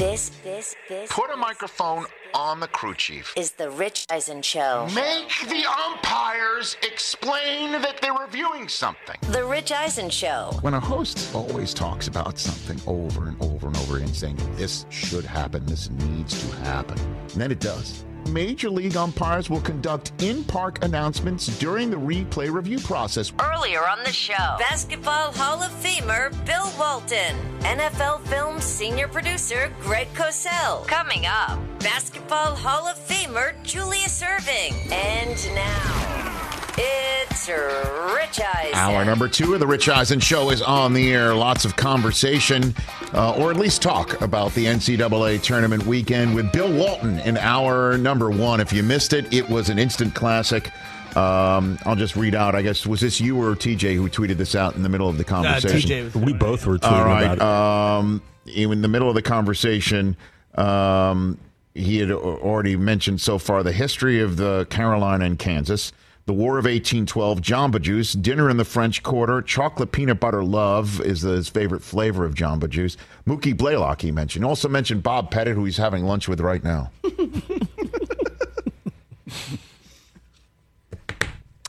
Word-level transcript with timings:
This, 0.00 0.30
this, 0.42 0.74
this 0.88 1.12
Put 1.12 1.30
a 1.30 1.36
microphone 1.36 2.06
on 2.32 2.58
the 2.58 2.68
crew 2.68 2.94
chief. 2.94 3.34
is 3.36 3.50
the 3.50 3.68
Rich 3.68 4.06
Eisen 4.08 4.40
Show. 4.40 4.88
Make 4.94 5.28
the 5.46 5.66
umpires 5.68 6.78
explain 6.82 7.72
that 7.72 8.00
they're 8.00 8.14
reviewing 8.14 8.66
something. 8.66 9.16
The 9.30 9.44
Rich 9.44 9.72
Eisen 9.72 10.08
Show. 10.08 10.52
When 10.62 10.72
a 10.72 10.80
host 10.80 11.34
always 11.34 11.74
talks 11.74 12.08
about 12.08 12.38
something 12.38 12.80
over 12.86 13.28
and 13.28 13.36
over 13.42 13.66
and 13.66 13.76
over 13.76 13.98
again, 13.98 14.08
saying 14.14 14.38
this 14.56 14.86
should 14.88 15.26
happen, 15.26 15.66
this 15.66 15.90
needs 15.90 16.48
to 16.48 16.56
happen, 16.62 16.98
and 16.98 17.32
then 17.32 17.52
it 17.52 17.60
does. 17.60 18.02
Major 18.28 18.70
league 18.70 18.96
umpires 18.96 19.50
will 19.50 19.60
conduct 19.60 20.12
in 20.22 20.44
park 20.44 20.84
announcements 20.84 21.46
during 21.58 21.90
the 21.90 21.96
replay 21.96 22.52
review 22.52 22.78
process. 22.78 23.32
Earlier 23.40 23.86
on 23.88 24.04
the 24.04 24.12
show, 24.12 24.56
Basketball 24.58 25.32
Hall 25.32 25.62
of 25.62 25.70
Famer 25.82 26.30
Bill 26.46 26.70
Walton, 26.78 27.34
NFL 27.60 28.22
Films 28.26 28.64
senior 28.64 29.08
producer 29.08 29.72
Greg 29.80 30.08
Cosell. 30.14 30.86
Coming 30.86 31.26
up, 31.26 31.58
Basketball 31.80 32.54
Hall 32.54 32.86
of 32.86 32.96
Famer 32.98 33.54
Julius 33.62 34.22
Erving. 34.22 34.72
And 34.92 35.54
now, 35.54 36.39
it's 36.78 37.48
Rich 37.48 38.40
Eisen. 38.40 38.74
Hour 38.74 39.04
number 39.04 39.28
two 39.28 39.54
of 39.54 39.60
the 39.60 39.66
Rich 39.66 39.88
Eisen 39.88 40.20
Show 40.20 40.50
is 40.50 40.62
on 40.62 40.92
the 40.92 41.12
air. 41.12 41.34
Lots 41.34 41.64
of 41.64 41.76
conversation, 41.76 42.74
uh, 43.14 43.34
or 43.34 43.50
at 43.50 43.56
least 43.56 43.82
talk 43.82 44.20
about 44.20 44.52
the 44.54 44.66
NCAA 44.66 45.42
tournament 45.42 45.86
weekend 45.86 46.34
with 46.34 46.52
Bill 46.52 46.72
Walton 46.72 47.18
in 47.20 47.36
hour 47.36 47.96
number 47.98 48.30
one. 48.30 48.60
If 48.60 48.72
you 48.72 48.82
missed 48.82 49.12
it, 49.12 49.32
it 49.32 49.48
was 49.48 49.68
an 49.68 49.78
instant 49.78 50.14
classic. 50.14 50.70
Um, 51.16 51.76
I'll 51.84 51.96
just 51.96 52.14
read 52.14 52.34
out. 52.34 52.54
I 52.54 52.62
guess 52.62 52.86
was 52.86 53.00
this 53.00 53.20
you 53.20 53.40
or 53.40 53.56
TJ 53.56 53.96
who 53.96 54.08
tweeted 54.08 54.36
this 54.36 54.54
out 54.54 54.76
in 54.76 54.82
the 54.82 54.88
middle 54.88 55.08
of 55.08 55.18
the 55.18 55.24
conversation? 55.24 56.12
we 56.14 56.32
both 56.32 56.66
were 56.66 56.78
tweeting 56.78 56.92
All 56.92 57.04
right. 57.04 57.24
about 57.24 57.36
it. 57.38 57.42
Um, 57.42 58.22
in 58.46 58.82
the 58.82 58.88
middle 58.88 59.08
of 59.08 59.14
the 59.14 59.22
conversation, 59.22 60.16
um, 60.54 61.38
he 61.74 61.98
had 61.98 62.10
already 62.10 62.76
mentioned 62.76 63.20
so 63.20 63.38
far 63.38 63.62
the 63.62 63.72
history 63.72 64.20
of 64.20 64.36
the 64.36 64.66
Carolina 64.70 65.24
and 65.24 65.38
Kansas, 65.38 65.92
the 66.26 66.32
War 66.32 66.58
of 66.58 66.64
1812, 66.64 67.40
Jamba 67.40 67.80
Juice, 67.80 68.12
dinner 68.12 68.48
in 68.50 68.56
the 68.56 68.64
French 68.64 69.02
Quarter, 69.02 69.42
chocolate 69.42 69.90
peanut 69.92 70.20
butter 70.20 70.44
love 70.44 71.00
is 71.00 71.22
his 71.22 71.48
favorite 71.48 71.82
flavor 71.82 72.24
of 72.24 72.34
Jamba 72.34 72.68
Juice. 72.68 72.96
Mookie 73.26 73.56
Blaylock, 73.56 74.02
he 74.02 74.12
mentioned. 74.12 74.44
Also 74.44 74.68
mentioned 74.68 75.02
Bob 75.02 75.30
Pettit, 75.30 75.54
who 75.54 75.64
he's 75.64 75.76
having 75.76 76.04
lunch 76.04 76.28
with 76.28 76.40
right 76.40 76.62
now. 76.62 76.90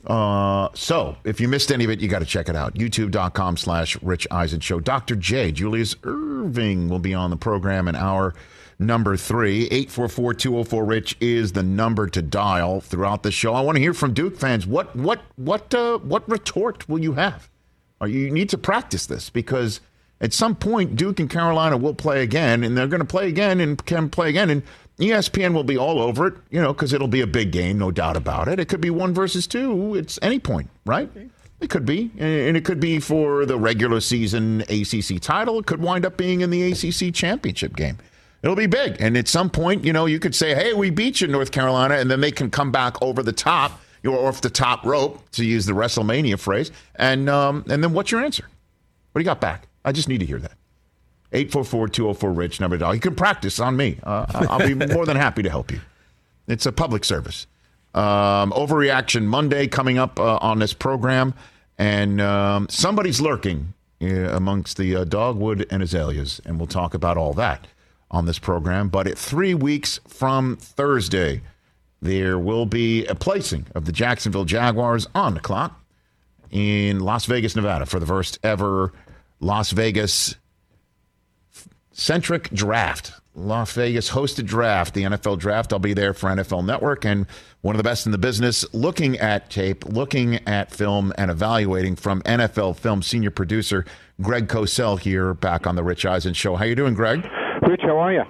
Uh, 0.05 0.67
so 0.73 1.15
if 1.23 1.39
you 1.39 1.47
missed 1.47 1.71
any 1.71 1.83
of 1.83 1.89
it, 1.89 2.01
you 2.01 2.09
got 2.09 2.19
to 2.19 2.25
check 2.25 2.49
it 2.49 2.55
out. 2.55 2.73
YouTube.com 2.73 3.55
slash 3.55 4.01
Rich 4.01 4.27
Eisen 4.31 4.59
Show. 4.59 4.79
Dr. 4.79 5.15
J, 5.15 5.51
Julius 5.51 5.95
Erving 5.95 6.89
will 6.89 6.99
be 6.99 7.13
on 7.13 7.29
the 7.29 7.37
program 7.37 7.87
in 7.87 7.95
hour 7.95 8.33
number 8.81 9.15
three. 9.15 9.69
844-204-RICH 9.69 11.15
is 11.21 11.53
the 11.53 11.63
number 11.63 12.07
to 12.07 12.21
dial 12.21 12.81
throughout 12.81 13.23
the 13.23 13.31
show. 13.31 13.53
I 13.53 13.61
want 13.61 13.77
to 13.77 13.81
hear 13.81 13.93
from 13.93 14.13
Duke 14.13 14.37
fans. 14.37 14.67
What, 14.67 14.95
what, 14.95 15.21
what, 15.35 15.73
uh, 15.73 15.99
what 15.99 16.27
retort 16.29 16.89
will 16.89 16.99
you 16.99 17.13
have? 17.13 17.49
Or 17.99 18.07
you 18.07 18.31
need 18.31 18.49
to 18.49 18.57
practice 18.57 19.05
this 19.05 19.29
because 19.29 19.79
at 20.19 20.33
some 20.33 20.55
point 20.55 20.95
Duke 20.95 21.19
and 21.19 21.29
Carolina 21.29 21.77
will 21.77 21.93
play 21.93 22.23
again, 22.23 22.63
and 22.63 22.77
they're 22.77 22.87
going 22.87 23.01
to 23.01 23.05
play 23.05 23.27
again 23.27 23.59
and 23.59 23.83
can 23.85 24.09
play 24.09 24.29
again, 24.29 24.49
and 24.49 24.63
ESPN 24.99 25.53
will 25.53 25.63
be 25.63 25.77
all 25.77 25.99
over 25.99 26.27
it, 26.27 26.33
you 26.49 26.61
know, 26.61 26.73
because 26.73 26.93
it'll 26.93 27.07
be 27.07 27.21
a 27.21 27.27
big 27.27 27.51
game, 27.51 27.79
no 27.79 27.91
doubt 27.91 28.17
about 28.17 28.47
it. 28.47 28.59
It 28.59 28.67
could 28.67 28.81
be 28.81 28.89
one 28.89 29.13
versus 29.13 29.47
two. 29.47 29.95
It's 29.95 30.19
any 30.21 30.39
point, 30.39 30.69
right? 30.85 31.09
It 31.59 31.69
could 31.69 31.85
be, 31.85 32.11
and 32.17 32.57
it 32.57 32.65
could 32.65 32.79
be 32.79 32.99
for 32.99 33.45
the 33.45 33.57
regular 33.57 33.99
season 33.99 34.61
ACC 34.61 35.19
title. 35.21 35.59
It 35.59 35.67
could 35.67 35.81
wind 35.81 36.05
up 36.05 36.17
being 36.17 36.41
in 36.41 36.49
the 36.49 36.71
ACC 36.71 37.13
championship 37.13 37.75
game. 37.75 37.97
It'll 38.43 38.55
be 38.55 38.67
big, 38.67 38.97
and 38.99 39.15
at 39.17 39.27
some 39.27 39.49
point, 39.51 39.85
you 39.85 39.93
know, 39.93 40.07
you 40.07 40.19
could 40.19 40.33
say, 40.33 40.55
"Hey, 40.55 40.73
we 40.73 40.89
beat 40.89 41.21
you, 41.21 41.25
in 41.25 41.31
North 41.31 41.51
Carolina," 41.51 41.95
and 41.95 42.09
then 42.09 42.21
they 42.21 42.31
can 42.31 42.49
come 42.49 42.71
back 42.71 42.99
over 43.01 43.21
the 43.21 43.31
top, 43.31 43.79
or 44.03 44.27
off 44.27 44.41
the 44.41 44.49
top 44.49 44.83
rope, 44.83 45.29
to 45.31 45.45
use 45.45 45.67
the 45.67 45.73
WrestleMania 45.73 46.39
phrase. 46.39 46.71
And 46.95 47.29
um, 47.29 47.63
and 47.69 47.83
then 47.83 47.93
what's 47.93 48.11
your 48.11 48.23
answer? 48.23 48.43
What 49.11 49.19
do 49.19 49.23
you 49.23 49.25
got 49.25 49.41
back? 49.41 49.67
I 49.85 49.91
just 49.91 50.07
need 50.07 50.19
to 50.19 50.25
hear 50.25 50.39
that. 50.39 50.53
844-204-RICH, 51.33 52.59
number 52.59 52.77
dial. 52.77 52.93
You 52.93 52.99
can 52.99 53.15
practice 53.15 53.59
on 53.59 53.77
me. 53.77 53.97
Uh, 54.03 54.25
I'll 54.49 54.59
be 54.59 54.73
more 54.93 55.05
than 55.05 55.15
happy 55.17 55.43
to 55.43 55.49
help 55.49 55.71
you. 55.71 55.79
It's 56.47 56.65
a 56.65 56.71
public 56.71 57.05
service. 57.05 57.47
Um, 57.93 58.51
Overreaction 58.51 59.23
Monday 59.23 59.67
coming 59.67 59.97
up 59.97 60.19
uh, 60.19 60.37
on 60.41 60.59
this 60.59 60.73
program. 60.73 61.33
And 61.77 62.19
um, 62.21 62.67
somebody's 62.69 63.21
lurking 63.21 63.73
uh, 64.01 64.07
amongst 64.07 64.77
the 64.77 64.97
uh, 64.97 65.03
dogwood 65.05 65.65
and 65.71 65.81
azaleas. 65.81 66.41
And 66.45 66.57
we'll 66.57 66.67
talk 66.67 66.93
about 66.93 67.17
all 67.17 67.33
that 67.33 67.65
on 68.11 68.25
this 68.25 68.37
program. 68.37 68.89
But 68.89 69.07
at 69.07 69.17
three 69.17 69.53
weeks 69.53 69.99
from 70.07 70.57
Thursday, 70.57 71.41
there 72.01 72.37
will 72.37 72.65
be 72.65 73.05
a 73.05 73.15
placing 73.15 73.67
of 73.73 73.85
the 73.85 73.91
Jacksonville 73.91 74.45
Jaguars 74.45 75.07
on 75.15 75.33
the 75.33 75.39
clock 75.39 75.79
in 76.51 76.99
Las 76.99 77.25
Vegas, 77.25 77.55
Nevada 77.55 77.85
for 77.85 77.99
the 77.99 78.05
first 78.05 78.37
ever 78.43 78.91
Las 79.39 79.71
Vegas 79.71 80.35
centric 81.91 82.49
draft. 82.51 83.13
Las 83.33 83.71
Vegas 83.73 84.09
hosted 84.11 84.45
draft, 84.45 84.93
the 84.93 85.03
NFL 85.03 85.39
draft. 85.39 85.71
I'll 85.71 85.79
be 85.79 85.93
there 85.93 86.13
for 86.13 86.29
NFL 86.29 86.65
Network 86.65 87.05
and 87.05 87.25
one 87.61 87.75
of 87.75 87.77
the 87.77 87.83
best 87.83 88.05
in 88.05 88.11
the 88.11 88.17
business 88.17 88.65
looking 88.73 89.17
at 89.19 89.49
tape, 89.49 89.85
looking 89.85 90.45
at 90.47 90.71
film, 90.71 91.13
and 91.17 91.31
evaluating 91.31 91.95
from 91.95 92.21
NFL 92.23 92.75
film 92.75 93.01
senior 93.01 93.31
producer 93.31 93.85
Greg 94.19 94.47
Cosell 94.47 94.99
here 94.99 95.33
back 95.33 95.65
on 95.65 95.75
the 95.75 95.83
Rich 95.83 96.05
Eisen 96.05 96.33
show. 96.33 96.57
How 96.57 96.65
you 96.65 96.75
doing, 96.75 96.93
Greg? 96.93 97.25
Rich, 97.61 97.81
how 97.83 97.97
are 97.97 98.13
you? 98.13 98.23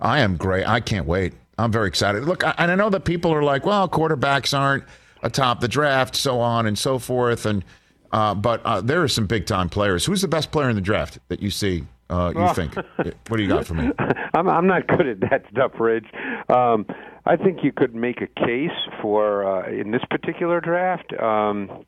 I 0.00 0.20
am 0.20 0.36
great. 0.36 0.66
I 0.66 0.80
can't 0.80 1.06
wait. 1.06 1.34
I'm 1.58 1.72
very 1.72 1.88
excited. 1.88 2.24
Look, 2.24 2.44
I, 2.44 2.54
and 2.58 2.70
I 2.70 2.74
know 2.74 2.90
that 2.90 3.04
people 3.04 3.32
are 3.32 3.42
like, 3.42 3.64
well, 3.64 3.88
quarterbacks 3.88 4.56
aren't 4.56 4.84
atop 5.22 5.60
the 5.60 5.68
draft, 5.68 6.14
so 6.14 6.40
on 6.40 6.66
and 6.66 6.78
so 6.78 6.98
forth. 6.98 7.46
And 7.46 7.64
uh, 8.12 8.34
but 8.34 8.64
uh, 8.64 8.80
there 8.80 9.02
are 9.02 9.08
some 9.08 9.26
big 9.26 9.46
time 9.46 9.68
players. 9.68 10.04
Who's 10.04 10.22
the 10.22 10.28
best 10.28 10.52
player 10.52 10.68
in 10.68 10.76
the 10.76 10.82
draft 10.82 11.18
that 11.28 11.40
you 11.42 11.50
see? 11.50 11.84
Uh, 12.08 12.32
you 12.36 12.48
think? 12.54 12.74
what 12.76 13.36
do 13.36 13.42
you 13.42 13.48
got 13.48 13.66
for 13.66 13.74
me? 13.74 13.90
I'm 14.34 14.48
I'm 14.48 14.66
not 14.66 14.86
good 14.86 15.06
at 15.08 15.20
that 15.20 15.44
stuff, 15.50 15.72
Rich. 15.80 16.06
Um, 16.48 16.86
I 17.24 17.36
think 17.36 17.64
you 17.64 17.72
could 17.72 17.94
make 17.94 18.20
a 18.20 18.28
case 18.28 18.70
for 19.02 19.44
uh, 19.44 19.68
in 19.68 19.90
this 19.90 20.02
particular 20.10 20.60
draft. 20.60 21.12
Um, 21.20 21.84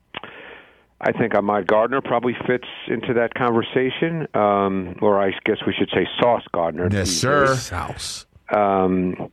I 1.01 1.11
think 1.13 1.33
Ahmad 1.33 1.65
Gardner 1.65 2.01
probably 2.01 2.35
fits 2.45 2.67
into 2.87 3.13
that 3.13 3.33
conversation, 3.33 4.27
um, 4.33 4.97
or 5.01 5.21
I 5.21 5.31
guess 5.45 5.57
we 5.65 5.73
should 5.73 5.89
say 5.93 6.07
Sauce 6.19 6.43
Gardner. 6.51 6.89
Yes, 6.91 7.09
sir. 7.09 7.47
days. 7.47 7.69
House. 7.69 8.25
Um, 8.49 9.31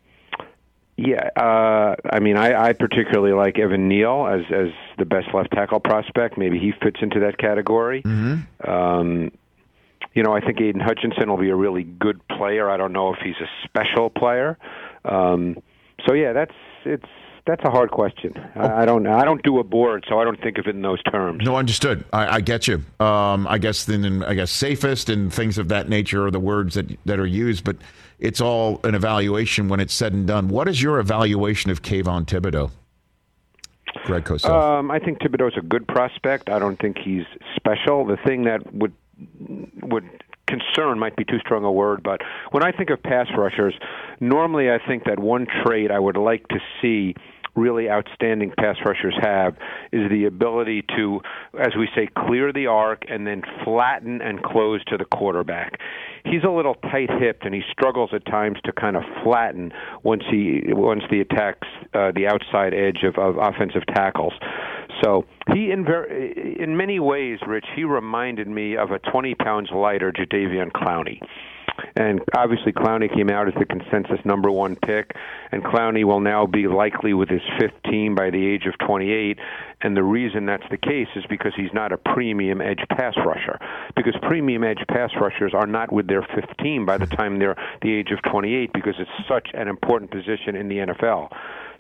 yeah, 0.96 1.28
uh, 1.36 1.96
I 2.10 2.20
mean, 2.20 2.36
I, 2.36 2.68
I 2.68 2.72
particularly 2.72 3.32
like 3.32 3.58
Evan 3.58 3.88
Neal 3.88 4.26
as 4.26 4.42
as 4.50 4.68
the 4.96 5.04
best 5.04 5.34
left 5.34 5.50
tackle 5.50 5.80
prospect. 5.80 6.38
Maybe 6.38 6.58
he 6.58 6.72
fits 6.82 6.98
into 7.02 7.20
that 7.20 7.36
category. 7.36 8.02
Mm-hmm. 8.02 8.70
Um, 8.70 9.32
you 10.14 10.22
know, 10.22 10.32
I 10.32 10.40
think 10.40 10.58
Aidan 10.60 10.80
Hutchinson 10.80 11.28
will 11.28 11.36
be 11.36 11.50
a 11.50 11.54
really 11.54 11.82
good 11.82 12.26
player. 12.28 12.70
I 12.70 12.78
don't 12.78 12.92
know 12.92 13.12
if 13.12 13.18
he's 13.22 13.36
a 13.42 13.48
special 13.64 14.08
player. 14.08 14.56
Um, 15.04 15.58
so 16.06 16.14
yeah, 16.14 16.32
that's 16.32 16.54
it's 16.86 17.04
that's 17.46 17.64
a 17.64 17.70
hard 17.70 17.90
question. 17.90 18.34
I, 18.54 18.82
I 18.82 18.84
don't 18.84 19.06
I 19.06 19.24
don't 19.24 19.42
do 19.42 19.58
a 19.58 19.64
board, 19.64 20.04
so 20.08 20.18
I 20.18 20.24
don't 20.24 20.40
think 20.40 20.58
of 20.58 20.66
it 20.66 20.74
in 20.74 20.82
those 20.82 21.02
terms. 21.04 21.42
No, 21.44 21.56
understood. 21.56 22.04
I, 22.12 22.36
I 22.36 22.40
get 22.40 22.66
you. 22.66 22.82
Um, 23.00 23.46
I 23.48 23.58
guess 23.58 23.84
then, 23.84 24.22
I 24.24 24.34
guess 24.34 24.50
safest 24.50 25.08
and 25.08 25.32
things 25.32 25.56
of 25.58 25.68
that 25.68 25.88
nature 25.88 26.26
are 26.26 26.30
the 26.30 26.40
words 26.40 26.74
that 26.74 26.86
that 27.06 27.18
are 27.18 27.26
used, 27.26 27.64
but 27.64 27.76
it's 28.18 28.40
all 28.40 28.80
an 28.84 28.94
evaluation 28.94 29.68
when 29.68 29.80
it's 29.80 29.94
said 29.94 30.12
and 30.12 30.26
done. 30.26 30.48
What 30.48 30.68
is 30.68 30.82
your 30.82 30.98
evaluation 30.98 31.70
of 31.70 31.82
Kayvon 31.82 32.26
Thibodeaux? 32.26 32.70
Greg 34.04 34.24
Cosell. 34.24 34.50
Um, 34.50 34.90
I 34.90 34.98
think 34.98 35.20
Thibodeaux's 35.20 35.58
a 35.58 35.62
good 35.62 35.86
prospect. 35.86 36.48
I 36.50 36.58
don't 36.58 36.78
think 36.78 36.98
he's 36.98 37.24
special. 37.54 38.04
The 38.04 38.16
thing 38.16 38.44
that 38.44 38.72
would 38.74 38.92
would 39.82 40.04
concern 40.46 40.98
might 40.98 41.16
be 41.16 41.24
too 41.24 41.38
strong 41.40 41.64
a 41.64 41.72
word, 41.72 42.02
but 42.02 42.20
when 42.50 42.62
I 42.62 42.70
think 42.72 42.90
of 42.90 43.02
pass 43.02 43.26
rushers, 43.36 43.74
normally 44.20 44.70
I 44.70 44.78
think 44.86 45.04
that 45.04 45.18
one 45.18 45.46
trait 45.64 45.90
I 45.90 45.98
would 45.98 46.16
like 46.16 46.46
to 46.48 46.60
see 46.80 47.14
really 47.56 47.90
outstanding 47.90 48.52
pass 48.58 48.76
rushers 48.84 49.16
have 49.20 49.54
is 49.92 50.10
the 50.10 50.26
ability 50.26 50.84
to, 50.96 51.20
as 51.58 51.74
we 51.76 51.88
say, 51.94 52.08
clear 52.26 52.52
the 52.52 52.66
arc 52.66 53.02
and 53.08 53.26
then 53.26 53.42
flatten 53.64 54.20
and 54.20 54.42
close 54.42 54.84
to 54.84 54.96
the 54.96 55.04
quarterback. 55.04 55.80
He's 56.24 56.44
a 56.44 56.50
little 56.50 56.74
tight-hipped 56.74 57.44
and 57.44 57.54
he 57.54 57.62
struggles 57.70 58.10
at 58.12 58.26
times 58.26 58.58
to 58.64 58.72
kind 58.72 58.96
of 58.96 59.02
flatten 59.22 59.72
once 60.02 60.22
he 60.30 60.62
once 60.68 61.02
the 61.10 61.20
attacks 61.20 61.68
uh, 61.94 62.12
the 62.14 62.26
outside 62.26 62.74
edge 62.74 63.04
of, 63.04 63.16
of 63.16 63.36
offensive 63.38 63.82
tackles. 63.94 64.32
So 65.02 65.24
he, 65.52 65.70
in, 65.70 65.84
ver- 65.84 66.04
in 66.04 66.76
many 66.76 66.98
ways, 67.00 67.38
Rich, 67.46 67.66
he 67.74 67.84
reminded 67.84 68.48
me 68.48 68.76
of 68.76 68.90
a 68.90 68.98
20 68.98 69.34
pounds 69.36 69.70
lighter 69.72 70.12
Jadeveon 70.12 70.72
Clowney. 70.72 71.20
And 71.94 72.20
obviously, 72.34 72.72
Clowney 72.72 73.12
came 73.14 73.30
out 73.30 73.48
as 73.48 73.54
the 73.54 73.64
consensus 73.64 74.18
number 74.24 74.50
one 74.50 74.76
pick, 74.76 75.12
and 75.52 75.62
Clowney 75.62 76.04
will 76.04 76.20
now 76.20 76.46
be 76.46 76.66
likely 76.68 77.14
with 77.14 77.28
his 77.28 77.42
fifth 77.58 77.82
team 77.84 78.14
by 78.14 78.30
the 78.30 78.46
age 78.46 78.66
of 78.66 78.78
28. 78.86 79.38
And 79.82 79.96
the 79.96 80.02
reason 80.02 80.46
that's 80.46 80.68
the 80.70 80.78
case 80.78 81.08
is 81.16 81.24
because 81.28 81.52
he's 81.56 81.72
not 81.72 81.92
a 81.92 81.98
premium 81.98 82.60
edge 82.60 82.80
pass 82.90 83.14
rusher. 83.24 83.58
Because 83.94 84.14
premium 84.22 84.64
edge 84.64 84.82
pass 84.88 85.10
rushers 85.20 85.52
are 85.54 85.66
not 85.66 85.92
with 85.92 86.06
their 86.06 86.22
fifth 86.22 86.56
team 86.62 86.86
by 86.86 86.96
the 86.96 87.06
time 87.06 87.38
they're 87.38 87.56
the 87.82 87.92
age 87.92 88.10
of 88.10 88.22
28 88.30 88.72
because 88.72 88.94
it's 88.98 89.28
such 89.28 89.48
an 89.54 89.68
important 89.68 90.10
position 90.10 90.56
in 90.56 90.68
the 90.68 90.78
NFL. 90.78 91.30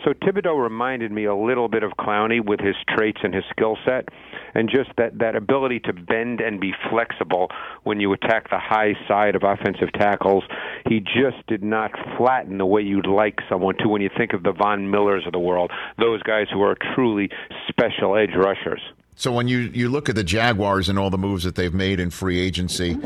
So 0.04 0.12
Thibodeaux 0.12 0.62
reminded 0.62 1.10
me 1.12 1.24
a 1.24 1.34
little 1.34 1.68
bit 1.68 1.82
of 1.82 1.92
Clowney 1.92 2.44
with 2.44 2.60
his 2.60 2.76
traits 2.88 3.18
and 3.22 3.34
his 3.34 3.44
skill 3.50 3.76
set, 3.84 4.08
and 4.54 4.68
just 4.68 4.90
that 4.96 5.18
that 5.18 5.36
ability 5.36 5.80
to 5.80 5.92
bend 5.92 6.40
and 6.40 6.60
be 6.60 6.72
flexible 6.90 7.50
when 7.84 8.00
you 8.00 8.12
attack 8.12 8.50
the 8.50 8.58
high 8.58 8.94
side 9.08 9.34
of 9.34 9.42
offensive 9.42 9.92
tackles. 9.92 10.44
He 10.88 11.00
just 11.00 11.46
did 11.48 11.62
not 11.62 11.90
flatten 12.16 12.58
the 12.58 12.66
way 12.66 12.82
you'd 12.82 13.06
like 13.06 13.38
someone 13.48 13.76
to 13.78 13.88
when 13.88 14.02
you 14.02 14.10
think 14.16 14.32
of 14.32 14.42
the 14.42 14.52
Von 14.52 14.90
Millers 14.90 15.26
of 15.26 15.32
the 15.32 15.38
world, 15.38 15.70
those 15.98 16.22
guys 16.22 16.46
who 16.52 16.62
are 16.62 16.76
truly 16.94 17.30
special 17.68 18.16
edge 18.16 18.34
rushers. 18.36 18.80
So 19.18 19.32
when 19.32 19.48
you, 19.48 19.58
you 19.58 19.88
look 19.88 20.10
at 20.10 20.14
the 20.14 20.24
Jaguars 20.24 20.90
and 20.90 20.98
all 20.98 21.08
the 21.08 21.16
moves 21.16 21.44
that 21.44 21.54
they've 21.54 21.72
made 21.72 22.00
in 22.00 22.10
free 22.10 22.38
agency, 22.38 22.98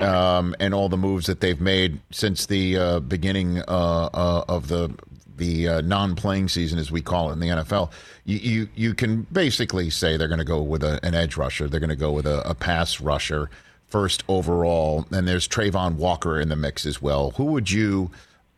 um, 0.00 0.54
and 0.60 0.72
all 0.72 0.88
the 0.88 0.96
moves 0.96 1.26
that 1.26 1.40
they've 1.40 1.60
made 1.60 2.00
since 2.12 2.46
the 2.46 2.76
uh, 2.76 3.00
beginning 3.00 3.58
uh, 3.58 4.08
uh, 4.14 4.44
of 4.48 4.68
the 4.68 4.94
the 5.36 5.68
uh, 5.68 5.80
non-playing 5.82 6.48
season, 6.48 6.78
as 6.78 6.90
we 6.90 7.00
call 7.00 7.30
it 7.30 7.34
in 7.34 7.40
the 7.40 7.48
NFL, 7.48 7.90
you 8.24 8.38
you, 8.38 8.68
you 8.74 8.94
can 8.94 9.26
basically 9.32 9.90
say 9.90 10.16
they're 10.16 10.28
going 10.28 10.38
to 10.38 10.44
go 10.44 10.62
with 10.62 10.82
a, 10.82 10.98
an 11.04 11.14
edge 11.14 11.36
rusher. 11.36 11.68
They're 11.68 11.80
going 11.80 11.90
to 11.90 11.96
go 11.96 12.12
with 12.12 12.26
a, 12.26 12.48
a, 12.48 12.54
pass 12.54 13.00
rusher 13.00 13.50
first 13.88 14.24
overall, 14.28 15.06
and 15.10 15.26
there's 15.28 15.46
Travon 15.46 15.96
Walker 15.96 16.40
in 16.40 16.48
the 16.48 16.56
mix 16.56 16.86
as 16.86 17.00
well. 17.00 17.30
Who 17.32 17.44
would 17.46 17.70
you 17.70 18.10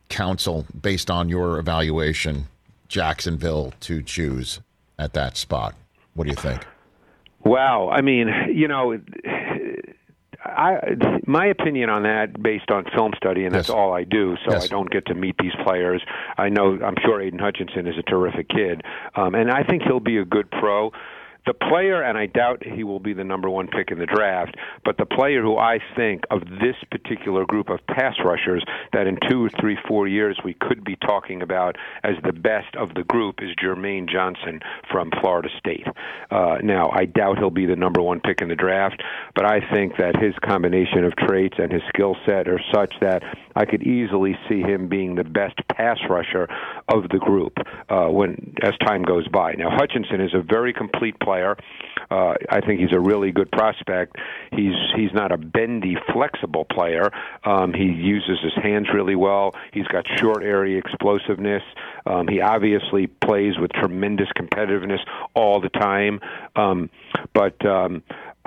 counsel, 0.08 0.66
based 0.80 1.10
on 1.10 1.28
your 1.28 1.58
evaluation, 1.58 2.46
Jacksonville 2.88 3.74
to 3.80 4.02
choose 4.02 4.60
at 4.98 5.12
that 5.12 5.36
spot? 5.36 5.74
What 6.14 6.24
do 6.24 6.30
you 6.30 6.36
think? 6.36 6.66
Wow, 7.44 7.88
I 7.90 8.00
mean, 8.00 8.28
you 8.52 8.66
know, 8.66 9.00
I, 10.58 10.96
my 11.26 11.46
opinion 11.46 11.88
on 11.88 12.02
that, 12.02 12.42
based 12.42 12.70
on 12.70 12.84
film 12.94 13.12
study, 13.16 13.44
and 13.44 13.54
that's 13.54 13.68
Yes. 13.68 13.74
all 13.74 13.92
I 13.94 14.02
do, 14.04 14.36
so 14.44 14.52
Yes. 14.52 14.64
I 14.64 14.66
don't 14.66 14.90
get 14.90 15.06
to 15.06 15.14
meet 15.14 15.36
these 15.38 15.54
players. 15.64 16.02
I 16.36 16.48
know, 16.48 16.78
I'm 16.84 16.96
sure 17.04 17.20
Aidan 17.22 17.38
Hutchinson 17.38 17.86
is 17.86 17.96
a 17.96 18.02
terrific 18.02 18.48
kid, 18.48 18.82
um, 19.14 19.34
and 19.36 19.50
I 19.50 19.62
think 19.62 19.82
he'll 19.84 20.00
be 20.00 20.18
a 20.18 20.24
good 20.24 20.50
pro. 20.50 20.92
The 21.48 21.54
player, 21.54 22.02
and 22.02 22.18
I 22.18 22.26
doubt 22.26 22.62
he 22.62 22.84
will 22.84 23.00
be 23.00 23.14
the 23.14 23.24
number 23.24 23.48
one 23.48 23.68
pick 23.68 23.90
in 23.90 23.98
the 23.98 24.04
draft, 24.04 24.54
but 24.84 24.98
the 24.98 25.06
player 25.06 25.40
who 25.40 25.56
I 25.56 25.78
think 25.96 26.24
of 26.30 26.42
this 26.42 26.76
particular 26.90 27.46
group 27.46 27.70
of 27.70 27.78
pass 27.86 28.16
rushers 28.22 28.62
that 28.92 29.06
in 29.06 29.16
two, 29.30 29.48
three, 29.58 29.78
four 29.88 30.06
years 30.06 30.38
we 30.44 30.52
could 30.52 30.84
be 30.84 30.96
talking 30.96 31.40
about 31.40 31.76
as 32.04 32.16
the 32.22 32.34
best 32.34 32.76
of 32.76 32.92
the 32.92 33.02
group 33.04 33.36
is 33.40 33.48
Jermaine 33.56 34.10
Johnson 34.10 34.60
from 34.92 35.10
Florida 35.22 35.48
State. 35.58 35.86
Uh, 36.30 36.58
now, 36.62 36.90
I 36.92 37.06
doubt 37.06 37.38
he'll 37.38 37.48
be 37.48 37.64
the 37.64 37.76
number 37.76 38.02
one 38.02 38.20
pick 38.20 38.42
in 38.42 38.48
the 38.48 38.54
draft, 38.54 39.02
but 39.34 39.46
I 39.46 39.60
think 39.72 39.96
that 39.96 40.16
his 40.16 40.34
combination 40.44 41.02
of 41.04 41.16
traits 41.16 41.56
and 41.56 41.72
his 41.72 41.82
skill 41.88 42.14
set 42.26 42.46
are 42.46 42.60
such 42.74 42.92
that 43.00 43.22
I 43.56 43.64
could 43.64 43.84
easily 43.84 44.36
see 44.50 44.60
him 44.60 44.88
being 44.88 45.14
the 45.14 45.24
best 45.24 45.56
pass 45.68 45.98
rusher 46.10 46.46
of 46.88 47.08
the 47.08 47.18
group 47.18 47.56
uh, 47.88 48.08
when 48.08 48.54
as 48.62 48.76
time 48.86 49.02
goes 49.02 49.26
by. 49.28 49.54
Now, 49.54 49.70
Hutchinson 49.70 50.20
is 50.20 50.34
a 50.34 50.42
very 50.42 50.74
complete 50.74 51.18
player. 51.20 51.37
Uh, 52.10 52.34
I 52.50 52.60
think 52.60 52.80
he's 52.80 52.92
a 52.92 53.00
really 53.00 53.32
good 53.32 53.50
prospect. 53.50 54.16
He's 54.52 54.74
he's 54.96 55.12
not 55.12 55.32
a 55.32 55.36
bendy, 55.36 55.96
flexible 56.12 56.64
player. 56.64 57.10
Um, 57.44 57.72
he 57.74 57.84
uses 57.84 58.38
his 58.42 58.54
hands 58.62 58.88
really 58.92 59.16
well. 59.16 59.54
He's 59.72 59.86
got 59.88 60.06
short 60.16 60.42
area 60.42 60.78
explosiveness. 60.78 61.62
Um, 62.06 62.28
he 62.28 62.40
obviously 62.40 63.06
plays 63.06 63.58
with 63.58 63.72
tremendous 63.72 64.28
competitiveness 64.36 65.00
all 65.34 65.60
the 65.60 65.68
time. 65.68 66.20
Um, 66.56 66.90
but 67.34 67.64
um, 67.66 68.02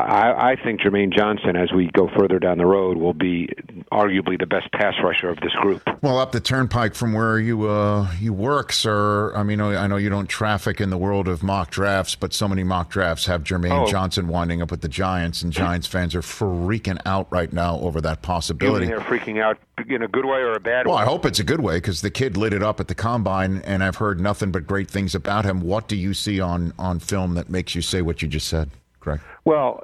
I, 0.08 0.52
I 0.52 0.56
think 0.56 0.82
Jermaine 0.82 1.14
Johnson, 1.16 1.56
as 1.56 1.72
we 1.72 1.90
go 1.94 2.10
further 2.18 2.40
down 2.40 2.58
the 2.58 2.66
road, 2.66 2.98
will 2.98 3.14
be 3.14 3.50
arguably 3.92 4.40
the 4.40 4.46
best 4.46 4.72
pass 4.72 4.94
rusher 5.04 5.30
of 5.30 5.40
this 5.42 5.52
group. 5.62 5.82
Well, 6.02 6.18
up 6.18 6.32
the 6.32 6.40
turnpike 6.40 6.96
from 6.96 7.14
where 7.14 7.40
you 7.40 7.68
uh, 7.68 8.10
you 8.20 8.34
work, 8.34 8.72
sir. 8.74 9.34
I 9.36 9.44
mean, 9.44 9.60
I 9.62 9.88
know 9.88 9.98
you 9.98 10.10
don't 10.10 10.28
traffic 10.28 10.80
in 10.82 10.90
the 10.90 10.98
world 10.98 11.28
of 11.28 11.44
mock 11.44 11.70
drafts, 11.72 12.16
but 12.16 12.34
so 12.34 12.48
many 12.48 12.64
mock 12.64 12.90
drafts 12.90 13.26
have 13.26 13.44
Jermaine 13.44 13.72
Oh. 13.72 13.88
Johnson 13.90 14.28
winding 14.28 14.62
up 14.62 14.72
with 14.72 14.82
the 14.82 14.90
Giants, 14.90 15.42
and 15.42 15.52
Giants 15.54 15.88
fans 15.88 16.14
are 16.16 16.22
freaking 16.22 17.00
out 17.06 17.28
right 17.32 17.52
now 17.54 17.78
over 17.80 18.02
that 18.02 18.18
You 18.22 18.28
possibility. 18.28 18.86
they're 18.88 19.00
freaking 19.00 19.42
out 19.42 19.58
in 19.88 20.04
a 20.04 20.08
good 20.08 20.26
way 20.26 20.40
or 20.40 20.54
a 20.54 20.60
bad 20.60 20.86
Well, 20.86 20.96
way? 20.98 21.02
I 21.02 21.06
hope 21.06 21.26
it's 21.26 21.40
a 21.40 21.44
good 21.44 21.62
way 21.62 21.78
because 21.78 22.02
the 22.02 22.12
kid 22.12 22.38
lit 22.38 22.54
it 22.54 22.62
up 22.64 22.80
at 22.80 22.88
the 22.88 22.96
combine, 22.96 23.62
and 23.66 23.84
I've 23.84 23.96
heard 23.98 24.20
nothing 24.20 24.52
but 24.52 24.68
great 24.68 24.90
things 24.90 25.16
about 25.16 25.46
him. 25.46 25.62
What 25.62 25.88
do 25.88 25.96
you 25.96 26.14
see 26.14 26.40
on 26.40 26.74
on 26.78 27.00
film 27.00 27.34
that 27.36 27.50
makes 27.50 27.76
you 27.76 27.82
say 27.82 28.02
what 28.02 28.22
you 28.22 28.28
just 28.28 28.48
said, 28.48 28.70
Well, 29.46 29.84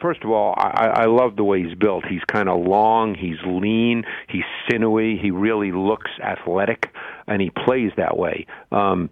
first 0.00 0.24
of 0.24 0.30
all, 0.30 0.54
I, 0.56 1.02
I 1.02 1.04
love 1.06 1.36
the 1.36 1.44
way 1.44 1.62
he's 1.62 1.76
built. 1.76 2.04
He's 2.06 2.24
kind 2.26 2.48
of 2.48 2.66
long, 2.66 3.14
he's 3.14 3.38
lean, 3.46 4.04
he's 4.28 4.44
sinewy, 4.68 5.18
he 5.20 5.30
really 5.30 5.72
looks 5.72 6.10
athletic, 6.22 6.88
and 7.26 7.40
he 7.40 7.50
plays 7.50 7.92
that 7.96 8.16
way. 8.16 8.46
Um, 8.72 9.10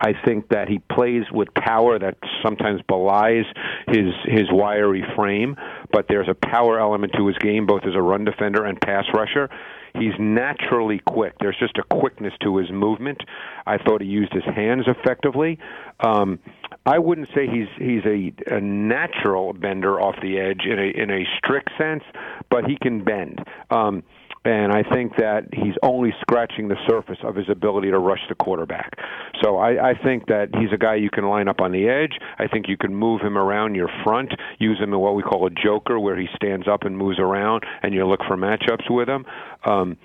I 0.00 0.14
think 0.24 0.48
that 0.48 0.68
he 0.68 0.80
plays 0.80 1.22
with 1.32 1.48
power 1.54 1.96
that 1.98 2.16
sometimes 2.42 2.80
belies 2.88 3.44
his 3.86 4.12
his 4.24 4.50
wiry 4.50 5.04
frame, 5.14 5.56
but 5.92 6.06
there's 6.08 6.28
a 6.28 6.34
power 6.34 6.80
element 6.80 7.12
to 7.16 7.26
his 7.28 7.38
game, 7.38 7.66
both 7.66 7.82
as 7.86 7.94
a 7.94 8.02
run 8.02 8.24
defender 8.24 8.64
and 8.64 8.80
pass 8.80 9.04
rusher. 9.14 9.48
He's 9.94 10.14
naturally 10.18 11.00
quick. 11.06 11.34
There's 11.40 11.58
just 11.58 11.78
a 11.78 11.82
quickness 11.82 12.32
to 12.42 12.56
his 12.56 12.70
movement. 12.70 13.22
I 13.66 13.78
thought 13.78 14.00
he 14.00 14.06
used 14.06 14.32
his 14.32 14.44
hands 14.44 14.86
effectively. 14.86 15.58
Um, 16.00 16.38
I 16.86 16.98
wouldn't 16.98 17.28
say 17.34 17.46
he's 17.46 17.68
he's 17.78 18.04
a, 18.04 18.32
a 18.54 18.60
natural 18.60 19.52
bender 19.52 20.00
off 20.00 20.16
the 20.22 20.38
edge 20.38 20.62
in 20.64 20.78
a 20.78 21.02
in 21.02 21.10
a 21.10 21.24
strict 21.38 21.70
sense, 21.78 22.02
but 22.50 22.64
he 22.64 22.76
can 22.80 23.04
bend. 23.04 23.44
Um, 23.70 24.02
and 24.44 24.72
I 24.72 24.82
think 24.82 25.16
that 25.16 25.46
he's 25.52 25.74
only 25.82 26.12
scratching 26.20 26.68
the 26.68 26.76
surface 26.88 27.18
of 27.22 27.36
his 27.36 27.48
ability 27.48 27.90
to 27.90 27.98
rush 27.98 28.20
the 28.28 28.34
quarterback. 28.34 28.98
So 29.42 29.56
I, 29.56 29.90
I 29.90 29.94
think 29.94 30.26
that 30.26 30.48
he's 30.58 30.72
a 30.72 30.76
guy 30.76 30.96
you 30.96 31.10
can 31.10 31.28
line 31.28 31.46
up 31.46 31.60
on 31.60 31.70
the 31.70 31.88
edge. 31.88 32.18
I 32.38 32.48
think 32.48 32.68
you 32.68 32.76
can 32.76 32.94
move 32.94 33.20
him 33.20 33.38
around 33.38 33.76
your 33.76 33.88
front, 34.02 34.32
use 34.58 34.78
him 34.80 34.92
in 34.92 34.98
what 34.98 35.14
we 35.14 35.22
call 35.22 35.46
a 35.46 35.50
joker, 35.50 35.98
where 36.00 36.18
he 36.18 36.28
stands 36.34 36.66
up 36.66 36.82
and 36.82 36.98
moves 36.98 37.20
around, 37.20 37.64
and 37.82 37.94
you 37.94 38.04
look 38.04 38.20
for 38.26 38.36
matchups 38.36 38.90
with 38.90 39.08
him. 39.08 39.24
Um, 39.64 39.96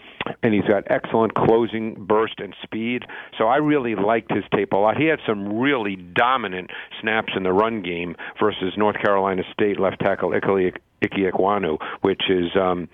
and 0.44 0.54
he's 0.54 0.66
got 0.66 0.84
excellent 0.88 1.34
closing 1.34 2.06
burst 2.06 2.40
and 2.40 2.54
speed. 2.62 3.04
So 3.38 3.46
I 3.46 3.58
really 3.58 3.96
liked 3.96 4.32
his 4.32 4.44
tape 4.54 4.74
a 4.74 4.78
lot. 4.78 4.98
He 4.98 5.06
had 5.06 5.20
some 5.26 5.58
really 5.58 5.96
dominant 5.96 6.70
snaps 7.02 7.34
in 7.36 7.44
the 7.44 7.54
run 7.54 7.82
game 7.82 8.16
versus 8.40 8.74
North 8.78 8.98
Carolina 8.98 9.44
State 9.54 9.80
left 9.80 10.00
tackle 10.00 10.34
Ike 10.34 10.80
Ike 11.04 11.40
which 12.02 12.24
is 12.30 12.56
um, 12.56 12.90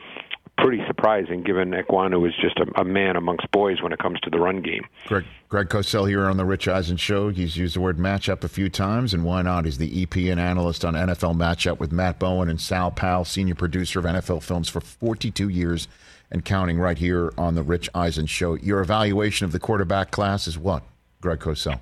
pretty 0.64 0.82
surprising 0.88 1.44
given 1.44 1.72
Ekwonu 1.72 2.26
is 2.26 2.34
just 2.42 2.58
a, 2.58 2.80
a 2.80 2.86
man 2.86 3.18
amongst 3.18 3.52
boys 3.52 3.82
when 3.82 3.92
it 3.92 4.00
comes 4.00 4.18
to 4.22 4.30
the 4.30 4.40
run 4.40 4.62
game. 4.62 4.86
Greg 5.08 5.26
Greg 5.50 5.68
Cosell 5.68 6.08
here 6.08 6.24
on 6.26 6.38
the 6.38 6.46
Rich 6.46 6.70
Eisen 6.70 6.96
Show. 6.96 7.30
He's 7.30 7.58
used 7.58 7.76
the 7.76 7.82
word 7.82 7.98
matchup 7.98 8.46
a 8.46 8.48
few 8.48 8.70
times, 8.70 9.14
and 9.14 9.26
why 9.26 9.42
not? 9.42 9.66
He's 9.66 9.78
the 9.78 10.02
EP 10.02 10.16
and 10.16 10.40
analyst 10.40 10.86
on 10.86 10.94
NFL 10.94 11.36
Matchup 11.36 11.80
with 11.80 11.92
Matt 11.92 12.18
Bowen 12.18 12.48
and 12.48 12.62
Sal 12.62 12.92
Powell, 12.92 13.26
senior 13.26 13.56
producer 13.56 14.00
of 14.00 14.06
NFL 14.06 14.42
films 14.42 14.70
for 14.70 14.80
42 14.80 15.50
years 15.50 15.90
and 16.32 16.46
counting 16.46 16.80
right 16.80 16.98
here 16.98 17.34
on 17.38 17.56
the 17.56 17.62
Rich 17.62 17.90
Eisen 17.94 18.26
Show. 18.26 18.56
Your 18.56 18.80
evaluation 18.80 19.46
of 19.46 19.52
the 19.52 19.60
quarterback 19.60 20.12
class 20.12 20.48
is 20.48 20.58
what, 20.58 20.84
Greg 21.20 21.40
Cosell? 21.40 21.80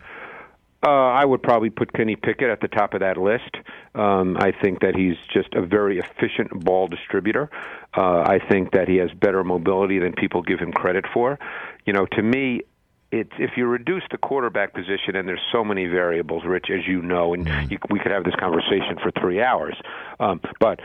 Uh, 0.84 0.90
I 0.90 1.26
would 1.26 1.44
probably 1.44 1.70
put 1.70 1.94
Kenny 1.94 2.16
Pickett 2.16 2.50
at 2.50 2.60
the 2.60 2.68
top 2.68 2.96
of 2.96 3.02
that 3.02 3.18
list. 3.18 3.56
Um, 3.94 4.36
I 4.38 4.52
think 4.52 4.82
that 4.82 4.96
he's 4.96 5.16
just 5.32 5.54
a 5.54 5.62
very 5.62 6.00
efficient 6.00 6.66
ball 6.66 6.88
distributor. 6.88 7.50
Uh, 7.96 8.22
I 8.22 8.40
think 8.50 8.72
that 8.72 8.88
he 8.88 8.98
has 8.98 9.12
better 9.12 9.44
mobility 9.44 10.00
than 10.00 10.14
people 10.14 10.42
give 10.42 10.60
him 10.60 10.72
credit 10.72 11.06
for. 11.14 11.38
You 11.86 11.94
know, 11.94 12.08
to 12.14 12.24
me, 12.24 12.62
it's 13.12 13.32
if 13.38 13.52
you 13.58 13.68
reduce 13.68 14.04
the 14.10 14.18
quarterback 14.18 14.74
position, 14.74 15.16
and 15.16 15.28
there's 15.28 15.42
so 15.52 15.64
many 15.64 15.86
variables, 15.86 16.46
Rich, 16.46 16.68
as 16.72 16.88
you 16.88 17.02
know, 17.02 17.34
and 17.34 17.48
you, 17.70 17.78
we 17.90 18.00
could 18.00 18.12
have 18.12 18.24
this 18.24 18.36
conversation 18.36 18.98
for 19.04 19.12
three 19.20 19.42
hours. 19.42 19.76
Um, 20.20 20.42
but 20.60 20.80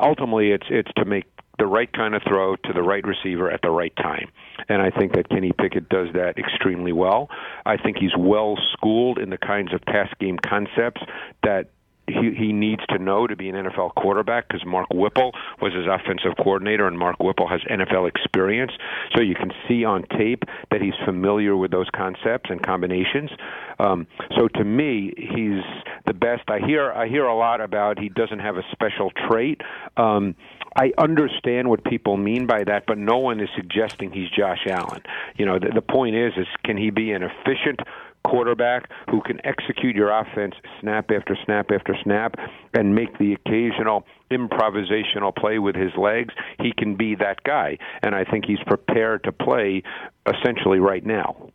ultimately, 0.00 0.52
it's 0.52 0.66
it's 0.68 0.92
to 0.96 1.04
make 1.04 1.24
the 1.64 1.68
right 1.68 1.90
kind 1.94 2.14
of 2.14 2.20
throw 2.28 2.56
to 2.56 2.74
the 2.74 2.82
right 2.82 3.02
receiver 3.06 3.50
at 3.50 3.62
the 3.62 3.70
right 3.70 3.96
time. 3.96 4.30
And 4.68 4.82
I 4.82 4.90
think 4.90 5.14
that 5.14 5.30
Kenny 5.30 5.50
Pickett 5.50 5.88
does 5.88 6.08
that 6.12 6.36
extremely 6.36 6.92
well. 6.92 7.30
I 7.64 7.78
think 7.78 7.96
he's 7.96 8.14
well 8.18 8.58
schooled 8.72 9.18
in 9.18 9.30
the 9.30 9.38
kinds 9.38 9.72
of 9.72 9.80
pass 9.80 10.10
game 10.20 10.36
concepts 10.46 11.00
that 11.42 11.70
he, 12.06 12.34
he 12.36 12.52
needs 12.52 12.82
to 12.90 12.98
know 12.98 13.26
to 13.26 13.34
be 13.34 13.48
an 13.48 13.54
NFL 13.54 13.94
quarterback 13.94 14.46
because 14.46 14.62
Mark 14.66 14.88
Whipple 14.92 15.32
was 15.62 15.72
his 15.72 15.86
offensive 15.86 16.36
coordinator, 16.36 16.86
and 16.86 16.98
Mark 16.98 17.16
Whipple 17.18 17.48
has 17.48 17.62
NFL 17.62 18.08
experience. 18.08 18.72
So 19.14 19.22
you 19.22 19.34
can 19.34 19.50
see 19.66 19.86
on 19.86 20.04
tape 20.18 20.42
that 20.70 20.82
he's 20.82 20.92
familiar 21.06 21.56
with 21.56 21.70
those 21.70 21.88
concepts 21.96 22.50
and 22.50 22.62
combinations. 22.62 23.30
Um, 23.78 24.06
so 24.36 24.48
to 24.48 24.64
me, 24.64 25.14
he's 25.16 25.64
the 26.06 26.12
best. 26.12 26.42
I 26.48 26.58
hear 26.58 26.92
I 26.92 27.08
hear 27.08 27.24
a 27.24 27.34
lot 27.34 27.62
about 27.62 27.98
he 27.98 28.10
doesn't 28.10 28.40
have 28.40 28.56
a 28.56 28.62
special 28.72 29.10
trait. 29.28 29.62
Um, 29.96 30.36
I 30.76 30.92
understand 30.98 31.68
what 31.68 31.84
people 31.84 32.16
mean 32.16 32.46
by 32.46 32.64
that, 32.64 32.84
but 32.86 32.98
no 32.98 33.18
one 33.18 33.40
is 33.40 33.48
suggesting 33.56 34.10
he's 34.10 34.30
Josh 34.30 34.66
Allen. 34.68 35.02
You 35.36 35.46
know, 35.46 35.58
the, 35.58 35.70
the 35.74 35.82
point 35.82 36.16
is, 36.16 36.32
is 36.36 36.46
can 36.64 36.76
he 36.76 36.90
be 36.90 37.12
an 37.12 37.22
efficient 37.22 37.80
quarterback 38.24 38.88
who 39.10 39.20
can 39.20 39.38
execute 39.44 39.94
your 39.94 40.10
offense 40.10 40.54
snap 40.80 41.10
after 41.10 41.36
snap 41.44 41.70
after 41.70 41.94
snap 42.02 42.34
and 42.72 42.94
make 42.94 43.18
the 43.18 43.34
occasional 43.34 44.06
improvisational 44.30 45.34
play 45.34 45.58
with 45.58 45.76
his 45.76 45.92
legs, 45.96 46.34
he 46.58 46.72
can 46.76 46.96
be 46.96 47.14
that 47.14 47.42
guy. 47.44 47.78
And 48.02 48.14
I 48.14 48.24
think 48.24 48.46
he's 48.46 48.62
prepared 48.66 49.24
to 49.24 49.32
play 49.32 49.82
essentially 50.26 50.78
right 50.78 51.04
now. 51.04 51.50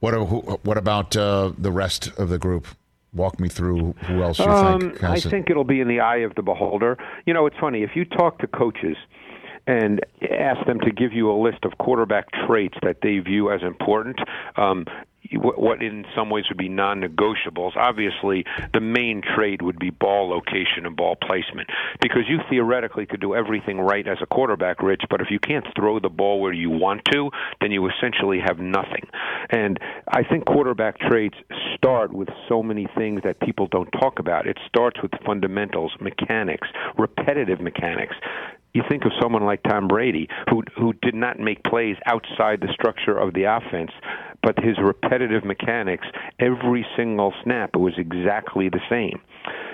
What, 0.00 0.12
what 0.64 0.76
about 0.76 1.16
uh, 1.16 1.52
the 1.56 1.72
rest 1.72 2.08
of 2.18 2.28
the 2.28 2.38
group? 2.38 2.66
Walk 3.14 3.40
me 3.40 3.48
through 3.48 3.94
who 4.06 4.22
else 4.22 4.38
you 4.38 4.44
um, 4.44 4.80
think. 4.80 5.04
I 5.04 5.10
has 5.14 5.26
it. 5.26 5.30
think 5.30 5.50
it'll 5.50 5.64
be 5.64 5.80
in 5.80 5.88
the 5.88 6.00
eye 6.00 6.18
of 6.18 6.34
the 6.34 6.42
beholder. 6.42 6.98
You 7.26 7.34
know, 7.34 7.46
it's 7.46 7.56
funny 7.58 7.82
if 7.82 7.90
you 7.94 8.04
talk 8.04 8.38
to 8.40 8.46
coaches 8.46 8.96
and 9.66 10.00
ask 10.30 10.66
them 10.66 10.80
to 10.80 10.90
give 10.90 11.12
you 11.12 11.30
a 11.30 11.36
list 11.40 11.64
of 11.64 11.76
quarterback 11.78 12.26
traits 12.46 12.76
that 12.82 12.98
they 13.02 13.18
view 13.18 13.50
as 13.50 13.62
important. 13.62 14.18
Um, 14.56 14.86
what 15.32 15.82
in 15.82 16.04
some 16.14 16.30
ways 16.30 16.44
would 16.48 16.58
be 16.58 16.68
non-negotiables. 16.68 17.76
Obviously, 17.76 18.44
the 18.72 18.80
main 18.80 19.22
trade 19.22 19.62
would 19.62 19.78
be 19.78 19.90
ball 19.90 20.28
location 20.28 20.86
and 20.86 20.96
ball 20.96 21.16
placement 21.16 21.68
because 22.00 22.22
you 22.28 22.38
theoretically 22.48 23.06
could 23.06 23.20
do 23.20 23.34
everything 23.34 23.78
right 23.80 24.06
as 24.06 24.18
a 24.22 24.26
quarterback, 24.26 24.82
Rich, 24.82 25.02
but 25.10 25.20
if 25.20 25.28
you 25.30 25.38
can't 25.38 25.66
throw 25.76 26.00
the 26.00 26.08
ball 26.08 26.40
where 26.40 26.52
you 26.52 26.70
want 26.70 27.02
to, 27.12 27.30
then 27.60 27.70
you 27.70 27.88
essentially 27.88 28.40
have 28.40 28.58
nothing. 28.58 29.06
And 29.50 29.78
I 30.08 30.22
think 30.22 30.46
quarterback 30.46 30.98
trades 30.98 31.34
start 31.76 32.12
with 32.12 32.28
so 32.48 32.62
many 32.62 32.86
things 32.96 33.22
that 33.24 33.40
people 33.40 33.66
don't 33.66 33.90
talk 33.90 34.18
about. 34.18 34.46
It 34.46 34.58
starts 34.66 35.00
with 35.02 35.12
fundamentals, 35.24 35.92
mechanics, 36.00 36.68
repetitive 36.96 37.60
mechanics 37.60 38.14
you 38.74 38.82
think 38.88 39.04
of 39.04 39.12
someone 39.20 39.44
like 39.44 39.62
Tom 39.62 39.88
Brady, 39.88 40.28
who 40.50 40.62
who 40.76 40.92
did 41.02 41.14
not 41.14 41.38
make 41.38 41.62
plays 41.64 41.96
outside 42.06 42.60
the 42.60 42.72
structure 42.72 43.16
of 43.16 43.34
the 43.34 43.44
offense, 43.44 43.90
but 44.42 44.58
his 44.58 44.76
repetitive 44.78 45.44
mechanics, 45.44 46.06
every 46.38 46.86
single 46.96 47.32
snap, 47.42 47.70
it 47.74 47.78
was 47.78 47.94
exactly 47.96 48.68
the 48.68 48.80
same. 48.88 49.20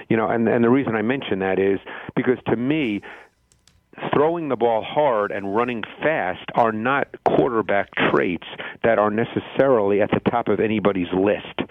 You 0.09 0.17
know, 0.17 0.29
and 0.29 0.49
and 0.49 0.65
the 0.65 0.71
reason 0.71 0.95
I 0.95 1.03
mention 1.03 1.41
that 1.41 1.59
is 1.59 1.81
because 2.15 2.39
to 2.49 2.57
me, 2.57 3.03
throwing 4.13 4.49
the 4.49 4.57
ball 4.57 4.83
hard 4.83 5.31
and 5.31 5.55
running 5.55 5.83
fast 6.03 6.45
are 6.55 6.73
not 6.73 7.09
quarterback 7.25 7.91
traits 8.11 8.47
that 8.83 8.99
are 8.99 9.11
necessarily 9.11 10.01
at 10.01 10.11
the 10.11 10.21
top 10.31 10.49
of 10.49 10.61
anybody's 10.61 11.13
list. 11.13 11.69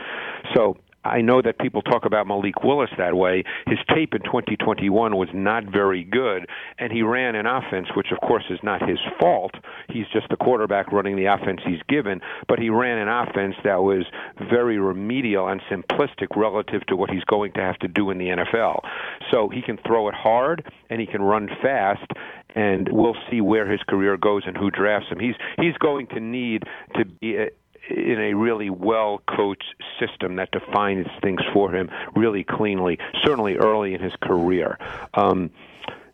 So 0.55 0.77
I 1.03 1.21
know 1.21 1.41
that 1.41 1.59
people 1.59 1.81
talk 1.81 2.05
about 2.05 2.27
Malik 2.27 2.63
Willis 2.63 2.89
that 2.97 3.15
way. 3.15 3.43
His 3.67 3.79
tape 3.93 4.13
in 4.13 4.21
2021 4.21 5.15
was 5.15 5.29
not 5.33 5.65
very 5.65 6.03
good, 6.03 6.47
and 6.79 6.91
he 6.91 7.01
ran 7.01 7.35
an 7.35 7.45
offense, 7.45 7.87
which 7.95 8.07
of 8.11 8.19
course 8.21 8.45
is 8.49 8.59
not 8.63 8.87
his 8.87 8.99
fault. 9.19 9.53
He's 9.89 10.05
just 10.13 10.29
the 10.29 10.37
quarterback 10.37 10.91
running 10.91 11.15
the 11.15 11.25
offense 11.25 11.61
he's 11.65 11.81
given, 11.89 12.21
but 12.47 12.59
he 12.59 12.69
ran 12.69 12.97
an 12.97 13.09
offense 13.09 13.55
that 13.63 13.81
was 13.81 14.05
very 14.49 14.79
remedial 14.79 15.47
and 15.47 15.61
simplistic 15.69 16.35
relative 16.35 16.85
to 16.87 16.95
what 16.95 17.09
he's 17.09 17.23
going 17.25 17.53
to 17.53 17.61
have 17.61 17.77
to 17.79 17.87
do 17.87 18.09
in 18.09 18.17
the 18.17 18.27
NFL. 18.27 18.79
So 19.31 19.49
he 19.49 19.61
can 19.61 19.77
throw 19.85 20.07
it 20.07 20.15
hard 20.15 20.71
and 20.89 21.01
he 21.01 21.07
can 21.07 21.21
run 21.21 21.49
fast, 21.61 22.11
and 22.55 22.87
we'll 22.91 23.17
see 23.29 23.41
where 23.41 23.69
his 23.69 23.81
career 23.87 24.17
goes 24.17 24.43
and 24.45 24.55
who 24.55 24.69
drafts 24.69 25.09
him. 25.09 25.19
He's 25.19 25.35
he's 25.57 25.77
going 25.79 26.07
to 26.07 26.19
need 26.19 26.63
to 26.95 27.05
be 27.05 27.47
in 27.89 28.19
a 28.19 28.33
really 28.33 28.69
well 28.69 29.21
coached 29.35 29.75
system 29.99 30.37
that 30.37 30.51
defines 30.51 31.07
things 31.21 31.41
for 31.53 31.73
him 31.73 31.89
really 32.15 32.43
cleanly, 32.43 32.97
certainly 33.23 33.55
early 33.55 33.93
in 33.93 34.01
his 34.01 34.13
career. 34.21 34.77
Um, 35.13 35.51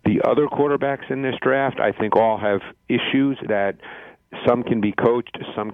the 0.05 0.21
other 0.23 0.47
quarterbacks 0.47 1.11
in 1.11 1.21
this 1.21 1.35
draft, 1.41 1.79
I 1.79 1.91
think, 1.91 2.15
all 2.15 2.37
have 2.37 2.61
issues 2.87 3.37
that 3.47 3.75
some 4.47 4.63
can 4.63 4.81
be 4.81 4.91
coached, 4.91 5.37
some 5.55 5.73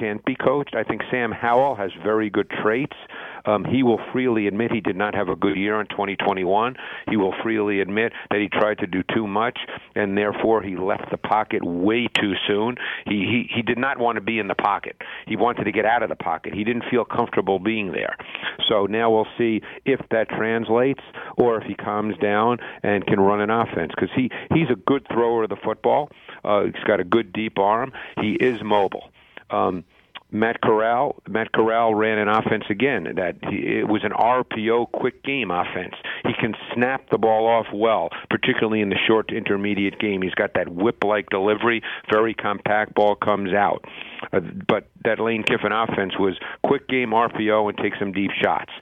can't 0.00 0.24
be 0.24 0.34
coached. 0.34 0.74
I 0.74 0.82
think 0.82 1.02
Sam 1.10 1.30
Howell 1.30 1.76
has 1.76 1.90
very 2.02 2.30
good 2.30 2.48
traits. 2.62 2.96
Um, 3.44 3.64
he 3.64 3.82
will 3.82 4.00
freely 4.12 4.46
admit 4.46 4.72
he 4.72 4.80
did 4.80 4.96
not 4.96 5.14
have 5.14 5.28
a 5.28 5.36
good 5.36 5.56
year 5.56 5.80
in 5.80 5.86
2021. 5.88 6.76
He 7.08 7.16
will 7.16 7.34
freely 7.42 7.80
admit 7.80 8.12
that 8.30 8.40
he 8.40 8.48
tried 8.48 8.78
to 8.78 8.86
do 8.86 9.02
too 9.14 9.26
much, 9.26 9.58
and 9.94 10.16
therefore 10.16 10.62
he 10.62 10.76
left 10.76 11.10
the 11.10 11.16
pocket 11.16 11.64
way 11.64 12.06
too 12.20 12.34
soon. 12.46 12.76
He 13.06 13.20
he, 13.20 13.50
he 13.54 13.62
did 13.62 13.78
not 13.78 13.98
want 13.98 14.16
to 14.16 14.20
be 14.20 14.38
in 14.38 14.48
the 14.48 14.54
pocket. 14.54 14.96
He 15.26 15.36
wanted 15.36 15.64
to 15.64 15.72
get 15.72 15.84
out 15.84 16.02
of 16.02 16.08
the 16.08 16.16
pocket. 16.16 16.54
He 16.54 16.64
didn't 16.64 16.84
feel 16.90 17.04
comfortable 17.04 17.58
being 17.58 17.92
there. 17.92 18.16
So 18.68 18.86
now 18.86 19.10
we'll 19.10 19.26
see 19.38 19.62
if 19.84 20.00
that 20.10 20.28
translates, 20.28 21.02
or 21.36 21.60
if 21.60 21.64
he 21.64 21.74
calms 21.74 22.16
down 22.18 22.58
and 22.82 23.06
can 23.06 23.20
run 23.20 23.40
an 23.40 23.50
offense 23.50 23.92
because 23.94 24.10
he 24.14 24.30
he's 24.54 24.70
a 24.70 24.76
good 24.76 25.06
thrower 25.12 25.44
of 25.44 25.50
the 25.50 25.56
football. 25.56 26.10
Uh, 26.44 26.64
he's 26.64 26.84
got 26.86 27.00
a 27.00 27.04
good 27.04 27.32
deep 27.32 27.58
arm. 27.58 27.92
He 28.20 28.32
is 28.32 28.62
mobile. 28.62 29.10
Um, 29.50 29.84
Matt 30.32 30.60
Corral, 30.60 31.16
Matt 31.28 31.52
Corral 31.52 31.94
ran 31.94 32.18
an 32.18 32.28
offense 32.28 32.64
again 32.70 33.14
that 33.16 33.36
he, 33.50 33.78
it 33.80 33.88
was 33.88 34.04
an 34.04 34.12
RPO 34.12 34.92
quick 34.92 35.24
game 35.24 35.50
offense. 35.50 35.94
He 36.24 36.32
can 36.40 36.54
snap 36.72 37.10
the 37.10 37.18
ball 37.18 37.46
off 37.46 37.66
well, 37.74 38.10
particularly 38.28 38.80
in 38.80 38.90
the 38.90 38.98
short 39.08 39.28
to 39.28 39.36
intermediate 39.36 39.98
game. 39.98 40.22
He's 40.22 40.34
got 40.34 40.54
that 40.54 40.68
whip-like 40.68 41.30
delivery, 41.30 41.82
very 42.10 42.34
compact 42.34 42.94
ball 42.94 43.16
comes 43.16 43.52
out. 43.52 43.84
Uh, 44.32 44.40
but 44.40 44.88
that 45.04 45.18
Lane 45.18 45.42
Kiffin 45.42 45.72
offense 45.72 46.12
was 46.18 46.38
quick 46.62 46.88
game 46.88 47.10
RPO 47.10 47.68
and 47.68 47.78
take 47.78 47.94
some 47.98 48.12
deep 48.12 48.30
shots. 48.40 48.72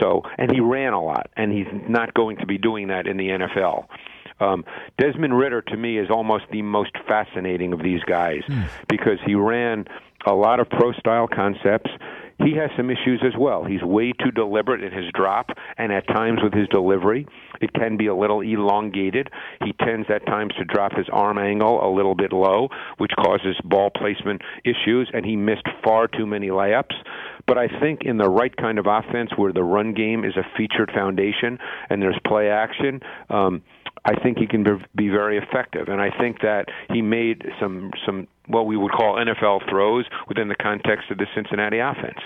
So, 0.00 0.22
and 0.38 0.50
he 0.50 0.60
ran 0.60 0.94
a 0.94 1.02
lot, 1.02 1.30
and 1.36 1.52
he's 1.52 1.68
not 1.88 2.14
going 2.14 2.38
to 2.38 2.46
be 2.46 2.56
doing 2.56 2.88
that 2.88 3.06
in 3.06 3.18
the 3.18 3.28
NFL. 3.28 3.86
Um, 4.40 4.64
Desmond 4.98 5.36
Ridder 5.36 5.62
to 5.62 5.76
me 5.76 5.98
is 5.98 6.10
almost 6.10 6.44
the 6.50 6.62
most 6.62 6.90
fascinating 7.06 7.72
of 7.72 7.82
these 7.82 8.02
guys 8.02 8.42
because 8.88 9.18
he 9.24 9.34
ran 9.36 9.86
a 10.26 10.32
lot 10.32 10.60
of 10.60 10.68
pro 10.68 10.92
style 10.92 11.28
concepts. 11.28 11.90
He 12.38 12.56
has 12.56 12.70
some 12.76 12.90
issues 12.90 13.22
as 13.24 13.32
well. 13.38 13.64
He's 13.64 13.82
way 13.82 14.12
too 14.12 14.32
deliberate 14.32 14.82
in 14.82 14.92
his 14.92 15.10
drop 15.14 15.50
and 15.78 15.92
at 15.92 16.06
times 16.08 16.40
with 16.42 16.52
his 16.52 16.66
delivery. 16.68 17.26
It 17.60 17.72
can 17.72 17.96
be 17.96 18.08
a 18.08 18.14
little 18.14 18.40
elongated. 18.40 19.30
He 19.64 19.72
tends 19.72 20.08
at 20.10 20.26
times 20.26 20.52
to 20.58 20.64
drop 20.64 20.92
his 20.96 21.06
arm 21.12 21.38
angle 21.38 21.86
a 21.86 21.90
little 21.94 22.16
bit 22.16 22.32
low, 22.32 22.70
which 22.98 23.12
causes 23.16 23.56
ball 23.64 23.90
placement 23.90 24.42
issues, 24.64 25.08
and 25.14 25.24
he 25.24 25.36
missed 25.36 25.68
far 25.84 26.08
too 26.08 26.26
many 26.26 26.48
layups. 26.48 26.94
But 27.46 27.56
I 27.56 27.68
think 27.68 28.00
in 28.04 28.16
the 28.18 28.28
right 28.28 28.54
kind 28.56 28.78
of 28.78 28.86
offense 28.88 29.30
where 29.36 29.52
the 29.52 29.62
run 29.62 29.94
game 29.94 30.24
is 30.24 30.36
a 30.36 30.44
featured 30.56 30.90
foundation 30.92 31.58
and 31.88 32.02
there's 32.02 32.18
play 32.26 32.48
action, 32.48 33.00
um, 33.30 33.62
I 34.04 34.20
think 34.20 34.38
he 34.38 34.46
can 34.46 34.64
be 34.94 35.08
very 35.08 35.38
effective, 35.38 35.88
and 35.88 36.00
I 36.00 36.10
think 36.10 36.40
that 36.42 36.66
he 36.92 37.00
made 37.00 37.44
some 37.58 37.90
some 38.04 38.28
what 38.46 38.66
we 38.66 38.76
would 38.76 38.92
call 38.92 39.16
NFL 39.16 39.68
throws 39.68 40.06
within 40.28 40.48
the 40.48 40.56
context 40.56 41.10
of 41.10 41.18
the 41.18 41.26
Cincinnati 41.34 41.78
offense. 41.78 42.18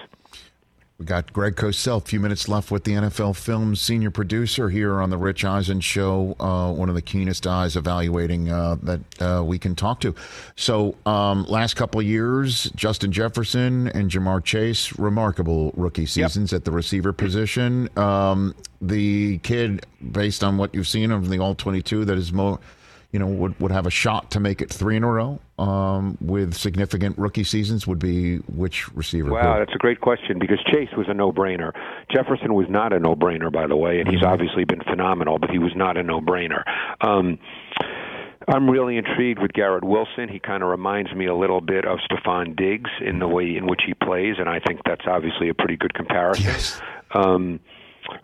We 0.98 1.04
got 1.04 1.32
Greg 1.32 1.54
Cosell. 1.54 1.98
A 1.98 2.00
few 2.00 2.18
minutes 2.18 2.48
left 2.48 2.72
with 2.72 2.82
the 2.82 2.90
NFL 2.94 3.36
Films 3.36 3.80
senior 3.80 4.10
producer 4.10 4.68
here 4.68 5.00
on 5.00 5.10
the 5.10 5.16
Rich 5.16 5.44
Eisen 5.44 5.80
Show. 5.80 6.34
Uh, 6.40 6.72
one 6.72 6.88
of 6.88 6.96
the 6.96 7.02
keenest 7.02 7.46
eyes 7.46 7.76
evaluating 7.76 8.50
uh, 8.50 8.74
that 8.82 9.22
uh, 9.22 9.44
we 9.44 9.60
can 9.60 9.76
talk 9.76 10.00
to. 10.00 10.12
So, 10.56 10.96
um, 11.06 11.44
last 11.44 11.74
couple 11.74 12.00
of 12.00 12.06
years, 12.06 12.64
Justin 12.74 13.12
Jefferson 13.12 13.86
and 13.86 14.10
Ja'Marr 14.10 14.42
Chase, 14.42 14.98
remarkable 14.98 15.70
rookie 15.76 16.04
seasons 16.04 16.50
yep. 16.50 16.62
at 16.62 16.64
the 16.64 16.72
receiver 16.72 17.12
position. 17.12 17.88
Um, 17.96 18.56
the 18.80 19.38
kid, 19.38 19.86
based 20.10 20.42
on 20.42 20.58
what 20.58 20.74
you've 20.74 20.88
seen 20.88 21.12
of 21.12 21.28
the 21.28 21.38
All 21.38 21.54
22, 21.54 22.06
that 22.06 22.18
is 22.18 22.32
mo- 22.32 22.58
you 23.12 23.18
know, 23.18 23.26
would, 23.26 23.58
would 23.58 23.72
have 23.72 23.86
a 23.86 23.90
shot 23.90 24.30
to 24.32 24.40
make 24.40 24.60
it 24.60 24.70
three 24.70 24.96
in 24.96 25.02
a 25.02 25.10
row 25.10 25.40
um, 25.58 26.18
with 26.20 26.52
significant 26.54 27.16
rookie 27.16 27.44
seasons 27.44 27.86
would 27.86 27.98
be 27.98 28.36
which 28.48 28.86
receiver? 28.94 29.30
Wow, 29.30 29.58
that's 29.58 29.74
a 29.74 29.78
great 29.78 30.00
question 30.02 30.38
because 30.38 30.58
Chase 30.70 30.90
was 30.96 31.06
a 31.08 31.14
no-brainer. 31.14 31.72
Jefferson 32.14 32.52
was 32.54 32.66
not 32.68 32.92
a 32.92 32.98
no-brainer, 32.98 33.50
by 33.50 33.66
the 33.66 33.76
way, 33.76 34.00
and 34.00 34.08
he's 34.08 34.18
Mm-hmm. 34.20 34.26
obviously 34.32 34.64
been 34.64 34.82
phenomenal, 34.82 35.38
but 35.38 35.50
he 35.50 35.58
was 35.58 35.72
not 35.74 35.96
a 35.96 36.02
no-brainer. 36.02 36.62
Um, 37.00 37.38
I'm 38.46 38.68
really 38.68 38.96
intrigued 38.96 39.40
with 39.40 39.52
Garrett 39.52 39.84
Wilson. 39.84 40.28
He 40.28 40.38
kind 40.38 40.62
of 40.62 40.68
reminds 40.70 41.12
me 41.14 41.26
a 41.26 41.34
little 41.34 41.60
bit 41.60 41.84
of 41.84 41.98
Stefon 42.10 42.56
Diggs 42.56 42.90
in 43.00 43.18
the 43.18 43.28
way 43.28 43.56
in 43.56 43.66
which 43.66 43.82
he 43.86 43.94
plays, 43.94 44.36
and 44.38 44.48
I 44.48 44.58
think 44.60 44.80
that's 44.84 45.04
obviously 45.06 45.48
a 45.50 45.54
pretty 45.54 45.76
good 45.76 45.92
comparison. 45.94 46.44
Yes. 46.46 46.80
Um, 47.12 47.60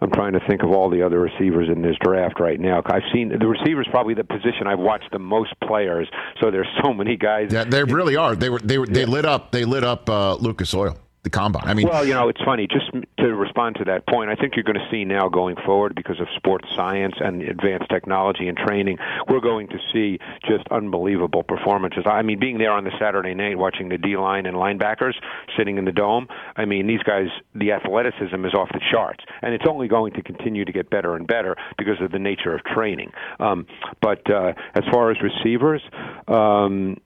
I'm 0.01 0.11
trying 0.11 0.33
to 0.33 0.41
think 0.47 0.63
of 0.63 0.71
all 0.71 0.91
the 0.91 1.03
other 1.03 1.21
receivers 1.21 1.69
in 1.69 1.83
this 1.83 1.97
draft 2.01 2.41
right 2.41 2.59
now. 2.59 2.83
I've 2.87 3.03
seen 3.13 3.29
the 3.29 3.47
receivers 3.47 3.87
probably 3.91 4.15
the 4.15 4.25
position 4.25 4.67
I've 4.67 4.79
watched 4.79 5.11
the 5.13 5.19
most 5.19 5.55
players. 5.67 6.09
So 6.41 6.51
there's 6.51 6.69
so 6.83 6.93
many 6.93 7.17
guys. 7.17 7.53
Yeah, 7.53 7.65
they 7.65 7.85
really 7.85 8.17
are. 8.17 8.35
They 8.35 8.51
were 8.51 8.61
they 8.61 8.79
were 8.79 8.87
they 8.87 9.05
lit 9.05 9.25
up 9.25 9.53
they 9.53 9.65
lit 9.65 9.85
up 9.85 10.09
uh, 10.09 10.35
Lucas 10.37 10.75
Oil 10.75 10.97
the 11.25 11.31
combine. 11.31 11.65
I 11.67 11.75
mean, 11.75 11.89
Well, 11.89 12.07
you 12.07 12.15
know, 12.15 12.29
it's 12.29 12.43
funny. 12.45 12.69
Just 12.69 12.91
to 13.19 13.35
respond 13.35 13.77
to 13.77 13.85
that 13.87 14.07
point, 14.07 14.31
I 14.31 14.37
think 14.37 14.55
you're 14.55 14.63
going 14.63 14.79
to 14.79 14.89
see 14.91 15.05
now 15.05 15.29
going 15.29 15.57
forward 15.65 15.95
because 15.95 16.21
of 16.21 16.29
sports 16.37 16.69
science 16.77 17.15
and 17.19 17.43
advanced 17.43 17.89
technology 17.89 18.47
and 18.47 18.57
training, 18.57 18.99
we're 19.29 19.41
going 19.41 19.69
to 19.69 19.79
see 19.93 20.19
just 20.47 20.69
unbelievable 20.71 21.43
performances. 21.43 22.05
I 22.07 22.23
mean, 22.23 22.39
being 22.39 22.59
there 22.59 22.73
on 22.73 22.85
the 22.85 22.93
Saturday 23.01 23.35
night 23.35 23.59
watching 23.59 23.89
the 23.89 23.99
D 23.99 24.17
line 24.17 24.47
and 24.47 24.57
linebackers 24.57 25.15
sitting 25.57 25.79
in 25.79 25.87
the 25.87 25.93
dome, 25.93 26.29
I 26.57 26.67
mean, 26.67 26.87
these 26.87 27.03
guys, 27.03 27.29
the 27.55 27.73
athleticism 27.73 28.45
is 28.45 28.55
off 28.55 28.69
the 28.73 28.81
charts, 28.93 29.25
and 29.43 29.55
it's 29.55 29.65
only 29.67 29.89
going 29.89 30.13
to 30.13 30.23
continue 30.23 30.67
to 30.67 30.73
get 30.73 30.91
better 30.91 31.17
and 31.17 31.27
better 31.27 31.57
because 31.79 32.01
of 32.03 32.13
the 32.13 32.19
nature 32.19 32.55
of 32.55 32.63
training. 32.65 33.13
Um, 33.41 33.67
but 34.03 34.31
uh, 34.31 34.53
as 34.75 34.85
far 34.93 35.11
as 35.11 35.17
receivers, 35.23 35.81
um, 36.29 36.99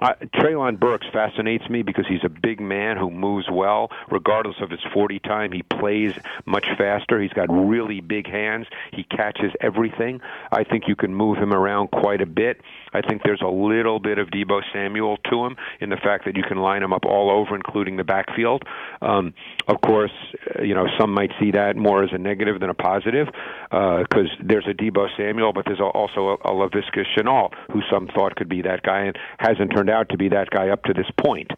uh, 0.00 0.14
Treylon 0.34 0.78
Burks 0.78 1.06
fascinates 1.12 1.68
me 1.68 1.82
because 1.82 2.06
he's 2.08 2.24
a 2.24 2.28
big 2.28 2.60
man 2.60 2.96
who 2.96 3.10
moves 3.10 3.46
well, 3.50 3.90
regardless 4.10 4.56
of 4.60 4.70
his 4.70 4.80
40 4.92 5.18
time. 5.20 5.52
He 5.52 5.62
plays 5.62 6.12
much 6.46 6.66
faster. 6.76 7.20
He's 7.20 7.32
got 7.32 7.48
really 7.50 8.00
big 8.00 8.28
hands. 8.28 8.66
He 8.92 9.04
catches 9.04 9.52
everything. 9.60 10.20
I 10.52 10.64
think 10.64 10.84
you 10.86 10.96
can 10.96 11.14
move 11.14 11.38
him 11.38 11.52
around 11.52 11.90
quite 11.90 12.20
a 12.20 12.26
bit. 12.26 12.60
I 12.92 13.02
think 13.02 13.22
there's 13.22 13.42
a 13.42 13.48
little 13.48 13.98
bit 13.98 14.18
of 14.18 14.28
Deebo 14.28 14.62
Samuel 14.72 15.18
to 15.30 15.44
him 15.44 15.56
in 15.80 15.90
the 15.90 15.96
fact 15.96 16.24
that 16.24 16.36
you 16.36 16.42
can 16.42 16.58
line 16.58 16.82
him 16.82 16.92
up 16.92 17.04
all 17.04 17.30
over, 17.30 17.54
including 17.54 17.96
the 17.96 18.04
backfield. 18.04 18.62
Um, 19.02 19.34
of 19.66 19.80
course, 19.80 20.12
uh, 20.58 20.62
you 20.62 20.74
know 20.74 20.86
some 20.98 21.12
might 21.12 21.30
see 21.38 21.50
that 21.52 21.76
more 21.76 22.02
as 22.02 22.10
a 22.12 22.18
negative 22.18 22.60
than 22.60 22.70
a 22.70 22.74
positive 22.74 23.28
because 23.70 24.28
there's 24.42 24.66
a 24.66 24.74
Deebo 24.74 25.08
Samuel, 25.16 25.52
but 25.52 25.64
there's 25.66 25.80
also 25.80 26.28
a, 26.28 26.34
a 26.48 26.52
Laviska 26.52 27.04
Shenault 27.16 27.52
who 27.72 27.82
some 27.90 28.08
thought 28.08 28.36
could 28.36 28.48
be 28.48 28.62
that 28.62 28.82
guy 28.82 29.00
and 29.00 29.16
hasn't 29.38 29.74
turned 29.74 29.87
out 29.88 30.08
to 30.10 30.16
be 30.16 30.28
that 30.28 30.50
guy 30.50 30.68
up 30.68 30.84
to 30.84 30.92
this 30.92 31.06
point. 31.22 31.50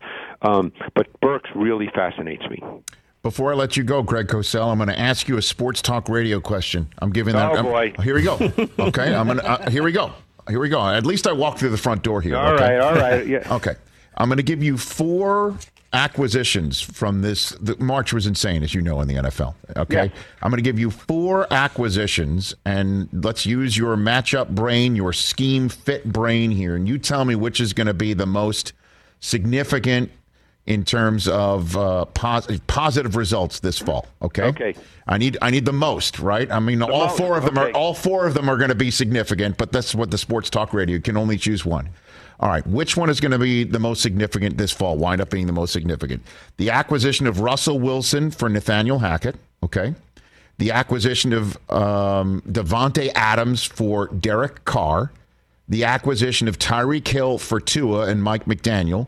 Um, 0.43 0.73
but 0.95 1.09
Burks 1.21 1.51
really 1.55 1.91
fascinates 1.95 2.45
me. 2.49 2.63
Before 3.23 3.53
I 3.53 3.55
let 3.55 3.77
you 3.77 3.85
go, 3.85 4.03
Greg 4.03 4.29
Cosell, 4.29 4.71
I'm 4.73 4.79
going 4.79 4.89
to 4.89 4.99
ask 4.99 5.29
you 5.29 5.37
a 5.37 5.43
sports 5.43 5.83
talk 5.83 6.09
radio 6.09 6.41
question. 6.41 6.89
I'm 7.01 7.11
giving 7.11 7.35
that. 7.35 7.53
Oh, 7.53 7.55
I'm- 7.55 7.65
boy. 7.65 8.03
here 8.03 8.15
we 8.15 8.23
go. 8.23 8.39
Okay, 8.79 9.15
I'm 9.15 9.27
gonna. 9.27 9.43
Uh, 9.43 9.71
here 9.71 9.83
we 9.83 9.93
go. 9.93 10.13
Here 10.49 10.59
we 10.59 10.71
go. 10.71 10.81
At 10.85 11.05
least 11.05 11.27
I 11.27 11.33
walked 11.33 11.59
through 11.59 11.69
the 11.71 11.77
front 11.79 12.03
door 12.03 12.23
here. 12.23 12.37
All 12.37 12.55
okay? 12.55 12.79
right, 12.79 12.81
all 12.81 12.95
right, 12.95 13.27
yeah. 13.27 13.47
okay, 13.55 13.75
I'm 14.17 14.29
going 14.29 14.39
to 14.39 14.43
give 14.43 14.63
you 14.63 14.79
four 14.79 15.57
acquisitions 15.93 16.81
from 16.81 17.23
this. 17.23 17.51
The 17.61 17.77
March 17.79 18.13
was 18.13 18.27
insane, 18.27 18.63
as 18.63 18.75
you 18.75 18.81
know, 18.83 19.01
in 19.01 19.09
the 19.09 19.15
NFL. 19.15 19.55
Okay, 19.77 20.05
Yes. 20.05 20.13
I'm 20.43 20.51
going 20.51 20.59
to 20.59 20.63
give 20.63 20.79
you 20.79 20.91
four 20.91 21.47
acquisitions, 21.53 22.55
and 22.65 23.09
let's 23.13 23.45
use 23.47 23.77
your 23.77 23.97
matchup 23.97 24.51
brain, 24.51 24.95
your 24.97 25.13
scheme 25.13 25.69
fit 25.69 26.05
brain 26.13 26.51
here, 26.51 26.77
and 26.77 26.89
you 26.89 26.99
tell 26.99 27.25
me 27.25 27.35
which 27.35 27.61
is 27.61 27.73
going 27.73 27.87
to 27.89 27.95
be 27.95 28.15
the 28.15 28.27
most 28.27 28.73
significant 29.21 30.11
in 30.67 30.85
terms 30.85 31.27
of 31.27 31.77
uh, 31.77 32.05
pos- 32.07 32.47
positive 32.69 33.17
results 33.17 33.61
this 33.61 33.79
fall. 33.79 34.07
Okay. 34.23 34.45
Okay. 34.45 34.75
I 35.09 35.19
need 35.19 35.37
I 35.43 35.51
need 35.51 35.65
the 35.65 35.73
most, 35.73 36.21
right? 36.21 36.51
I 36.51 36.61
mean, 36.61 36.83
all 36.83 37.07
most, 37.07 37.17
four 37.17 37.37
of 37.37 37.45
them 37.45 37.59
are 37.59 37.73
all 37.73 37.95
four 37.95 38.27
of 38.27 38.35
them 38.35 38.49
are 38.49 38.57
going 38.57 38.69
to 38.69 38.77
be 38.77 38.91
significant, 38.91 39.57
but 39.57 39.73
that's 39.73 39.95
what 39.95 40.11
the 40.13 40.19
sports 40.19 40.49
talk 40.51 40.73
radio 40.73 40.95
you 40.97 41.01
can 41.01 41.17
only 41.17 41.37
choose 41.39 41.65
one. 41.65 41.89
All 42.41 42.49
right, 42.49 42.67
which 42.67 42.97
one 42.97 43.11
is 43.11 43.21
going 43.21 43.33
to 43.33 43.39
be 43.39 43.65
the 43.65 43.79
most 43.79 44.01
significant 44.01 44.57
this 44.57 44.73
fall? 44.73 44.97
Wind 44.97 45.21
up 45.21 45.29
being 45.29 45.47
the 45.47 45.53
most 45.53 45.73
significant. 45.73 46.23
The 46.57 46.71
acquisition 46.71 47.27
of 47.27 47.41
Russell 47.41 47.79
Wilson 47.79 48.31
for 48.31 48.49
Nathaniel 48.49 48.99
Hackett. 48.99 49.37
Okay. 49.63 49.95
The 50.57 50.73
acquisition 50.73 51.35
of 51.35 51.59
um, 51.71 52.43
Davante 52.49 53.11
Adams 53.15 53.65
for 53.65 54.07
Derek 54.09 54.65
Carr. 54.65 55.13
The 55.69 55.85
acquisition 55.85 56.49
of 56.49 56.59
Tyreek 56.59 57.07
Hill 57.07 57.37
for 57.37 57.61
Tua 57.61 58.09
and 58.09 58.23
Mike 58.23 58.47
McDaniel, 58.47 59.07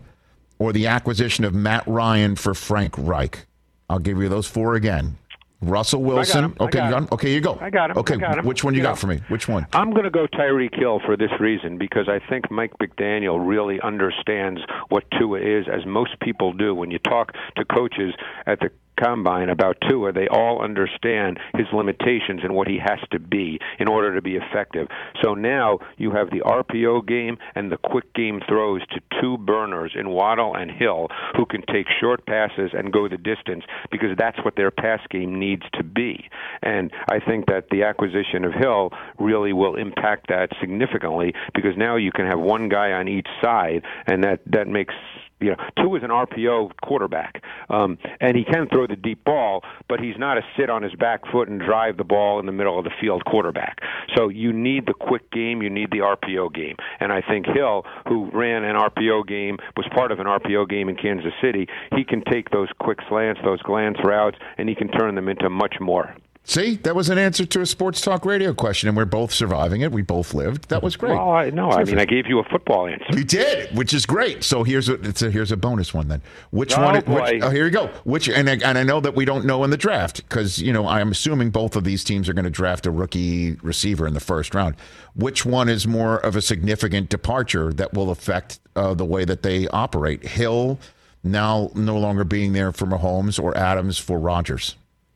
or 0.58 0.72
the 0.72 0.86
acquisition 0.86 1.44
of 1.44 1.54
Matt 1.54 1.84
Ryan 1.86 2.36
for 2.36 2.54
Frank 2.54 2.94
Reich. 2.96 3.46
I'll 3.90 3.98
give 3.98 4.18
you 4.18 4.28
those 4.28 4.46
four 4.46 4.74
again. 4.74 5.16
Russell 5.62 6.02
Wilson. 6.02 6.54
Okay, 6.60 6.84
you 6.84 6.90
got 6.90 7.02
him. 7.02 7.08
Okay, 7.12 7.32
you 7.32 7.40
go. 7.40 7.58
I 7.60 7.70
got 7.70 7.90
him. 7.90 7.98
Okay, 7.98 8.16
got 8.16 8.38
him. 8.38 8.44
which 8.44 8.64
one 8.64 8.74
you, 8.74 8.78
You 8.78 8.82
got 8.82 8.98
for 8.98 9.06
me? 9.06 9.20
Which 9.28 9.48
one? 9.48 9.66
I'm 9.72 9.92
going 9.92 10.04
to 10.04 10.10
go 10.10 10.26
Tyreek 10.26 10.78
Hill 10.78 11.00
for 11.06 11.16
this 11.16 11.30
reason 11.40 11.78
because 11.78 12.08
I 12.08 12.18
think 12.28 12.50
Mike 12.50 12.72
McDaniel 12.78 13.38
really 13.46 13.80
understands 13.80 14.60
what 14.88 15.04
Tua 15.18 15.40
is, 15.40 15.66
as 15.72 15.86
most 15.86 16.18
people 16.20 16.52
do. 16.52 16.74
When 16.74 16.90
you 16.90 16.98
talk 16.98 17.32
to 17.56 17.64
coaches 17.64 18.14
at 18.46 18.60
the 18.60 18.70
combine 19.02 19.48
about 19.48 19.76
Tua, 19.88 20.12
they 20.12 20.28
all 20.28 20.62
understand 20.62 21.38
his 21.56 21.66
limitations 21.72 22.40
and 22.42 22.54
what 22.54 22.68
he 22.68 22.78
has 22.78 22.98
to 23.10 23.18
be 23.18 23.58
in 23.78 23.88
order 23.88 24.14
to 24.14 24.22
be 24.22 24.36
effective. 24.36 24.88
So 25.22 25.34
now 25.34 25.78
you 25.96 26.10
have 26.12 26.30
the 26.30 26.40
RPO 26.40 27.06
game 27.06 27.38
and 27.54 27.70
the 27.70 27.78
quick 27.78 28.12
game 28.14 28.40
throws 28.48 28.82
to 28.88 29.00
two 29.20 29.38
burners 29.38 29.92
in 29.98 30.10
Waddle 30.10 30.54
and 30.54 30.70
Hill 30.70 31.08
who 31.36 31.46
can 31.46 31.62
take 31.72 31.86
short 32.00 32.24
passes 32.26 32.70
and 32.74 32.92
go 32.92 33.08
the 33.08 33.16
distance 33.16 33.64
because 33.90 34.10
that's 34.18 34.38
what 34.44 34.56
their 34.56 34.70
pass 34.70 35.00
game 35.10 35.38
needs 35.38 35.51
to 35.74 35.82
be. 35.82 36.28
And 36.62 36.90
I 37.08 37.18
think 37.18 37.46
that 37.46 37.68
the 37.70 37.82
acquisition 37.84 38.44
of 38.44 38.52
Hill 38.52 38.90
really 39.18 39.52
will 39.52 39.76
impact 39.76 40.28
that 40.28 40.50
significantly 40.60 41.34
because 41.54 41.76
now 41.76 41.96
you 41.96 42.12
can 42.12 42.26
have 42.26 42.38
one 42.38 42.68
guy 42.68 42.92
on 42.92 43.08
each 43.08 43.28
side 43.42 43.82
and 44.06 44.24
that 44.24 44.40
that 44.46 44.68
makes 44.68 44.94
you 45.42 45.50
know, 45.50 45.56
Tua 45.76 45.98
is 45.98 46.04
an 46.04 46.10
RPO 46.10 46.72
quarterback, 46.82 47.42
um, 47.68 47.98
and 48.20 48.36
he 48.36 48.44
can 48.44 48.68
throw 48.68 48.86
the 48.86 48.96
deep 48.96 49.24
ball, 49.24 49.62
but 49.88 50.00
he's 50.00 50.16
not 50.18 50.38
a 50.38 50.42
sit 50.56 50.70
on 50.70 50.82
his 50.82 50.94
back 50.94 51.20
foot 51.30 51.48
and 51.48 51.60
drive 51.60 51.96
the 51.96 52.04
ball 52.04 52.38
in 52.40 52.46
the 52.46 52.52
middle 52.52 52.78
of 52.78 52.84
the 52.84 52.90
field 53.00 53.24
quarterback. 53.24 53.80
So 54.16 54.28
you 54.28 54.52
need 54.52 54.86
the 54.86 54.94
quick 54.94 55.30
game, 55.30 55.62
you 55.62 55.70
need 55.70 55.90
the 55.90 55.98
RPO 55.98 56.54
game, 56.54 56.76
and 57.00 57.12
I 57.12 57.20
think 57.20 57.46
Hill, 57.46 57.84
who 58.08 58.30
ran 58.32 58.64
an 58.64 58.76
RPO 58.76 59.26
game, 59.26 59.58
was 59.76 59.86
part 59.94 60.12
of 60.12 60.20
an 60.20 60.26
RPO 60.26 60.68
game 60.68 60.88
in 60.88 60.96
Kansas 60.96 61.32
City. 61.42 61.66
He 61.94 62.04
can 62.04 62.22
take 62.30 62.50
those 62.50 62.68
quick 62.78 62.98
slants, 63.08 63.40
those 63.44 63.60
glance 63.62 63.98
routes, 64.04 64.38
and 64.58 64.68
he 64.68 64.74
can 64.74 64.88
turn 64.88 65.14
them 65.14 65.28
into 65.28 65.48
much 65.50 65.76
more. 65.80 66.14
See, 66.44 66.74
that 66.78 66.96
was 66.96 67.08
an 67.08 67.18
answer 67.18 67.46
to 67.46 67.60
a 67.60 67.66
sports 67.66 68.00
talk 68.00 68.24
radio 68.24 68.52
question, 68.52 68.88
and 68.88 68.96
we're 68.96 69.04
both 69.04 69.32
surviving 69.32 69.80
it. 69.82 69.92
We 69.92 70.02
both 70.02 70.34
lived. 70.34 70.68
That 70.70 70.82
was 70.82 70.96
great. 70.96 71.12
Well, 71.12 71.30
I, 71.30 71.50
no, 71.50 71.70
I 71.70 71.84
mean 71.84 72.00
I 72.00 72.04
gave 72.04 72.26
you 72.26 72.40
a 72.40 72.44
football 72.44 72.88
answer. 72.88 73.06
You 73.12 73.22
did, 73.22 73.74
which 73.76 73.94
is 73.94 74.04
great. 74.06 74.42
So 74.42 74.64
here's 74.64 74.88
a, 74.88 74.94
it's 74.94 75.22
a 75.22 75.30
here's 75.30 75.52
a 75.52 75.56
bonus 75.56 75.94
one 75.94 76.08
then. 76.08 76.20
Which 76.50 76.76
Oh, 76.76 76.82
one? 76.82 76.96
Which, 76.96 77.42
oh, 77.42 77.50
here 77.50 77.64
you 77.64 77.70
go. 77.70 77.86
Which 78.02 78.28
and 78.28 78.50
I, 78.50 78.54
and 78.54 78.76
I 78.76 78.82
know 78.82 78.98
that 79.00 79.14
we 79.14 79.24
don't 79.24 79.44
know 79.44 79.62
in 79.62 79.70
the 79.70 79.76
draft 79.76 80.16
because 80.28 80.60
you 80.60 80.72
know 80.72 80.88
I'm 80.88 81.12
assuming 81.12 81.50
both 81.50 81.76
of 81.76 81.84
these 81.84 82.02
teams 82.02 82.28
are 82.28 82.34
going 82.34 82.44
to 82.44 82.50
draft 82.50 82.86
a 82.86 82.90
rookie 82.90 83.52
receiver 83.62 84.08
in 84.08 84.14
the 84.14 84.20
first 84.20 84.52
round. 84.52 84.74
Which 85.14 85.46
one 85.46 85.68
is 85.68 85.86
more 85.86 86.18
of 86.18 86.34
a 86.34 86.42
significant 86.42 87.08
departure 87.08 87.72
that 87.74 87.94
will 87.94 88.10
affect 88.10 88.58
uh, 88.74 88.94
the 88.94 89.04
way 89.04 89.24
that 89.24 89.44
they 89.44 89.68
operate? 89.68 90.24
Hill 90.26 90.80
now 91.22 91.70
no 91.76 91.96
longer 91.96 92.24
being 92.24 92.52
there 92.52 92.72
for 92.72 92.86
Mahomes 92.86 93.40
or 93.40 93.56
Adams 93.56 93.96
for 93.96 94.18
Rodgers. 94.18 94.74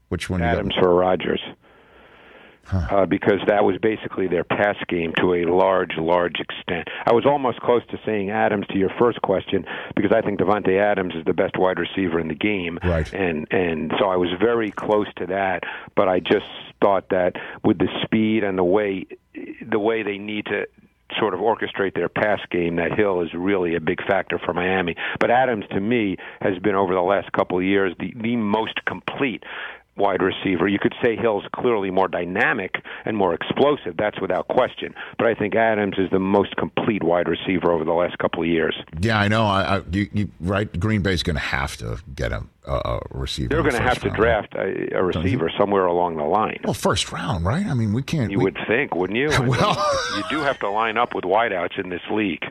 Which 0.09 0.31
one? 0.31 0.43
Adams 0.43 0.75
for 0.79 0.95
Rodgers. 0.95 1.41
Uh, 2.73 3.07
because 3.07 3.39
that 3.47 3.65
was 3.65 3.77
basically 3.81 4.27
their 4.27 4.43
pass 4.43 4.75
game 4.89 5.13
to 5.21 5.35
a 5.35 5.45
large, 5.45 5.97
large 5.99 6.41
extent. 6.41 6.89
I 7.07 7.13
was 7.13 7.25
almost 7.25 7.61
close 7.61 7.83
to 7.93 7.99
saying 8.05 8.31
Adams 8.31 8.67
to 8.73 8.77
your 8.77 8.91
first 8.99 9.23
question 9.23 9.65
because 9.95 10.11
I 10.11 10.21
think 10.21 10.41
Davante 10.41 10.77
Adams 10.77 11.15
is 11.15 11.25
the 11.25 11.33
best 11.33 11.57
wide 11.57 11.79
receiver 11.79 12.19
in 12.19 12.27
the 12.27 12.35
game, 12.35 12.81
Right. 12.83 13.13
and 13.15 13.47
and 13.53 13.93
so 14.01 14.07
I 14.09 14.17
was 14.17 14.31
very 14.41 14.73
close 14.73 15.07
to 15.19 15.27
that. 15.27 15.63
But 15.95 16.09
I 16.09 16.19
just 16.19 16.47
thought 16.83 17.11
that 17.11 17.35
with 17.63 17.79
the 17.79 17.87
speed 18.03 18.43
and 18.43 18.59
the 18.59 18.65
way 18.65 19.07
the 19.65 19.79
way 19.79 20.03
they 20.03 20.19
need 20.19 20.47
to 20.47 20.67
sort 21.21 21.35
of 21.35 21.41
orchestrate 21.41 21.95
their 21.95 22.09
pass 22.09 22.41
game, 22.51 22.75
that 22.77 22.91
Hill 22.99 23.23
is 23.23 23.33
really 23.33 23.77
a 23.77 23.81
big 23.81 24.05
factor 24.09 24.41
for 24.45 24.53
Miami. 24.53 24.97
But 25.21 25.31
Adams, 25.31 25.65
to 25.71 25.79
me, 25.81 26.17
has 26.41 26.59
been 26.59 26.75
over 26.75 26.93
the 26.95 27.01
last 27.01 27.31
couple 27.31 27.59
of 27.59 27.63
years 27.65 27.95
the, 28.01 28.13
the 28.17 28.35
most 28.35 28.85
complete 28.87 29.45
wide 29.97 30.23
receiver. 30.23 30.69
You 30.69 30.79
could 30.79 30.95
say 31.03 31.17
Hill's 31.17 31.45
clearly 31.55 31.91
more 31.91 32.09
dynamic 32.09 32.77
and 33.05 33.17
more 33.17 33.35
explosive. 33.35 33.97
That's 33.97 34.21
without 34.21 34.49
question. 34.49 34.95
But 35.19 35.27
I 35.27 35.35
think 35.35 35.55
Adams 35.55 35.97
is 35.99 36.11
the 36.11 36.19
most 36.19 36.57
complete 36.57 37.03
wide 37.03 37.29
receiver 37.29 37.73
over 37.73 37.85
the 37.85 37.93
last 37.93 38.19
couple 38.19 38.43
of 38.43 38.49
years. 38.49 38.77
Yeah, 39.01 39.19
I 39.19 39.29
know. 39.29 39.45
I, 39.45 39.77
I 39.79 39.83
you, 39.91 40.09
you 40.13 40.31
right. 40.41 40.79
Green 40.79 41.03
Bay's 41.03 41.23
going 41.23 41.37
to 41.37 41.41
have 41.43 41.77
to 41.79 41.99
get 42.15 42.33
a, 42.33 42.43
a, 42.67 43.01
receiver. 43.11 43.49
They're 43.49 43.63
going 43.63 43.75
to 43.75 43.83
have 43.83 43.99
first 43.99 44.03
to 44.03 44.09
round. 44.23 44.51
draft 44.51 44.55
a, 44.55 44.97
a 44.99 45.03
receiver 45.03 45.51
somewhere 45.59 45.87
along 45.87 46.17
the 46.17 46.25
line. 46.25 46.61
Well, 46.65 46.75
first 46.75 47.13
round, 47.13 47.45
right? 47.45 47.67
I 47.67 47.75
mean, 47.75 47.93
we 47.93 48.03
can't. 48.03 48.31
You 48.31 48.39
we- 48.39 48.45
would 48.45 48.59
think, 48.67 48.95
wouldn't 48.95 49.19
you? 49.19 49.31
Well- 49.47 49.77
you 50.17 50.25
do 50.31 50.41
have 50.41 50.59
to 50.61 50.69
line 50.69 50.97
up 50.97 51.15
with 51.15 51.25
wideouts 51.25 51.79
in 51.79 51.89
this 51.89 52.01
league. 52.11 52.45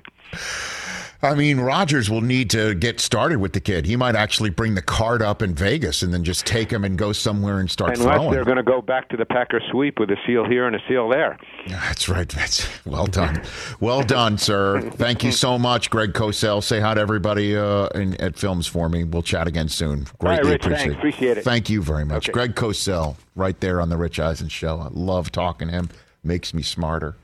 I 1.26 1.36
mean, 1.36 1.60
Rodgers 1.60 2.10
will 2.10 2.22
need 2.22 2.50
to 2.52 2.76
get 2.76 3.00
started 3.00 3.40
with 3.40 3.54
the 3.54 3.60
kid. 3.60 3.86
He 3.86 3.96
might 3.96 4.16
actually 4.16 4.50
bring 4.52 4.76
the 4.76 4.82
card 4.82 5.22
up 5.22 5.42
in 5.42 5.54
Vegas 5.56 6.04
and 6.04 6.14
then 6.14 6.24
just 6.24 6.46
take 6.46 6.72
him 6.72 6.84
and 6.84 6.98
go 6.98 7.12
somewhere 7.12 7.60
and 7.60 7.70
start 7.70 7.98
Unless 7.98 8.16
throwing. 8.16 8.32
they're 8.32 8.44
going 8.46 8.58
to 8.58 8.64
go 8.64 8.82
back 8.82 9.10
to 9.10 9.18
the 9.18 9.26
Packer 9.26 9.60
sweep 9.72 10.00
with 10.00 10.12
a 10.12 10.18
seal 10.28 10.46
here 10.48 10.68
and 10.68 10.76
a 10.76 10.80
seal 10.88 11.10
there. 11.10 11.38
That's 11.68 12.08
right. 12.08 12.30
That's 12.30 12.68
well 12.86 13.08
done. 13.08 13.42
Well 13.80 14.04
done, 14.04 14.38
sir. 14.38 14.82
Thank 14.92 15.24
you 15.24 15.32
so 15.32 15.58
much, 15.58 15.90
Greg 15.90 16.14
Cosell. 16.14 16.62
Say 16.64 16.80
hi 16.80 16.94
to 16.94 17.02
everybody 17.02 17.58
uh, 17.58 17.88
in, 17.96 18.20
at 18.22 18.38
Films 18.38 18.68
for 18.68 18.88
me. 18.88 19.04
We'll 19.04 19.24
chat 19.24 19.48
again 19.48 19.68
soon. 19.68 20.06
right, 20.22 20.42
Greatly 20.42 20.52
thanks. 20.52 20.66
appreciate, 20.66 20.96
Appreciate 20.98 21.38
it. 21.40 21.44
Thank 21.44 21.70
you 21.70 21.82
very 21.82 22.06
much, 22.06 22.30
Okay. 22.30 22.34
Greg 22.34 22.56
Cosell, 22.56 23.16
right 23.36 23.60
there 23.60 23.82
on 23.82 23.90
the 23.90 23.98
Rich 23.98 24.20
Eisen 24.20 24.48
show. 24.50 24.80
I 24.80 24.90
love 24.92 25.32
talking 25.32 25.70
to 25.70 25.74
him. 25.74 25.90
Makes 26.24 26.54
me 26.54 26.62
smarter. 26.62 27.16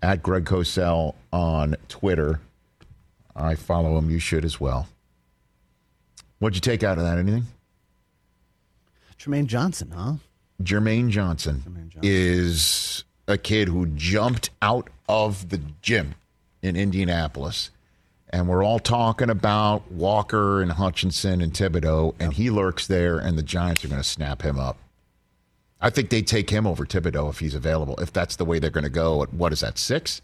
At 0.00 0.22
Greg 0.22 0.44
Cosell 0.44 1.14
on 1.32 1.76
Twitter. 1.88 2.40
I 3.38 3.54
follow 3.54 3.96
him. 3.96 4.10
You 4.10 4.18
should 4.18 4.44
as 4.44 4.60
well. 4.60 4.88
What'd 6.38 6.56
you 6.56 6.60
take 6.60 6.82
out 6.82 6.98
of 6.98 7.04
that? 7.04 7.18
Anything? 7.18 7.46
Tremaine 9.16 9.46
Johnson, 9.46 9.92
huh? 9.94 10.14
Jermaine 10.62 11.08
Johnson, 11.08 11.62
Johnson. 11.64 12.00
is 12.02 13.04
a 13.26 13.38
kid 13.38 13.68
who 13.68 13.86
jumped 13.86 14.50
out 14.60 14.88
of 15.08 15.50
the 15.50 15.60
gym 15.82 16.14
in 16.62 16.76
Indianapolis. 16.76 17.70
And 18.30 18.48
we're 18.48 18.62
all 18.62 18.78
talking 18.78 19.30
about 19.30 19.90
Walker 19.90 20.60
and 20.60 20.72
Hutchinson 20.72 21.40
and 21.40 21.52
Thibodeaux, 21.52 22.14
and 22.20 22.34
he 22.34 22.50
lurks 22.50 22.86
there, 22.86 23.18
and 23.18 23.38
the 23.38 23.42
Giants 23.42 23.84
are 23.84 23.88
going 23.88 24.02
to 24.02 24.06
snap 24.06 24.42
him 24.42 24.58
up. 24.58 24.76
I 25.80 25.90
think 25.90 26.10
they 26.10 26.22
take 26.22 26.50
him 26.50 26.66
over 26.66 26.84
Thibodeaux 26.84 27.30
if 27.30 27.38
he's 27.38 27.54
available, 27.54 27.96
if 27.96 28.12
that's 28.12 28.36
the 28.36 28.44
way 28.44 28.58
they're 28.58 28.70
going 28.70 28.84
to 28.84 28.90
go. 28.90 29.22
At 29.22 29.32
what 29.32 29.52
is 29.52 29.60
that, 29.60 29.78
six? 29.78 30.20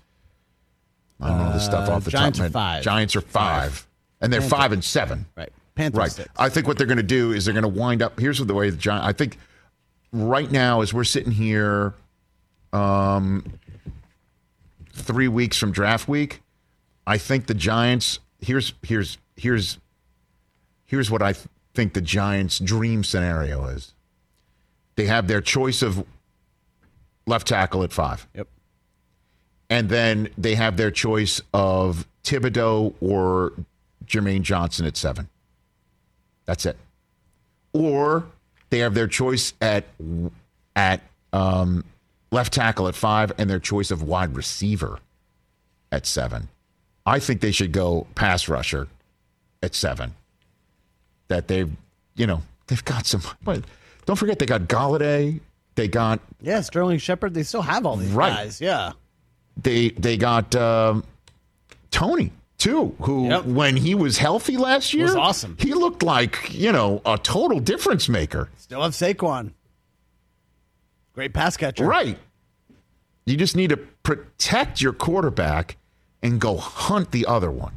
I 1.20 1.28
don't 1.28 1.38
know 1.38 1.52
this 1.52 1.64
stuff 1.64 1.88
off 1.88 2.04
the 2.04 2.10
Giants 2.10 2.38
top 2.38 2.44
are 2.44 2.46
of 2.48 2.54
my 2.54 2.60
head. 2.60 2.74
five. 2.76 2.82
Giants 2.84 3.16
are 3.16 3.20
five, 3.20 3.86
and 4.20 4.32
they're 4.32 4.40
five 4.40 4.72
and 4.72 4.82
seven. 4.84 5.26
Right. 5.36 5.52
Panthers 5.74 5.98
Right. 5.98 6.12
six. 6.12 6.28
I 6.36 6.48
think 6.48 6.66
what 6.68 6.76
they're 6.78 6.86
going 6.86 6.98
to 6.98 7.02
do 7.02 7.32
is 7.32 7.44
they're 7.44 7.54
going 7.54 7.62
to 7.62 7.68
wind 7.68 8.02
up. 8.02 8.18
Here's 8.20 8.38
the 8.38 8.54
way 8.54 8.70
the 8.70 8.76
Giants. 8.76 9.06
I 9.06 9.12
think 9.12 9.38
right 10.12 10.50
now, 10.50 10.82
as 10.82 10.92
we're 10.94 11.04
sitting 11.04 11.32
here, 11.32 11.94
um, 12.72 13.44
three 14.92 15.28
weeks 15.28 15.56
from 15.58 15.72
draft 15.72 16.08
week, 16.08 16.42
I 17.06 17.18
think 17.18 17.46
the 17.46 17.54
Giants. 17.54 18.20
Here's 18.40 18.72
here's 18.82 19.18
here's 19.36 19.78
here's 20.86 21.10
what 21.10 21.22
I 21.22 21.32
th- 21.32 21.46
think 21.74 21.94
the 21.94 22.00
Giants' 22.00 22.58
dream 22.58 23.02
scenario 23.04 23.64
is. 23.66 23.94
They 24.96 25.06
have 25.06 25.26
their 25.28 25.40
choice 25.40 25.82
of 25.82 26.04
left 27.26 27.48
tackle 27.48 27.82
at 27.82 27.92
five. 27.92 28.28
Yep. 28.34 28.48
And 29.70 29.88
then 29.88 30.28
they 30.36 30.54
have 30.54 30.76
their 30.76 30.90
choice 30.90 31.40
of 31.52 32.06
Thibodeaux 32.22 32.94
or 33.00 33.52
Jermaine 34.06 34.42
Johnson 34.42 34.86
at 34.86 34.96
seven. 34.96 35.28
That's 36.44 36.66
it. 36.66 36.76
Or 37.72 38.26
they 38.70 38.78
have 38.80 38.94
their 38.94 39.08
choice 39.08 39.54
at 39.60 39.84
at 40.76 41.00
um, 41.32 41.84
left 42.30 42.52
tackle 42.52 42.88
at 42.88 42.94
five 42.94 43.32
and 43.38 43.48
their 43.48 43.58
choice 43.58 43.90
of 43.90 44.02
wide 44.02 44.36
receiver 44.36 44.98
at 45.90 46.06
seven. 46.06 46.48
I 47.06 47.18
think 47.18 47.40
they 47.40 47.50
should 47.52 47.72
go 47.72 48.06
pass 48.14 48.48
rusher 48.48 48.88
at 49.62 49.74
seven. 49.74 50.14
That 51.28 51.48
they've, 51.48 51.70
you 52.16 52.26
know, 52.26 52.42
they've 52.66 52.84
got 52.84 53.06
some. 53.06 53.22
But 53.42 53.64
don't 54.04 54.16
forget, 54.16 54.38
they 54.38 54.46
got 54.46 54.62
Golladay. 54.62 55.40
They 55.74 55.88
got 55.88 56.20
Yeah, 56.40 56.60
Sterling 56.60 56.98
Shepard. 56.98 57.34
They 57.34 57.42
still 57.42 57.62
have 57.62 57.86
all 57.86 57.96
these 57.96 58.10
Right. 58.12 58.32
guys. 58.32 58.60
Yeah. 58.60 58.92
They 59.56 59.90
they 59.90 60.16
got 60.16 60.54
um, 60.56 61.04
Toney 61.90 62.32
too, 62.58 62.94
who 63.00 63.28
Yep. 63.28 63.44
when 63.46 63.76
he 63.76 63.94
was 63.94 64.18
healthy 64.18 64.56
last 64.56 64.92
year 64.94 65.06
Was 65.06 65.16
awesome. 65.16 65.56
He 65.58 65.74
looked 65.74 66.02
like 66.02 66.52
you 66.52 66.72
know 66.72 67.00
a 67.06 67.18
total 67.18 67.60
difference 67.60 68.08
maker. 68.08 68.48
Still 68.56 68.82
have 68.82 68.92
Saquon. 68.92 69.52
Great 71.14 71.32
pass 71.32 71.56
catcher. 71.56 71.84
Right. 71.84 72.18
You 73.26 73.36
just 73.36 73.56
need 73.56 73.70
to 73.70 73.76
protect 73.76 74.80
your 74.80 74.92
quarterback 74.92 75.76
and 76.22 76.40
go 76.40 76.56
hunt 76.56 77.10
the 77.12 77.26
other 77.26 77.50
one. 77.50 77.74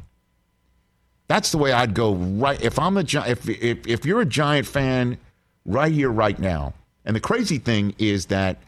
That's 1.28 1.52
the 1.52 1.58
way 1.58 1.72
I'd 1.72 1.94
go. 1.94 2.14
Right. 2.14 2.60
If 2.60 2.78
I'm 2.78 2.96
a 2.96 3.00
if 3.02 3.48
if 3.48 3.86
if 3.86 4.04
you're 4.04 4.20
a 4.20 4.26
Giant 4.26 4.66
fan, 4.66 5.18
right 5.64 5.92
here, 5.92 6.10
right 6.10 6.38
now. 6.38 6.74
And 7.04 7.14
the 7.14 7.20
crazy 7.20 7.58
thing 7.58 7.94
is 7.98 8.26
that 8.26 8.58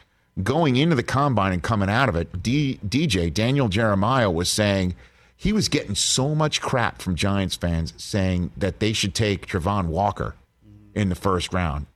going 0.45 0.77
into 0.77 0.95
the 0.97 1.03
combine 1.03 1.53
and 1.53 1.63
coming 1.63 1.89
out 1.89 2.09
of 2.09 2.17
it, 2.17 2.43
D, 2.43 2.79
DJ 2.87 3.33
Daniel 3.33 3.69
Jeremiah 3.69 4.31
was 4.31 4.49
saying 4.49 4.95
he 5.37 5.53
was 5.53 5.69
getting 5.69 5.95
so 5.95 6.35
much 6.35 6.61
crap 6.61 7.01
from 7.01 7.15
Giants 7.15 7.57
fans 7.57 7.95
saying 7.97 8.53
that 8.57 8.81
they 8.81 8.93
should 8.93 9.15
take 9.15 9.47
Travon 9.47 9.87
Walker 9.87 10.35
in 10.95 11.09
the 11.09 11.15
first 11.15 11.55
round, 11.55 11.87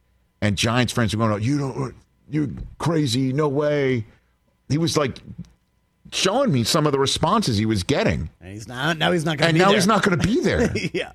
and 0.40 0.56
Giants 0.56 0.92
fans 0.92 1.14
were 1.14 1.28
going, 1.28 1.42
"You 1.42 1.58
don't, 1.58 1.94
you're 2.30 2.48
crazy, 2.78 3.32
no 3.32 3.48
way." 3.48 4.06
He 4.68 4.78
was 4.78 4.96
like 4.96 5.18
showing 6.12 6.52
me 6.52 6.64
some 6.64 6.86
of 6.86 6.92
the 6.92 6.98
responses 6.98 7.58
he 7.58 7.66
was 7.66 7.82
getting, 7.82 8.30
And 8.40 8.52
he's 8.52 8.68
not. 8.68 8.96
Now 8.98 9.12
he's 9.12 9.24
not 9.24 9.36
going 9.38 9.40
to 9.40 9.48
and 9.48 9.54
be 9.54 9.58
now 9.60 9.66
there. 9.68 9.76
he's 9.76 9.86
not 9.86 10.02
going 10.02 10.18
to 10.18 10.26
be 10.26 10.40
there. 10.40 10.72
yeah. 10.94 11.12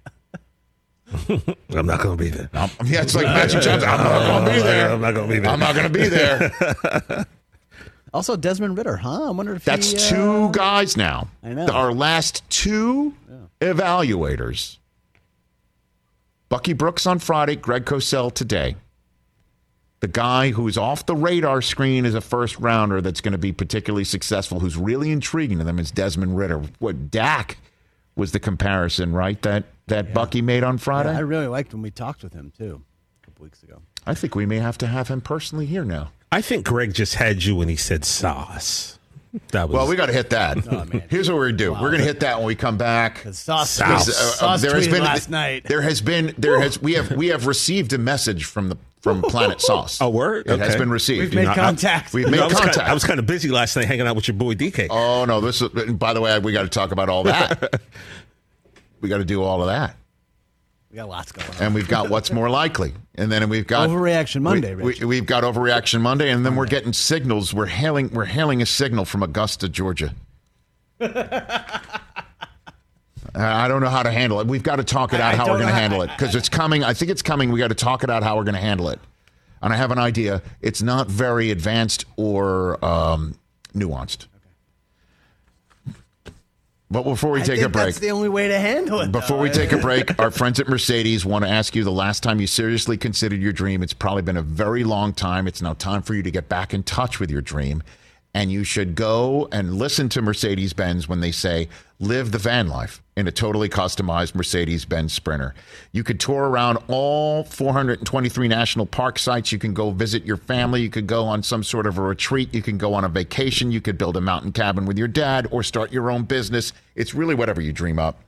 I'm 1.76 1.86
not 1.86 2.02
going 2.02 2.18
to 2.18 2.24
be 2.24 2.30
there. 2.30 2.50
Um, 2.54 2.70
yeah, 2.86 3.02
it's 3.02 3.16
like 3.16 3.26
Magic 3.26 3.62
Johnson. 3.64 3.90
I'm 3.90 4.04
not 4.04 4.28
going 4.28 4.46
to 4.46 4.52
be 4.54 4.62
there. 4.62 4.92
I'm 4.92 5.02
not 5.02 5.14
going 5.14 5.28
to 5.28 5.34
be 5.34 5.40
there. 5.40 5.52
I'm 5.52 5.60
not 5.60 5.76
going 5.76 5.92
to 5.92 6.00
be 6.00 6.08
there. 6.08 7.26
Also, 8.14 8.36
Desmond 8.36 8.78
Ridder, 8.78 8.98
huh? 8.98 9.28
I 9.28 9.32
wonder 9.32 9.54
if 9.54 9.64
That's 9.66 9.92
he, 9.92 9.98
uh, 9.98 10.10
two 10.10 10.52
guys 10.52 10.98
now. 10.98 11.30
I 11.44 11.54
know. 11.54 11.68
Our 11.68 11.94
last 11.94 12.48
two 12.50 13.14
evaluators. 13.62 14.78
Bucky 16.50 16.74
Brooks 16.74 17.06
on 17.06 17.20
Friday, 17.20 17.56
Greg 17.56 17.86
Cosell 17.86 18.34
today. 18.34 18.76
The 20.00 20.08
guy 20.08 20.52
who's 20.52 20.78
off 20.78 21.06
the 21.06 21.16
radar 21.16 21.62
screen 21.62 22.06
as 22.06 22.16
a 22.16 22.22
first 22.22 22.58
rounder 22.58 23.02
that's 23.02 23.22
going 23.22 23.34
to 23.34 23.38
be 23.38 23.52
particularly 23.52 24.06
successful, 24.06 24.60
who's 24.60 24.78
really 24.78 25.12
intriguing 25.12 25.60
to 25.60 25.64
them, 25.64 25.78
is 25.78 25.92
Desmond 25.92 26.38
Ridder. 26.38 26.64
What 26.80 27.12
Dak 27.12 27.58
was 28.20 28.32
the 28.34 28.40
comparison, 28.40 29.14
right? 29.14 29.42
That 29.42 29.66
that 29.88 30.14
Bucky 30.14 30.42
made 30.42 30.64
on 30.64 30.78
Friday. 30.78 31.12
Yeah, 31.12 31.18
I 31.18 31.22
really 31.22 31.48
liked 31.48 31.74
when 31.74 31.82
we 31.82 31.90
talked 31.90 32.22
with 32.24 32.34
him 32.34 32.52
too, 32.56 32.84
a 33.24 33.26
couple 33.26 33.44
weeks 33.44 33.64
ago. 33.64 33.82
I 34.06 34.14
think 34.14 34.36
we 34.36 34.46
may 34.46 34.60
have 34.60 34.78
to 34.80 34.88
have 34.88 35.08
him 35.08 35.22
personally 35.22 35.66
here 35.66 35.84
now. 35.86 36.12
I 36.32 36.42
think 36.42 36.66
Greg 36.66 36.94
just 36.94 37.16
had 37.16 37.44
you 37.44 37.56
when 37.56 37.70
he 37.70 37.76
said 37.76 38.06
sauce. 38.06 39.00
That 39.52 39.70
was 39.70 39.76
Well, 39.76 39.88
we 39.88 39.96
got 39.96 40.08
to 40.08 40.14
hit 40.14 40.32
that. 40.32 40.58
Oh, 40.72 40.86
man. 40.86 41.04
Here's 41.10 41.30
what 41.30 41.38
we're 41.38 41.48
gonna 41.50 41.58
do. 41.58 41.72
We're 41.74 41.92
gonna 41.92 42.04
hit 42.04 42.20
that 42.22 42.38
when 42.38 42.48
we 42.48 42.56
come 42.56 42.78
back. 42.78 43.20
Sauce, 43.32 43.70
Sauce. 43.70 44.10
Uh, 44.10 44.12
uh, 44.12 44.32
Sauce 44.32 44.62
there 44.62 44.74
has 44.76 44.88
been 44.88 45.04
last 45.04 45.30
night. 45.30 45.66
There 45.66 45.82
has 45.82 46.02
been 46.02 46.34
there 46.38 46.60
has 46.60 46.82
we 46.82 46.94
have 46.94 47.12
we 47.12 47.28
have 47.28 47.46
received 47.46 47.94
a 47.94 47.98
message 48.00 48.46
from 48.46 48.70
the 48.70 48.78
from 49.02 49.22
Planet 49.24 49.62
Sauce. 49.62 50.00
A 50.02 50.10
word? 50.10 50.48
It 50.48 50.60
has 50.60 50.76
been 50.76 50.90
received. 50.90 51.22
We've 51.22 51.34
made 51.36 51.46
know, 51.46 51.52
I- 51.52 51.56
contact. 51.56 52.14
We've 52.14 52.30
made 52.30 52.38
know, 52.38 52.48
I 52.48 52.50
contact. 52.50 52.76
Kind 52.76 52.88
of, 52.88 52.92
I 52.92 52.94
was 52.94 53.04
kind 53.04 53.20
of 53.20 53.26
busy 53.26 53.50
last 53.50 53.76
night 53.76 53.86
hanging 53.86 54.08
out 54.08 54.16
with 54.16 54.28
your 54.28 54.36
boy 54.36 54.54
DK. 54.56 54.88
oh 54.90 55.26
no, 55.26 55.42
this 55.42 55.62
is. 55.62 55.70
and 55.74 55.98
By 56.00 56.14
the 56.14 56.22
way, 56.22 56.38
we 56.40 56.52
got 56.52 56.64
to 56.64 56.70
talk 56.70 56.92
about 56.92 57.10
all 57.10 57.24
that. 57.24 57.82
we 59.02 59.10
got 59.10 59.20
to 59.20 59.26
do 59.26 59.42
all 59.44 59.62
of 59.62 59.68
that, 59.68 59.96
we 60.92 60.96
got 60.98 61.08
lots 61.08 61.32
going 61.32 61.48
on. 61.50 61.56
and 61.64 61.76
we've 61.76 61.88
got 61.88 62.10
what's 62.10 62.32
more 62.34 62.50
likely, 62.50 62.94
and 63.16 63.32
then 63.32 63.48
we've 63.50 63.68
got 63.68 63.90
Overreaction 63.90 64.42
Monday, 64.42 64.76
We, 64.76 64.84
Rich. 64.84 65.00
we, 65.00 65.06
we've 65.06 65.26
got 65.26 65.44
overreaction 65.44 66.02
Monday, 66.02 66.30
and 66.32 66.46
then 66.46 66.56
we're 66.56 66.66
getting 66.68 66.92
signals. 66.94 67.54
We're 67.54 67.68
hailing. 67.68 68.10
We're 68.12 68.26
hailing 68.26 68.62
a 68.62 68.66
signal 68.66 69.06
from 69.06 69.24
Augusta, 69.24 69.70
Georgia. 69.70 70.14
I 73.40 73.68
don't 73.68 73.82
know 73.82 73.90
how 73.90 74.04
to 74.04 74.12
handle 74.12 74.40
it. 74.40 74.48
We've 74.48 74.64
got 74.64 74.78
to 74.78 74.84
talk 74.84 75.14
it 75.14 75.22
out 75.22 75.34
I 75.34 75.38
how 75.38 75.46
we're 75.48 75.58
going 75.60 75.70
to 75.70 75.74
handle 75.74 76.02
it 76.02 76.10
because 76.18 76.36
it's 76.36 76.50
coming. 76.50 76.84
I 76.84 76.94
think 76.94 77.10
it's 77.12 77.22
coming. 77.22 77.52
We 77.52 77.60
got 77.60 77.70
to 77.70 77.76
talk 77.76 78.04
it 78.04 78.10
out 78.10 78.24
how 78.24 78.36
we're 78.38 78.44
going 78.44 78.56
to 78.56 78.62
handle 78.62 78.90
it. 78.90 79.00
And 79.62 79.74
I 79.74 79.78
have 79.78 79.92
an 79.92 80.00
idea. 80.00 80.42
It's 80.62 80.82
not 80.82 81.08
very 81.08 81.52
advanced 81.52 82.06
or 82.18 82.84
um, 82.84 83.36
nuanced. 83.74 84.28
But 86.92 87.04
before 87.04 87.30
we 87.32 87.42
I 87.42 87.44
take 87.44 87.62
a 87.62 87.70
break, 87.70 87.86
That's 87.86 88.00
the 88.00 88.10
only 88.10 88.30
way 88.30 88.48
to 88.48 88.58
handle 88.58 89.00
it. 89.02 89.12
before 89.12 89.38
though. 89.38 89.44
we 89.44 89.50
take 89.52 89.72
a 89.72 89.78
break, 89.78 90.20
our 90.20 90.32
friends 90.32 90.60
at 90.60 90.68
Mercedes 90.68 91.24
want 91.24 91.46
to 91.46 91.50
ask 91.50 91.76
you 91.76 91.84
the 91.84 91.92
last 91.92 92.24
time 92.24 92.42
you 92.42 92.48
seriously 92.48 92.98
considered 92.98 93.40
your 93.40 93.54
dream. 93.54 93.84
It's 93.84 93.94
probably 93.94 94.24
been 94.24 94.38
a 94.38 94.42
very 94.42 94.84
long 94.84 95.14
time. 95.14 95.48
It's 95.48 95.62
now 95.62 95.74
time 95.74 96.02
for 96.02 96.16
you 96.16 96.24
to 96.24 96.32
get 96.32 96.50
back 96.50 96.74
in 96.74 96.82
touch 96.82 97.20
with 97.20 97.30
your 97.30 97.42
dream. 97.42 97.84
And 98.34 98.52
you 98.52 98.64
should 98.64 98.94
go 98.96 99.48
and 99.52 99.76
listen 99.76 100.08
to 100.10 100.22
Mercedes 100.22 100.74
Benz 100.74 101.10
when 101.10 101.20
they 101.20 101.32
say, 101.32 101.68
live 102.00 102.32
the 102.32 102.38
van 102.38 102.68
life 102.68 103.02
in 103.18 103.28
a 103.28 103.32
totally 103.32 103.68
customized 103.68 104.36
Mercedes 104.36 104.86
Benz 104.86 105.14
Sprinter. 105.14 105.54
You 105.92 106.04
could 106.04 106.20
tour 106.20 106.48
around 106.48 106.78
all 106.88 107.44
423 107.44 108.48
national 108.48 108.86
park 108.86 109.18
sites. 109.20 109.52
You 109.52 109.58
can 109.58 109.74
go 109.74 109.92
visit 109.92 110.26
your 110.26 110.38
family. 110.38 110.82
You 110.82 110.90
could 110.90 111.08
go 111.08 111.26
on 111.26 111.44
some 111.44 111.64
sort 111.64 111.88
of 111.88 111.98
a 111.98 112.02
retreat. 112.02 112.54
You 112.54 112.62
can 112.62 112.78
go 112.78 112.94
on 112.94 113.04
a 113.04 113.10
vacation. 113.10 113.72
You 113.72 113.82
could 113.82 113.98
build 113.98 114.16
a 114.16 114.22
mountain 114.22 114.52
cabin 114.52 114.86
with 114.86 114.98
your 114.98 115.08
dad 115.08 115.48
or 115.52 115.64
start 115.64 115.92
your 115.92 116.12
own 116.12 116.24
business. 116.24 116.72
It's 116.96 117.14
really 117.14 117.36
whatever 117.36 117.62
you 117.62 117.74
dream 117.74 117.98
up 118.00 118.22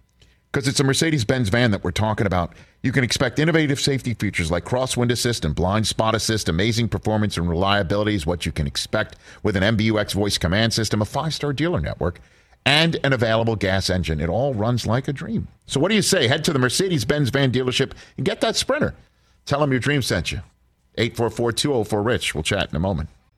because 0.51 0.67
it's 0.67 0.79
a 0.79 0.83
Mercedes 0.83 1.23
Benz 1.23 1.49
van 1.49 1.71
that 1.71 1.83
we're 1.83 1.91
talking 1.91 2.27
about. 2.27 2.53
You 2.83 2.91
can 2.91 3.03
expect 3.03 3.39
innovative 3.39 3.79
safety 3.79 4.13
features 4.13 4.51
like 4.51 4.65
crosswind 4.65 5.11
assist 5.11 5.45
and 5.45 5.55
blind 5.55 5.87
spot 5.87 6.13
assist. 6.13 6.49
Amazing 6.49 6.89
performance 6.89 7.37
and 7.37 7.47
reliability 7.47 8.15
is 8.15 8.25
what 8.25 8.45
you 8.45 8.51
can 8.51 8.67
expect 8.67 9.15
with 9.43 9.55
an 9.55 9.77
MBUX 9.77 10.13
voice 10.13 10.37
command 10.37 10.73
system, 10.73 11.01
a 11.01 11.05
five 11.05 11.33
star 11.33 11.53
dealer 11.53 11.79
network, 11.79 12.19
and 12.65 12.99
an 13.03 13.13
available 13.13 13.55
gas 13.55 13.89
engine. 13.89 14.19
It 14.19 14.29
all 14.29 14.53
runs 14.53 14.85
like 14.85 15.07
a 15.07 15.13
dream. 15.13 15.47
So, 15.67 15.79
what 15.79 15.89
do 15.89 15.95
you 15.95 16.01
say? 16.01 16.27
Head 16.27 16.43
to 16.45 16.53
the 16.53 16.59
Mercedes 16.59 17.05
Benz 17.05 17.29
van 17.29 17.51
dealership 17.51 17.93
and 18.17 18.25
get 18.25 18.41
that 18.41 18.55
sprinter. 18.55 18.93
Tell 19.45 19.59
them 19.59 19.71
your 19.71 19.79
dream 19.79 20.01
sent 20.01 20.31
you. 20.31 20.41
844 20.97 21.53
204 21.53 22.03
Rich. 22.03 22.35
We'll 22.35 22.43
chat 22.43 22.69
in 22.69 22.75
a 22.75 22.79
moment. 22.79 23.09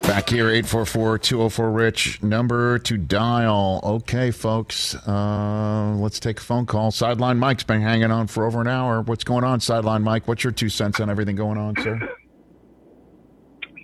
Back 0.00 0.28
here, 0.28 0.46
844-204-RICH, 0.50 2.22
number 2.22 2.78
to 2.80 2.98
dial. 2.98 3.80
Okay, 3.82 4.30
folks, 4.30 4.94
uh, 5.08 5.94
let's 5.96 6.20
take 6.20 6.38
a 6.40 6.42
phone 6.42 6.66
call. 6.66 6.90
Sideline 6.90 7.38
Mike's 7.38 7.64
been 7.64 7.80
hanging 7.80 8.10
on 8.10 8.26
for 8.26 8.44
over 8.44 8.60
an 8.60 8.68
hour. 8.68 9.00
What's 9.00 9.24
going 9.24 9.44
on, 9.44 9.60
Sideline 9.60 10.02
Mike? 10.02 10.28
What's 10.28 10.44
your 10.44 10.52
two 10.52 10.68
cents 10.68 11.00
on 11.00 11.08
everything 11.08 11.36
going 11.36 11.58
on, 11.58 11.74
sir? 11.82 11.98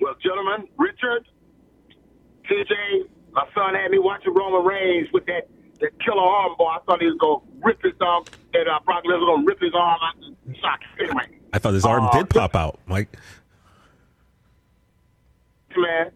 Well, 0.02 0.14
gentlemen, 0.22 0.66
Richard, 0.78 1.26
TJ, 2.50 3.02
my 3.32 3.44
son 3.54 3.74
had 3.74 3.90
me 3.90 3.98
watching 3.98 4.32
Roman 4.32 4.64
Reigns 4.66 5.08
with 5.12 5.26
that, 5.26 5.46
that 5.80 5.90
killer 6.02 6.22
arm 6.22 6.54
bar. 6.58 6.78
I 6.80 6.84
thought 6.86 7.02
he 7.02 7.06
was 7.06 7.18
going 7.20 7.40
to 7.40 7.66
rip 7.66 7.82
his 7.82 7.92
arm, 8.00 8.24
and 8.54 8.66
uh, 8.66 8.78
Brock 8.86 9.04
Lesnar 9.04 9.26
going 9.26 9.42
to 9.42 9.46
rip 9.46 9.60
his 9.60 9.74
arm 9.74 9.98
out 10.02 10.14
the 10.46 10.54
socket. 10.62 10.86
Anyway, 11.00 11.38
I 11.52 11.58
thought 11.58 11.74
his 11.74 11.84
arm 11.84 12.04
Uh, 12.06 12.12
did 12.12 12.30
pop 12.30 12.56
out, 12.56 12.80
Mike. 12.86 13.14
Man, 15.80 16.10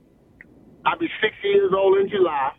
I'll 0.87 0.99
be 0.99 1.09
60 1.23 1.49
years 1.49 1.73
old 1.77 1.99
in 1.99 2.09
July. 2.09 2.53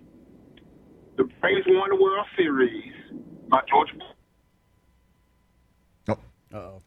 The 1.18 1.24
Braves 1.39 1.65
won 1.68 1.89
the 1.89 1.96
World 2.02 2.26
Series. 2.38 2.91
Uh, 3.52 3.58
George 3.70 3.89
Oh, 6.10 6.18
Uh-oh. 6.54 6.82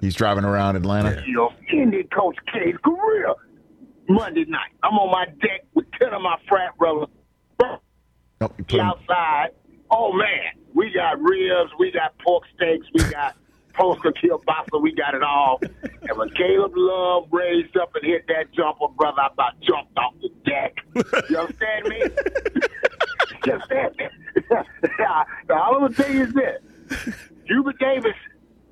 He's 0.00 0.14
driving 0.14 0.44
around 0.44 0.76
Atlanta. 0.76 1.22
Field 1.24 1.52
ended 1.72 2.10
Coach 2.10 2.36
K's 2.52 2.76
career 2.84 3.34
Monday 4.08 4.44
night. 4.46 4.70
I'm 4.82 4.94
on 4.94 5.10
my 5.10 5.26
deck 5.40 5.64
with 5.74 5.86
10 6.00 6.14
of 6.14 6.22
my 6.22 6.36
frat 6.48 6.76
brothers. 6.78 7.08
Oh, 7.60 8.50
you 8.58 8.64
put 8.64 8.80
him, 8.80 8.86
outside. 8.86 9.48
Oh 9.90 10.12
man, 10.12 10.52
we 10.74 10.92
got 10.92 11.20
ribs, 11.20 11.70
we 11.78 11.90
got 11.92 12.14
pork 12.24 12.44
steaks, 12.54 12.86
we 12.94 13.04
got 13.10 13.36
poster 13.74 14.12
kielbasa, 14.12 14.80
we 14.80 14.94
got 14.94 15.14
it 15.14 15.22
all. 15.22 15.60
and 15.82 16.16
when 16.16 16.30
Caleb 16.30 16.72
Love 16.74 17.28
raised 17.30 17.76
up 17.76 17.94
and 17.94 18.04
hit 18.04 18.26
that 18.28 18.52
jumper, 18.52 18.88
brother, 18.96 19.20
I 19.20 19.28
about 19.32 19.60
jumped 19.60 19.96
off 19.98 20.14
the 20.20 20.30
deck. 20.44 20.76
You 21.30 21.38
understand 21.38 21.88
me? 21.88 21.98
you 23.46 23.52
understand 23.52 23.96
me? 23.98 24.06
now, 24.98 25.24
all 25.50 25.76
I'm 25.76 25.80
gonna 25.82 25.94
tell 25.94 26.10
you 26.10 26.24
is 26.24 26.34
this: 26.34 27.14
Hubert 27.46 27.78
Davis 27.78 28.16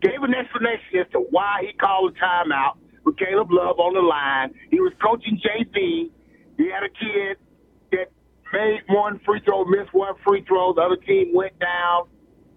gave 0.01 0.23
an 0.23 0.35
explanation 0.35 1.01
as 1.01 1.07
to 1.13 1.21
why 1.31 1.63
he 1.67 1.73
called 1.75 2.17
a 2.17 2.21
timeout 2.21 2.77
with 3.05 3.17
Caleb 3.17 3.51
Love 3.51 3.79
on 3.79 3.95
the 3.95 4.01
line. 4.01 4.55
He 4.71 4.81
was 4.81 4.93
coaching 5.03 5.41
JV. 5.41 6.11
He 6.57 6.71
had 6.71 6.83
a 6.83 6.89
kid 6.89 7.37
that 7.93 8.13
made 8.53 8.83
one 8.89 9.21
free 9.25 9.41
throw, 9.45 9.65
missed 9.65 9.93
one 9.93 10.15
free 10.25 10.45
throw. 10.47 10.73
The 10.75 10.83
other 10.83 10.97
team 10.97 11.33
went 11.35 11.59
down, 11.59 12.09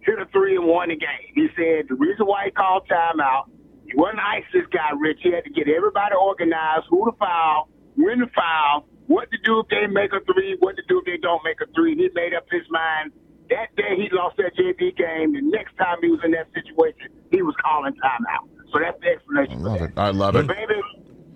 hit 0.05 0.19
a 0.19 0.25
three, 0.31 0.55
and 0.55 0.65
won 0.65 0.89
the 0.89 0.95
game. 0.95 1.29
He 1.33 1.47
said 1.57 1.89
the 1.89 1.95
reason 1.95 2.25
why 2.25 2.45
he 2.45 2.51
called 2.51 2.87
timeout, 2.89 3.49
he 3.85 3.93
wasn't 3.95 4.21
ice 4.21 4.45
this 4.53 4.65
guy, 4.71 4.91
Rich. 4.97 5.19
He 5.21 5.31
had 5.33 5.43
to 5.43 5.51
get 5.51 5.67
everybody 5.67 6.15
organized, 6.15 6.85
who 6.89 7.05
to 7.05 7.15
foul, 7.17 7.69
when 7.95 8.19
to 8.19 8.27
foul, 8.35 8.87
what 9.07 9.29
to 9.31 9.37
do 9.43 9.59
if 9.59 9.67
they 9.69 9.85
make 9.87 10.11
a 10.13 10.21
three, 10.25 10.57
what 10.59 10.75
to 10.77 10.83
do 10.87 10.99
if 10.99 11.05
they 11.05 11.17
don't 11.17 11.43
make 11.43 11.61
a 11.61 11.67
three. 11.73 11.95
He 11.95 12.09
made 12.13 12.33
up 12.33 12.45
his 12.49 12.63
mind. 12.69 13.11
That 13.49 13.69
day 13.77 13.93
he 13.97 14.09
lost 14.11 14.37
that 14.37 14.57
JV 14.57 14.95
game. 14.97 15.33
The 15.33 15.41
next 15.53 15.77
time 15.77 15.97
he 16.01 16.09
was 16.09 16.19
in 16.25 16.31
that 16.31 16.49
situation, 16.53 17.13
he 17.29 17.41
was 17.43 17.53
calling 17.61 17.93
timeout. 18.01 18.49
So 18.73 18.79
that's 18.81 18.97
the 19.01 19.07
I 19.07 19.13
explanation. 19.13 19.59
for 19.61 19.69
love 19.69 19.81
it. 19.81 19.91
I 19.97 20.09
love 20.09 20.33
But 20.33 20.45
it. 20.45 20.47
baby, 20.49 20.81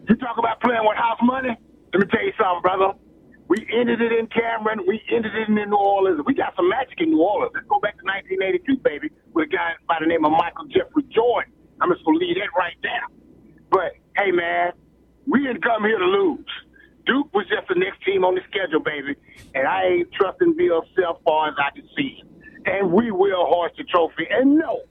you 0.09 0.15
talk 0.17 0.37
about 0.39 0.59
playing 0.61 0.81
with 0.81 0.97
house 0.97 1.19
money. 1.21 1.53
Let 1.93 1.99
me 2.01 2.07
tell 2.09 2.25
you 2.25 2.33
something, 2.37 2.61
brother. 2.65 2.97
We 3.49 3.65
ended 3.73 3.99
it 3.99 4.11
in 4.13 4.27
Cameron. 4.27 4.85
We 4.87 5.01
ended 5.11 5.33
it 5.33 5.49
in 5.49 5.55
New 5.55 5.75
Orleans. 5.75 6.21
We 6.23 6.35
got 6.35 6.55
some 6.55 6.69
magic 6.69 7.01
in 7.01 7.09
New 7.09 7.21
Orleans. 7.21 7.51
Let's 7.55 7.65
go 7.67 7.79
back 7.79 7.97
to 7.97 8.05
1982, 8.05 8.77
baby, 8.85 9.09
with 9.33 9.49
a 9.49 9.51
guy 9.51 9.73
by 9.87 9.97
the 9.99 10.05
name 10.05 10.23
of 10.23 10.31
Michael 10.31 10.65
Jeffrey 10.69 11.01
Jordan. 11.09 11.51
I'm 11.81 11.89
just 11.91 12.05
gonna 12.05 12.19
leave 12.19 12.37
that 12.37 12.53
right 12.55 12.77
there. 12.83 13.09
But 13.71 13.97
hey, 14.15 14.29
man, 14.29 14.73
we 15.25 15.41
didn't 15.41 15.63
come 15.63 15.83
here 15.83 15.97
to 15.97 16.05
lose. 16.05 16.45
Duke 17.07 17.33
was 17.33 17.49
just 17.49 17.67
the 17.67 17.73
next 17.73 18.05
team 18.05 18.23
on 18.23 18.35
the 18.35 18.41
schedule, 18.53 18.85
baby, 18.85 19.15
and 19.55 19.67
I 19.67 20.05
ain't 20.05 20.13
trusting 20.13 20.53
Bill 20.55 20.85
Self 20.93 21.17
far 21.25 21.49
as 21.49 21.55
I 21.57 21.73
can 21.73 21.89
see. 21.97 22.21
And 22.65 22.91
we 22.93 23.09
will 23.09 23.49
hoist 23.49 23.77
the 23.77 23.83
trophy. 23.85 24.27
And 24.29 24.59
no, 24.59 24.85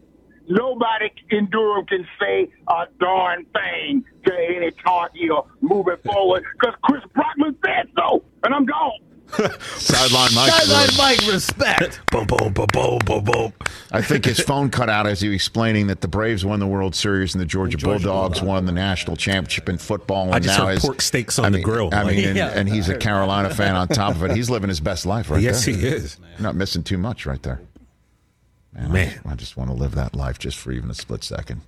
nobody 0.48 1.10
in 1.30 1.46
Durham 1.50 1.86
can 1.86 2.06
say 2.20 2.48
a 2.68 2.86
darn 3.00 3.44
thing 3.46 4.04
to 4.26 4.32
any 4.34 4.70
Tar 4.72 5.10
Heel 5.14 5.48
moving 5.60 5.96
forward 6.04 6.44
because 6.60 6.74
Chris 6.82 7.02
Brockman 7.14 7.56
said 7.64 7.88
so, 7.96 8.22
and 8.44 8.54
I'm 8.54 8.66
gone. 8.66 8.92
Sideline 9.76 10.34
Mike. 10.34 10.50
Sideline 10.52 10.96
Mike, 10.96 11.20
respect. 11.30 12.00
boom, 12.10 12.26
boom, 12.26 12.50
boom, 12.54 12.66
boom, 12.72 12.98
boom, 13.04 13.24
boom. 13.24 13.52
I 13.92 14.00
think 14.00 14.24
his 14.24 14.40
phone 14.40 14.70
cut 14.70 14.88
out 14.88 15.06
as 15.06 15.20
he 15.20 15.28
was 15.28 15.34
explaining 15.36 15.88
that 15.88 16.00
the 16.00 16.08
Braves 16.08 16.46
won 16.46 16.60
the 16.60 16.66
World 16.66 16.94
Series 16.94 17.34
and 17.34 17.40
the 17.42 17.44
Georgia, 17.46 17.76
Georgia 17.76 18.04
Bulldogs 18.06 18.40
Bulldogs. 18.40 18.42
won 18.42 18.64
the 18.64 18.72
national 18.72 19.16
championship 19.16 19.68
in 19.68 19.76
football. 19.76 20.26
And 20.26 20.34
I 20.34 20.38
just 20.38 20.58
now 20.58 20.64
heard 20.66 20.74
his- 20.76 20.82
pork 20.84 21.02
steaks 21.02 21.38
on 21.38 21.44
I 21.46 21.50
the 21.50 21.60
grill. 21.60 21.90
I 21.92 22.04
mean, 22.04 22.26
and, 22.28 22.36
Yeah. 22.38 22.48
and 22.54 22.66
he's 22.66 22.88
a 22.88 22.96
Carolina 22.96 23.50
fan 23.50 23.76
on 23.76 23.88
top 23.88 24.12
of 24.14 24.22
it. 24.24 24.30
He's 24.34 24.48
living 24.48 24.70
his 24.70 24.80
best 24.80 25.04
life 25.04 25.30
right 25.30 25.42
Yes, 25.42 25.62
there. 25.66 25.74
he 25.74 25.86
is. 25.86 26.16
You're 26.38 26.44
not 26.44 26.54
missing 26.56 26.82
too 26.82 26.96
much 26.96 27.26
right 27.26 27.42
there. 27.42 27.60
Man, 28.74 28.92
Man. 28.92 29.20
I, 29.24 29.32
I 29.32 29.34
just 29.34 29.56
want 29.56 29.70
to 29.70 29.74
live 29.76 29.94
that 29.94 30.14
life 30.14 30.38
just 30.38 30.58
for 30.58 30.72
even 30.72 30.90
a 30.90 30.94
split 30.94 31.24
second. 31.24 31.62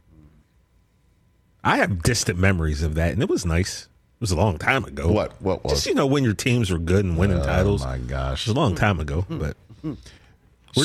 I 1.62 1.76
have 1.76 2.02
distant 2.02 2.38
memories 2.38 2.82
of 2.82 2.94
that, 2.94 3.12
and 3.12 3.22
it 3.22 3.28
was 3.28 3.44
nice. 3.44 3.82
It 3.84 4.20
was 4.20 4.30
a 4.30 4.36
long 4.36 4.58
time 4.58 4.84
ago. 4.84 5.10
What? 5.10 5.40
What 5.42 5.62
was? 5.64 5.72
Just 5.74 5.86
you 5.86 5.94
know 5.94 6.06
when 6.06 6.24
your 6.24 6.34
teams 6.34 6.70
were 6.70 6.78
good 6.78 7.04
and 7.04 7.16
winning 7.18 7.42
titles. 7.42 7.82
Oh 7.82 7.86
my 7.88 7.98
gosh! 7.98 8.46
It 8.46 8.50
was 8.50 8.56
a 8.56 8.60
long 8.60 8.74
time 8.74 9.00
ago, 9.00 9.24
but 9.28 9.56
we're 9.82 9.96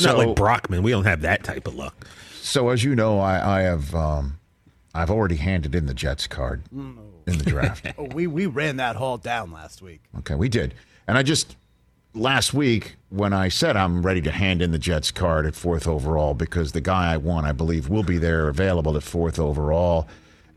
not 0.08 0.18
like 0.18 0.34
Brockman. 0.36 0.82
We 0.82 0.90
don't 0.90 1.04
have 1.04 1.22
that 1.22 1.44
type 1.44 1.66
of 1.66 1.74
luck. 1.74 2.06
So 2.40 2.68
as 2.70 2.84
you 2.84 2.94
know, 2.94 3.18
I, 3.20 3.58
I 3.58 3.62
have 3.62 3.94
um, 3.94 4.38
I've 4.94 5.10
already 5.10 5.36
handed 5.36 5.74
in 5.74 5.86
the 5.86 5.94
Jets 5.94 6.26
card 6.26 6.62
in 6.72 6.96
the 7.26 7.44
draft. 7.44 7.86
Oh, 7.98 8.04
we 8.04 8.26
we 8.26 8.46
ran 8.46 8.76
that 8.76 8.96
haul 8.96 9.18
down 9.18 9.50
last 9.52 9.82
week. 9.82 10.00
Okay, 10.18 10.34
we 10.34 10.48
did. 10.48 10.74
And 11.08 11.16
I 11.18 11.22
just 11.22 11.56
last 12.16 12.54
week 12.54 12.96
when 13.10 13.32
I 13.32 13.48
said 13.48 13.76
I'm 13.76 14.04
ready 14.04 14.20
to 14.22 14.30
hand 14.30 14.62
in 14.62 14.72
the 14.72 14.78
Jets 14.78 15.10
card 15.10 15.46
at 15.46 15.54
fourth 15.54 15.86
overall 15.86 16.34
because 16.34 16.72
the 16.72 16.80
guy 16.80 17.12
I 17.12 17.16
want, 17.18 17.46
I 17.46 17.52
believe, 17.52 17.88
will 17.88 18.02
be 18.02 18.18
there 18.18 18.48
available 18.48 18.96
at 18.96 19.02
fourth 19.02 19.38
overall, 19.38 20.08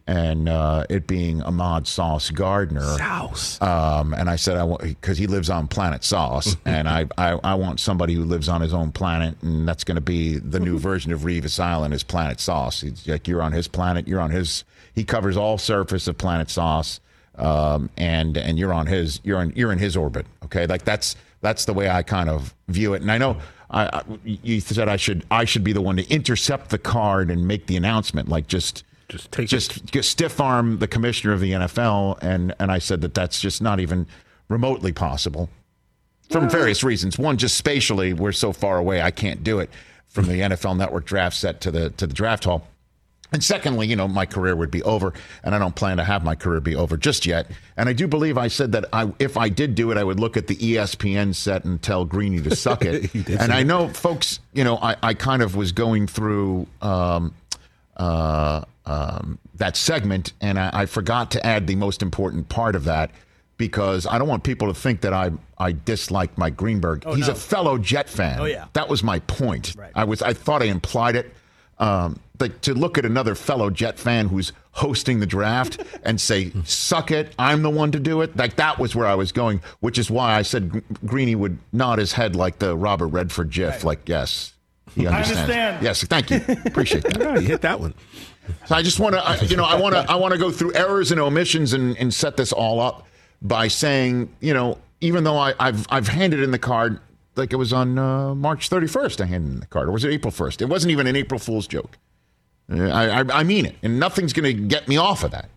and 0.08 0.50
uh, 0.50 0.86
it 0.90 1.06
being 1.06 1.44
Ahmad 1.44 1.86
Sauce 1.88 2.32
Gardner. 2.32 2.98
Sauce, 2.98 3.62
Um, 3.62 4.14
and 4.14 4.30
I 4.30 4.38
said 4.38 4.58
I 4.58 4.64
want 4.64 4.82
because 4.82 5.18
he 5.18 5.28
lives 5.28 5.50
on 5.50 5.68
planet 5.68 6.04
Sauce, 6.04 6.56
and 6.66 6.90
I, 6.90 7.06
I 7.18 7.32
I 7.44 7.54
want 7.56 7.80
somebody 7.80 8.14
who 8.16 8.24
lives 8.24 8.50
on 8.50 8.62
his 8.62 8.74
own 8.74 8.92
planet, 8.92 9.36
and 9.44 9.68
that's 9.68 9.84
going 9.84 9.96
to 9.96 10.02
be 10.02 10.38
the 10.38 10.60
new 10.60 10.80
version 10.90 11.12
of 11.12 11.22
Revis 11.22 11.60
Island 11.60 11.94
is 11.94 12.04
Planet 12.04 12.40
Sauce. 12.40 12.82
It's 12.84 13.08
like 13.08 13.28
you're 13.28 13.44
on 13.44 13.52
his 13.52 13.68
planet, 13.68 14.08
you're 14.08 14.22
on 14.22 14.32
his. 14.32 14.64
He 14.96 15.04
covers 15.04 15.38
all 15.38 15.58
surface 15.58 16.08
of 16.08 16.18
Planet 16.18 16.50
Sauce, 16.50 17.00
um, 17.38 17.90
and 17.96 18.36
and 18.38 18.58
you're 18.58 18.74
on 18.74 18.88
his. 18.88 19.20
You're 19.24 19.42
in 19.44 19.54
you're 19.56 19.72
in 19.72 19.78
his 19.80 19.96
orbit. 19.96 20.26
Okay, 20.46 20.66
like 20.66 20.84
that's 20.86 21.16
that's 21.42 21.66
the 21.66 21.74
way 21.74 21.90
I 21.90 22.04
kind 22.04 22.30
of 22.30 22.54
view 22.68 22.94
it. 22.94 23.02
And 23.02 23.12
I 23.12 23.18
know 23.18 23.38
I, 23.70 23.86
I 23.86 24.04
you 24.24 24.60
said 24.60 24.90
I 24.90 24.98
should 24.98 25.26
I 25.32 25.46
should 25.46 25.64
be 25.64 25.74
the 25.74 25.82
one 25.82 25.98
to 25.98 26.10
intercept 26.10 26.70
the 26.70 26.78
card 26.78 27.30
and 27.32 27.48
make 27.48 27.68
the 27.68 27.78
announcement, 27.78 28.30
like 28.30 28.48
just 28.48 28.84
Just 29.10 29.32
take 29.32 29.48
just, 29.48 29.86
just 29.86 30.10
stiff 30.10 30.40
arm 30.40 30.80
the 30.80 30.88
commissioner 30.88 31.34
of 31.34 31.40
the 31.40 31.52
NFL, 31.52 32.20
and 32.22 32.54
and 32.60 32.72
I 32.72 32.80
said 32.80 33.02
that 33.02 33.14
that's 33.14 33.42
just 33.42 33.62
not 33.62 33.80
even 33.80 34.06
remotely 34.50 34.92
possible 34.92 35.50
from 36.30 36.50
various 36.50 36.84
reasons. 36.84 37.18
One, 37.18 37.38
just 37.38 37.58
spatially, 37.58 38.14
we're 38.14 38.32
so 38.32 38.54
far 38.54 38.78
away, 38.78 39.02
I 39.02 39.12
can't 39.12 39.44
do 39.44 39.60
it 39.60 39.70
from 40.08 40.28
the 40.28 40.42
NFL 40.42 40.78
Network 40.78 41.06
draft 41.06 41.36
set 41.36 41.60
to 41.62 41.72
the 41.72 41.90
to 41.92 42.06
the 42.06 42.14
draft 42.14 42.44
hall. 42.44 42.68
And 43.32 43.44
secondly, 43.44 43.88
you 43.88 43.96
know, 43.96 44.08
my 44.08 44.26
career 44.26 44.56
would 44.56 44.72
be 44.72 44.82
over, 44.84 45.14
and 45.44 45.54
I 45.54 45.60
don't 45.60 45.76
plan 45.76 45.98
to 45.98 46.04
have 46.04 46.24
my 46.24 46.36
career 46.36 46.60
be 46.60 46.76
over 46.76 46.98
just 46.98 47.26
yet. 47.26 47.50
And 47.78 47.88
I 47.88 47.94
do 47.94 48.08
believe 48.08 48.38
I 48.38 48.48
said 48.48 48.72
that 48.72 48.86
I, 48.92 49.12
if 49.20 49.38
I 49.38 49.50
did 49.50 49.76
do 49.76 49.92
it, 49.92 49.98
I 49.98 50.04
would 50.04 50.20
look 50.20 50.36
at 50.36 50.48
the 50.48 50.56
ESPN 50.56 51.36
set 51.36 51.64
and 51.64 51.82
tell 51.82 52.06
Greeny 52.06 52.42
to 52.42 52.56
suck 52.56 52.84
it. 52.86 53.10
And 53.40 53.54
I 53.54 53.64
know, 53.64 53.88
folks, 53.90 54.40
you 54.54 54.64
know, 54.64 54.78
I, 54.78 54.96
I 55.04 55.14
kind 55.14 55.42
of 55.42 55.56
was 55.56 55.72
going 55.72 56.08
through 56.08 56.68
um, 56.82 57.34
uh, 57.96 58.64
um, 58.86 59.38
that 59.56 59.78
segment, 59.78 60.34
and 60.42 60.58
I, 60.58 60.72
I 60.74 60.86
forgot 60.88 61.32
to 61.32 61.46
add 61.46 61.68
the 61.68 61.76
most 61.76 62.02
important 62.02 62.50
part 62.50 62.76
of 62.76 62.86
that 62.86 63.12
because 63.58 64.08
I 64.08 64.18
don't 64.18 64.28
want 64.28 64.44
people 64.44 64.68
to 64.70 64.74
think 64.74 65.02
that 65.02 65.14
I 65.14 65.32
I 65.60 65.74
dislike 65.74 66.36
Mike 66.38 66.58
Greenberg. 66.58 67.06
He's 67.06 67.28
no. 67.28 67.34
a 67.34 67.36
fellow 67.36 67.78
Jet 67.78 68.10
fan. 68.10 68.40
Oh, 68.40 68.46
yeah. 68.46 68.66
that 68.74 68.90
was 68.90 69.04
my 69.04 69.20
point. 69.20 69.76
Right. 69.78 69.92
I 69.94 70.06
was 70.06 70.24
I 70.24 70.34
thought 70.34 70.64
I 70.64 70.66
implied 70.66 71.16
it. 71.16 71.32
Um, 71.80 72.20
but 72.38 72.62
to 72.64 72.74
look 72.74 72.98
at 72.98 73.06
another 73.06 73.36
fellow 73.36 73.70
Jet 73.70 74.00
fan 74.00 74.30
who's 74.30 74.52
hosting 74.72 75.20
the 75.20 75.26
draft 75.26 75.82
and 76.04 76.20
say, 76.20 76.52
"Suck 76.66 77.12
it, 77.12 77.34
I'm 77.38 77.62
the 77.62 77.70
one 77.70 77.92
to 77.92 78.00
do 78.00 78.22
it," 78.22 78.36
like 78.38 78.56
that 78.58 78.80
was 78.80 78.96
where 78.96 79.08
I 79.08 79.16
was 79.16 79.32
going, 79.32 79.62
which 79.80 79.98
is 79.98 80.10
why 80.10 80.36
I 80.36 80.42
said 80.42 80.70
Gr- 80.72 80.80
Greeny 81.06 81.36
would 81.36 81.58
nod 81.74 82.00
his 82.00 82.14
head 82.14 82.36
like 82.36 82.60
the 82.60 82.76
Robert 82.78 83.08
Redford 83.08 83.50
GIF, 83.52 83.84
like 83.84 84.08
yes, 84.08 84.54
he 84.96 85.06
understands. 85.08 85.42
understand. 85.42 85.84
Yes, 85.84 86.04
thank 86.04 86.30
you, 86.32 86.42
appreciate 86.66 87.04
that. 87.04 87.22
Oh, 87.22 87.40
you 87.40 87.48
hit 87.48 87.62
that 87.62 87.80
one. 87.80 87.94
So 88.66 88.76
I 88.76 88.82
just 88.82 89.00
want 89.00 89.16
to, 89.16 89.46
you 89.46 89.56
know, 89.56 89.64
I 89.66 89.76
want 89.76 89.94
to, 89.94 90.10
I 90.10 90.16
want 90.16 90.34
to 90.34 90.40
go 90.40 90.50
through 90.50 90.74
errors 90.74 91.12
and 91.12 91.20
omissions 91.22 91.74
and, 91.74 91.96
and 91.98 92.12
set 92.12 92.36
this 92.36 92.52
all 92.52 92.80
up 92.80 93.06
by 93.44 93.68
saying, 93.68 94.34
you 94.40 94.54
know, 94.56 94.80
even 95.02 95.24
though 95.24 95.38
I, 95.38 95.54
I've 95.60 95.86
I've 95.92 96.08
handed 96.08 96.40
in 96.42 96.52
the 96.52 96.58
card 96.60 97.00
like 97.40 97.54
it 97.54 97.56
was 97.56 97.74
on 97.74 97.98
uh, 97.98 98.36
March 98.36 98.70
31st, 98.70 99.22
I 99.22 99.26
handed 99.26 99.54
in 99.54 99.60
the 99.62 99.66
card, 99.66 99.88
or 99.88 99.92
was 99.92 100.04
it 100.04 100.12
April 100.12 100.32
1st? 100.32 100.62
It 100.62 100.70
wasn't 100.70 100.92
even 100.92 101.08
an 101.08 101.16
April 101.16 101.40
Fool's 101.40 101.66
joke. 101.66 101.98
Uh, 102.72 102.84
I, 102.90 103.22
I, 103.22 103.40
I 103.40 103.44
mean 103.44 103.66
it, 103.66 103.76
and 103.82 104.00
nothing's 104.00 104.34
going 104.34 104.56
to 104.56 104.64
get 104.64 104.88
me 104.88 104.98
off 104.98 105.24
of 105.24 105.32
that. 105.32 105.50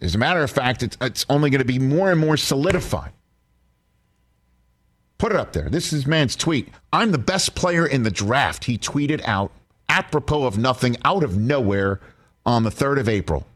As 0.00 0.14
a 0.14 0.18
matter 0.18 0.42
of 0.42 0.50
fact, 0.50 0.82
it's, 0.82 0.96
it's 1.00 1.26
only 1.28 1.50
going 1.50 1.60
to 1.60 1.64
be 1.64 1.78
more 1.78 2.10
and 2.10 2.20
more 2.20 2.36
solidified. 2.36 3.12
Put 5.18 5.32
it 5.32 5.36
up 5.36 5.52
there. 5.52 5.68
This 5.68 5.92
is 5.92 6.06
man's 6.06 6.34
tweet. 6.34 6.68
I'm 6.92 7.12
the 7.12 7.18
best 7.18 7.54
player 7.54 7.86
in 7.86 8.02
the 8.02 8.10
draft. 8.10 8.64
He 8.64 8.78
tweeted 8.78 9.20
out 9.26 9.52
apropos 9.88 10.44
of 10.44 10.56
nothing 10.56 10.96
out 11.04 11.22
of 11.22 11.36
nowhere 11.36 12.00
on 12.46 12.62
the 12.62 12.70
3rd 12.70 13.00
of 13.00 13.08
April. 13.08 13.46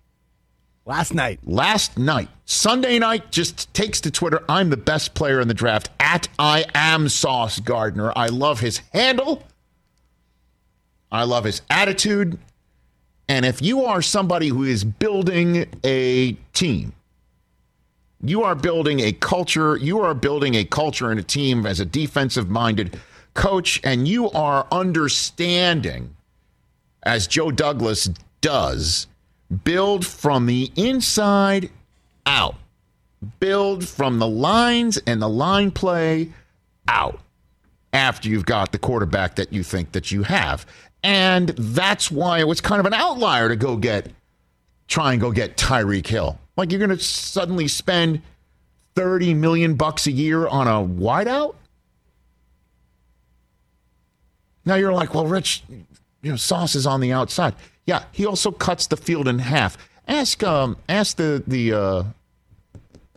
Last 0.87 1.15
night. 1.15 1.41
Last 1.45 1.97
night, 1.97 2.29
Sunday 2.45 2.99
night, 2.99 3.33
just 3.33 3.73
takes 3.73 4.03
to 4.03 4.11
Twitter. 4.11 4.45
I'm 4.51 4.69
the 4.69 4.77
best 4.77 5.15
player 5.15 5.41
in 5.41 5.49
the 5.49 5.55
draft 5.55 5.89
at 5.99 6.29
I 6.39 6.67
am 6.75 7.09
Sauce 7.09 7.59
Gardner. 7.59 8.13
I 8.15 8.27
love 8.27 8.61
his 8.61 8.83
handle. 8.93 9.43
I 11.11 11.25
love 11.25 11.45
his 11.45 11.63
attitude. 11.71 12.39
And 13.31 13.47
if 13.47 13.63
you 13.63 13.87
are 13.87 14.03
somebody 14.03 14.49
who 14.49 14.65
is 14.65 14.85
building 14.85 15.67
a 15.85 16.33
team, 16.53 16.93
you 18.23 18.43
are 18.43 18.55
building 18.55 19.01
a 19.01 19.13
culture, 19.13 19.79
you 19.79 20.01
are 20.01 20.13
building 20.13 20.55
a 20.55 20.65
culture 20.67 21.11
and 21.11 21.19
a 21.19 21.23
team 21.23 21.65
as 21.65 21.81
a 21.81 21.87
defensive 21.87 22.51
minded 22.51 23.01
coach, 23.33 23.81
and 23.85 24.07
you 24.07 24.31
are 24.33 24.67
understanding, 24.71 26.15
as 27.05 27.27
Joe 27.27 27.51
Douglas 27.51 28.11
does, 28.43 29.07
build 29.65 30.07
from 30.07 30.47
the 30.47 30.71
inside 30.77 31.71
out, 32.27 32.57
build 33.41 33.87
from 33.87 34.19
the 34.19 34.29
lines 34.29 34.99
and 35.07 35.21
the 35.21 35.29
line 35.29 35.71
play 35.71 36.33
out 36.89 37.21
after 37.93 38.29
you've 38.29 38.47
got 38.47 38.73
the 38.73 38.79
quarterback 38.79 39.37
that 39.37 39.53
you 39.53 39.63
think 39.63 39.93
that 39.93 40.11
you 40.11 40.23
have. 40.25 40.67
And 41.03 41.51
that's 41.51 42.11
why 42.11 42.41
it 42.41 42.49
was 42.49 42.61
kind 42.61 42.81
of 42.81 42.87
an 42.87 42.95
outlier 42.95 43.49
to 43.49 43.57
go 43.57 43.77
get 43.77 44.11
try 44.89 45.13
and 45.13 45.21
go 45.21 45.31
get 45.31 45.57
Tyreek 45.57 46.07
Hill. 46.07 46.39
Like 46.57 46.71
you're 46.71 46.79
going 46.79 46.97
to 46.97 46.99
suddenly 46.99 47.69
spend 47.69 48.23
30 48.95 49.35
million 49.35 49.75
bucks 49.75 50.07
a 50.07 50.13
year 50.13 50.47
on 50.47 50.67
a 50.67 50.87
wideout? 50.87 51.57
Now 54.65 54.77
you're 54.77 54.93
like, 54.93 55.15
"Well, 55.15 55.27
Rich, 55.27 55.63
you 56.23 56.31
know, 56.31 56.37
Sauce 56.37 56.75
is 56.75 56.87
on 56.87 57.01
the 57.01 57.13
outside." 57.13 57.55
Yeah, 57.87 58.05
he 58.13 58.27
also 58.27 58.51
cuts 58.51 58.87
the 58.87 58.97
field 58.97 59.29
in 59.29 59.39
half. 59.39 59.77
Ask 60.09 60.43
um 60.43 60.77
ask 60.89 61.17
the 61.17 61.43
the 61.47 61.73
uh 61.73 62.05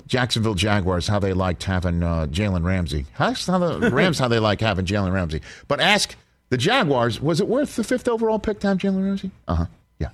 Jacksonville 0.07 0.55
Jaguars 0.55 1.07
how 1.07 1.19
they 1.19 1.33
liked 1.33 1.63
having 1.65 2.01
uh, 2.01 2.27
Jalen 2.27 2.63
Ramsey. 2.63 3.05
Ask 3.19 3.47
how 3.47 3.57
the 3.59 3.91
Rams 3.93 4.17
how 4.17 4.27
they 4.29 4.39
like 4.39 4.61
having 4.61 4.85
Jalen 4.85 5.11
Ramsey. 5.11 5.41
But 5.67 5.81
ask 5.81 6.15
the 6.49 6.57
Jaguars, 6.57 7.19
was 7.21 7.41
it 7.41 7.47
worth 7.47 7.75
the 7.75 7.83
fifth 7.83 8.07
overall 8.07 8.39
pick 8.39 8.59
to 8.61 8.67
have 8.67 8.77
Jalen 8.77 9.03
Ramsey? 9.05 9.31
Uh 9.47 9.55
huh. 9.55 9.65
Yeah. 9.99 10.09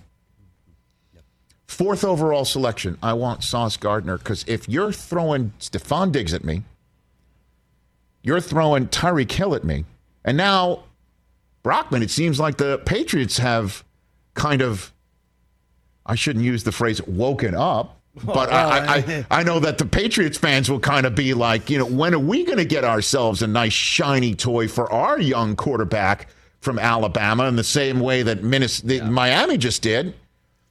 Fourth 1.67 2.03
overall 2.03 2.43
selection, 2.45 2.97
I 3.03 3.13
want 3.13 3.43
Sauce 3.43 3.77
Gardner 3.77 4.17
because 4.17 4.43
if 4.47 4.67
you're 4.67 4.91
throwing 4.91 5.53
Stefon 5.59 6.11
Diggs 6.11 6.33
at 6.33 6.43
me, 6.43 6.63
you're 8.23 8.41
throwing 8.41 8.87
Tyreek 8.87 9.31
Hill 9.31 9.53
at 9.53 9.63
me, 9.63 9.85
and 10.25 10.37
now 10.37 10.85
Brockman, 11.61 12.01
it 12.01 12.09
seems 12.09 12.39
like 12.39 12.57
the 12.57 12.79
Patriots 12.85 13.37
have 13.37 13.83
kind 14.33 14.61
of, 14.61 14.93
I 16.05 16.15
shouldn't 16.15 16.45
use 16.45 16.63
the 16.63 16.71
phrase 16.71 17.01
woken 17.05 17.55
up, 17.55 17.99
but 18.23 18.51
I, 18.51 18.61
I, 18.61 18.95
I, 18.97 19.03
oh. 19.07 19.25
I 19.31 19.43
know 19.43 19.59
that 19.59 19.77
the 19.77 19.85
Patriots 19.85 20.37
fans 20.37 20.69
will 20.69 20.79
kind 20.79 21.05
of 21.05 21.15
be 21.15 21.33
like, 21.33 21.69
you 21.69 21.77
know, 21.77 21.85
when 21.85 22.13
are 22.13 22.19
we 22.19 22.43
going 22.43 22.57
to 22.57 22.65
get 22.65 22.83
ourselves 22.83 23.41
a 23.41 23.47
nice 23.47 23.73
shiny 23.73 24.35
toy 24.35 24.67
for 24.67 24.91
our 24.91 25.19
young 25.19 25.55
quarterback 25.55 26.27
from 26.61 26.77
Alabama 26.79 27.45
in 27.47 27.55
the 27.55 27.63
same 27.63 27.99
way 27.99 28.23
that 28.23 28.43
Minnesota, 28.43 29.05
Miami 29.05 29.57
just 29.57 29.81
did? 29.81 30.13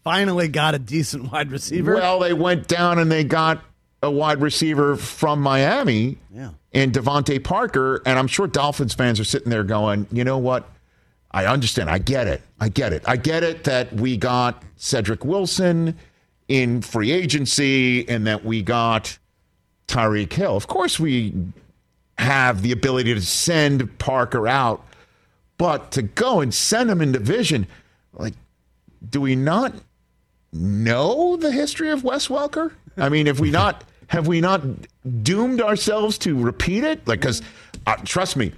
Finally 0.05 0.49
got 0.49 0.75
a 0.75 0.79
decent 0.79 1.31
wide 1.33 1.51
receiver. 1.51 1.95
Well, 1.95 2.19
they 2.21 2.33
went 2.33 2.67
down 2.69 2.99
and 2.99 3.11
they 3.11 3.25
got 3.25 3.63
a 4.03 4.11
wide 4.11 4.41
receiver 4.41 4.97
from 4.97 5.41
Miami 5.41 6.19
Yeah. 6.35 6.51
in 6.73 6.91
DeVante 6.91 7.43
Parker. 7.43 8.03
And 8.05 8.19
I'm 8.19 8.27
sure 8.27 8.47
Dolphins 8.49 8.95
fans 8.95 9.21
are 9.21 9.25
sitting 9.25 9.51
there 9.51 9.63
going, 9.65 10.07
you 10.11 10.25
know 10.25 10.39
what? 10.39 10.69
I 11.35 11.47
understand. 11.47 11.89
I 11.89 11.99
get 11.99 12.27
it. 12.27 12.43
I 12.61 12.69
get 12.69 12.93
it. 12.93 13.03
I 13.07 13.17
get 13.17 13.43
it 13.43 13.65
that 13.65 13.93
we 13.93 14.17
got 14.17 14.63
Cedric 14.77 15.25
Wilson 15.25 15.97
in 16.49 16.83
free 16.83 17.11
agency 17.11 18.07
and 18.09 18.27
that 18.27 18.45
we 18.45 18.63
got 18.63 19.19
Tyreek 19.89 20.33
Hill. 20.33 20.57
Of 20.57 20.67
course, 20.67 21.01
we 21.01 21.35
have 22.19 22.63
the 22.63 22.73
ability 22.73 23.15
to 23.15 23.23
send 23.23 23.99
Parker 23.99 24.47
out, 24.47 24.85
but 25.57 25.93
to 25.93 26.03
go 26.03 26.41
and 26.41 26.53
send 26.53 26.91
him 26.91 27.01
in 27.01 27.13
division, 27.13 27.67
like, 28.13 28.35
do 29.09 29.21
we 29.23 29.35
not 29.35 29.73
know 30.53 31.37
the 31.37 31.51
history 31.51 31.91
of 31.91 32.05
Wes 32.05 32.29
Welker? 32.29 32.73
I 32.97 33.09
mean, 33.09 33.27
have 33.27 33.41
we 33.41 33.51
not 33.63 33.85
have 34.09 34.27
we 34.27 34.43
not 34.43 34.61
doomed 35.23 35.63
ourselves 35.63 36.19
to 36.19 36.39
repeat 36.39 36.85
it? 36.85 37.07
Like, 37.09 37.21
because 37.21 37.41
uh, 37.87 37.97
trust 38.05 38.37
me, 38.37 38.53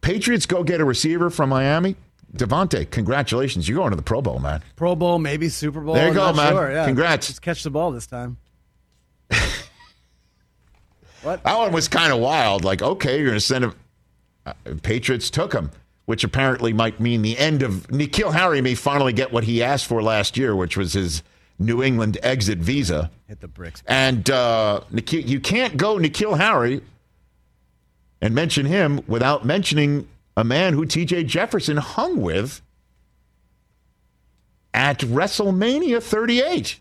Patriots 0.00 0.46
go 0.46 0.64
get 0.64 0.80
a 0.80 0.84
receiver 0.86 1.28
from 1.28 1.50
Miami. 1.50 1.96
DeVante, 2.34 2.90
congratulations! 2.90 3.68
You're 3.68 3.78
going 3.78 3.90
to 3.90 3.96
the 3.96 4.02
Pro 4.02 4.20
Bowl, 4.20 4.38
man. 4.38 4.62
Pro 4.74 4.94
Bowl, 4.96 5.18
maybe 5.18 5.48
Super 5.48 5.80
Bowl. 5.80 5.94
There 5.94 6.08
you 6.08 6.14
go, 6.14 6.32
man. 6.32 6.52
Sure. 6.52 6.70
Yeah. 6.70 6.84
Congrats. 6.84 7.28
Just 7.28 7.42
catch 7.42 7.62
the 7.62 7.70
ball 7.70 7.92
this 7.92 8.06
time. 8.06 8.36
what? 11.22 11.42
That 11.42 11.56
one 11.56 11.72
was 11.72 11.88
kind 11.88 12.12
of 12.12 12.18
wild. 12.18 12.64
Like, 12.64 12.82
okay, 12.82 13.16
you're 13.16 13.26
going 13.26 13.36
to 13.36 13.40
send 13.40 13.64
him. 13.64 13.74
Uh, 14.44 14.52
Patriots 14.82 15.30
took 15.30 15.52
him, 15.52 15.70
which 16.06 16.24
apparently 16.24 16.72
might 16.72 17.00
mean 17.00 17.22
the 17.22 17.38
end 17.38 17.62
of 17.62 17.88
N'Keal 17.88 18.32
Harry 18.32 18.60
may 18.60 18.74
finally 18.74 19.12
get 19.12 19.32
what 19.32 19.44
he 19.44 19.62
asked 19.62 19.86
for 19.86 20.02
last 20.02 20.36
year, 20.36 20.54
which 20.54 20.76
was 20.76 20.92
his 20.92 21.22
New 21.58 21.82
England 21.82 22.18
exit 22.22 22.58
visa. 22.58 23.10
Hit 23.28 23.40
the 23.40 23.48
bricks. 23.48 23.82
And 23.86 24.28
uh, 24.30 24.82
N'Keal, 24.92 25.26
you 25.26 25.40
can't 25.40 25.76
go 25.76 25.96
N'Keal 25.96 26.36
Harry 26.36 26.82
and 28.20 28.34
mention 28.34 28.66
him 28.66 29.00
without 29.06 29.44
mentioning 29.44 30.08
a 30.36 30.44
man 30.44 30.74
who 30.74 30.84
T.J. 30.84 31.24
Jefferson 31.24 31.78
hung 31.78 32.20
with 32.20 32.60
at 34.74 34.98
WrestleMania 35.00 36.02
38. 36.02 36.80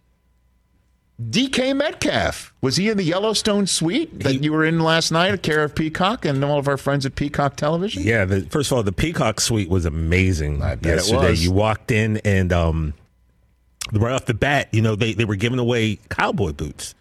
DK 1.21 1.73
Metcalf. 1.73 2.53
Was 2.61 2.75
he 2.75 2.89
in 2.89 2.97
the 2.97 3.03
Yellowstone 3.03 3.67
suite 3.67 4.19
that 4.19 4.43
you 4.43 4.51
were 4.51 4.65
in 4.65 4.81
last 4.81 5.11
night 5.11 5.31
at 5.31 5.43
care 5.43 5.63
of 5.63 5.73
Peacock 5.73 6.25
and 6.25 6.43
all 6.43 6.59
of 6.59 6.67
our 6.67 6.75
friends 6.75 7.05
at 7.05 7.15
Peacock 7.15 7.55
Television? 7.55 8.03
Yeah, 8.03 8.25
the, 8.25 8.41
first 8.41 8.69
of 8.69 8.75
all, 8.77 8.83
the 8.83 8.91
Peacock 8.91 9.39
Suite 9.39 9.69
was 9.69 9.85
amazing 9.85 10.61
I 10.61 10.75
bet 10.75 10.93
it 10.93 10.95
yesterday. 10.97 11.29
was. 11.29 11.43
You 11.45 11.53
walked 11.53 11.91
in 11.91 12.17
and 12.25 12.51
um, 12.51 12.93
right 13.93 14.11
off 14.11 14.25
the 14.25 14.33
bat, 14.33 14.67
you 14.73 14.81
know, 14.81 14.97
they, 14.97 15.13
they 15.13 15.23
were 15.23 15.37
giving 15.37 15.59
away 15.59 15.99
cowboy 16.09 16.51
boots, 16.51 16.95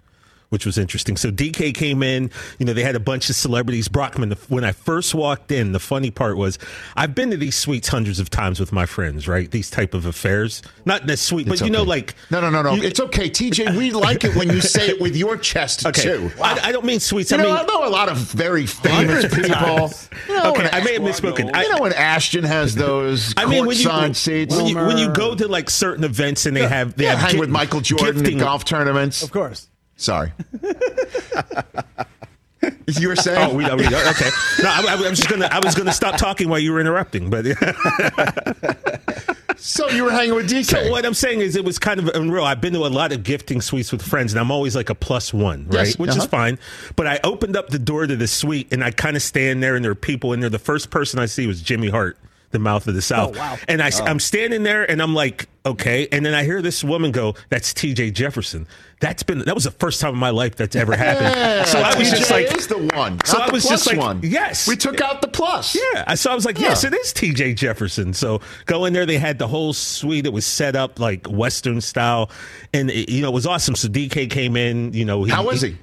which 0.51 0.67
was 0.67 0.79
interesting. 0.79 1.17
So 1.17 1.31
DK 1.31 1.75
came 1.75 2.03
in, 2.03 2.31
you 2.59 2.67
know, 2.67 2.73
they 2.73 2.83
had 2.83 2.95
a 2.97 3.01
bunch 3.01 3.29
of 3.31 3.37
celebrities. 3.37 3.89
Brockman, 3.89 4.29
the, 4.29 4.37
when 4.49 4.65
I 4.65 4.73
first 4.73 5.15
walked 5.15 5.51
in, 5.51 5.73
the 5.73 5.81
funny 5.81 6.11
part 6.11 6.37
was 6.37 6.59
I've 6.97 7.15
been 7.15 7.31
to 7.31 7.37
these 7.37 7.57
suites 7.57 7.89
hundreds 7.89 8.21
of 8.21 8.31
times 8.31 8.61
with 8.61 8.73
my 8.73 8.87
friends, 8.87 9.27
right? 9.27 9.51
These 9.51 9.71
type 9.71 9.95
of 9.95 10.07
affairs. 10.07 10.63
Not 10.85 11.07
the 11.07 11.17
suite, 11.17 11.47
but 11.47 11.55
It's 11.55 11.63
you 11.63 11.71
know, 11.71 11.83
like. 11.83 12.15
No, 12.31 12.41
no, 12.41 12.51
no, 12.51 12.63
no. 12.63 12.75
you- 12.75 12.83
it's 12.85 13.01
okay, 13.01 13.29
TJ. 13.31 13.77
We 13.77 13.91
like 13.91 14.25
it 14.25 14.37
when 14.37 14.49
you 14.51 14.61
say 14.75 14.89
it 14.91 15.01
with 15.01 15.17
your 15.17 15.37
chest 15.37 15.87
Okay, 15.87 16.03
too. 16.03 16.31
I, 16.43 16.61
I 16.69 16.73
don't 16.73 16.85
mean 16.85 17.01
suites. 17.01 17.31
You 17.31 17.39
I 17.39 17.43
know, 17.43 17.49
mean, 17.49 17.57
I 17.57 17.65
know 17.65 17.87
a 17.87 17.91
lot 17.91 18.09
of 18.09 18.17
very 18.19 18.67
famous 18.67 19.25
people. 19.35 19.91
You 20.29 20.35
know, 20.37 20.51
Okay, 20.53 20.69
I 20.73 20.83
may 20.85 20.95
have 20.95 21.03
Ash- 21.03 21.21
misspoken. 21.21 21.51
I- 21.55 21.63
you 21.65 21.71
know 21.71 21.81
when 21.83 21.93
Ashton 21.93 22.45
has 22.45 22.75
those 22.75 23.35
I 23.37 23.47
mean, 23.47 23.67
when 23.67 23.77
you, 23.79 23.89
courtside 23.89 24.17
seats. 24.17 24.55
when 24.55 24.67
you 24.67 24.77
when 24.77 24.99
you 24.99 25.13
go 25.13 25.35
to 25.35 25.49
like 25.49 25.71
certain 25.71 26.05
events 26.05 26.47
and 26.47 26.57
they 26.57 26.67
have 26.69 26.95
they 26.97 27.05
yeah, 27.05 27.11
have 27.13 27.21
hang 27.21 27.31
gi- 27.33 27.41
with 27.41 27.49
Michael 27.51 27.81
Jordan 27.81 28.23
gifting- 28.23 28.41
at 28.41 28.45
golf 28.45 28.65
tournaments. 28.65 29.23
Of 29.23 29.33
course. 29.33 29.69
Sorry. 29.97 30.33
you 32.87 33.09
were 33.09 33.17
saying? 33.17 33.51
Oh, 33.51 33.55
we, 33.55 33.65
we, 33.65 33.87
okay. 33.87 34.31
No, 34.63 34.69
I, 34.69 34.85
I 34.89 34.97
was 34.97 35.19
just 35.19 35.29
gonna 35.29 35.49
I 35.51 35.61
was 35.65 35.75
gonna 35.75 35.93
stop 35.93 36.17
talking 36.17 36.49
while 36.49 36.59
you 36.59 36.73
were 36.73 36.81
interrupting, 36.81 37.31
but 37.31 37.47
so 39.57 39.89
you 39.91 40.05
were 40.05 40.11
hanging 40.11 40.35
with 40.35 40.51
DK. 40.51 40.65
so 40.65 40.91
what 40.91 41.07
I'm 41.07 41.15
saying 41.15 41.41
is 41.41 41.57
it 41.57 41.65
was 41.65 41.79
kind 41.79 42.01
of 42.01 42.09
unreal. 42.09 42.45
I've 42.45 42.61
been 42.61 42.73
to 42.75 42.87
a 42.87 42.89
lot 42.89 43.13
of 43.13 43.23
gifting 43.23 43.61
suites 43.61 43.93
with 43.93 44.03
friends, 44.03 44.33
and 44.33 44.41
I'm 44.41 44.51
always 44.51 44.77
like 44.77 44.91
a 44.91 44.95
plus 44.95 45.33
one, 45.33 45.67
right? 45.69 45.87
Yes, 45.87 45.99
Which 45.99 46.11
is 46.11 46.19
uh-huh. 46.19 46.29
fine. 46.29 46.59
But 46.97 47.07
I 47.07 47.21
opened 47.25 47.57
up 47.57 47.69
the 47.69 47.79
door 47.79 48.07
to 48.07 48.17
the 48.17 48.29
suite, 48.29 48.73
and 48.73 48.83
I 48.83 48.91
kind 48.91 49.17
of 49.17 49.23
stand 49.23 49.63
there, 49.63 49.77
and 49.77 49.85
there 49.85 49.93
are 49.93 49.97
people 49.97 50.33
in 50.33 50.41
there. 50.41 50.51
The 50.51 50.59
first 50.59 50.91
person 50.91 51.19
I 51.19 51.27
see 51.27 51.47
was 51.47 51.63
Jimmy 51.63 51.89
Hart. 51.89 52.19
The 52.55 52.59
mouth 52.61 52.87
of 52.87 52.95
the 52.95 53.03
South, 53.03 53.35
Oh, 53.37 53.39
wow. 53.39 53.59
and 53.69 53.83
I, 53.83 53.91
oh. 53.93 54.05
I'm 54.05 54.21
standing 54.21 54.63
there, 54.63 54.89
and 54.89 55.03
I'm 55.03 55.13
like, 55.13 55.49
okay. 55.67 56.07
And 56.13 56.25
then 56.25 56.35
I 56.35 56.45
hear 56.45 56.63
this 56.63 56.83
woman 56.85 57.11
go, 57.11 57.35
"That's 57.51 57.75
T.J. 57.75 58.13
Jefferson." 58.13 58.67
That's 59.01 59.23
been 59.25 59.41
that 59.41 59.55
was 59.55 59.65
the 59.65 59.71
first 59.73 60.01
time 60.01 60.15
in 60.15 60.19
my 60.21 60.31
life 60.31 60.55
that's 60.57 60.77
ever 60.77 60.97
happened. 60.97 61.35
Yeah, 61.37 61.65
so 61.65 61.81
I 61.81 61.99
was 61.99 62.11
just 62.11 62.31
like, 62.31 62.57
is 62.57 62.69
the 62.69 62.79
one. 62.79 63.19
So 63.25 63.39
I 63.39 63.51
was 63.51 63.65
just 63.67 63.87
like, 63.87 63.99
one. 63.99 64.21
yes. 64.23 64.67
we 64.69 64.77
took 64.77 65.01
out 65.01 65.21
the 65.21 65.29
plus. 65.29 65.77
Yeah. 65.95 66.15
So 66.15 66.31
I 66.31 66.35
was 66.35 66.47
like, 66.47 66.59
yes, 66.59 66.85
it 66.85 66.95
is 66.95 67.13
TJ 67.13 67.57
Jefferson. 67.57 68.15
So 68.15 68.41
go 68.67 68.85
in 68.87 68.93
there. 68.95 69.05
They 69.05 69.19
had 69.19 69.39
the 69.39 69.49
whole 69.49 69.73
suite. 69.75 70.25
It 70.27 70.33
was 70.33 70.47
set 70.47 70.75
up 70.77 71.01
like 71.01 71.27
Western 71.27 71.81
style. 71.83 72.31
And, 72.73 72.89
it, 72.91 73.11
you 73.11 73.21
know, 73.21 73.29
it 73.29 73.35
was 73.35 73.47
awesome. 73.47 73.75
So 73.75 73.89
DK 73.89 74.31
came 74.31 74.57
in, 74.57 74.93
you 74.95 75.05
know. 75.05 75.25
How 75.27 75.45
was 75.45 75.61
he? 75.61 75.77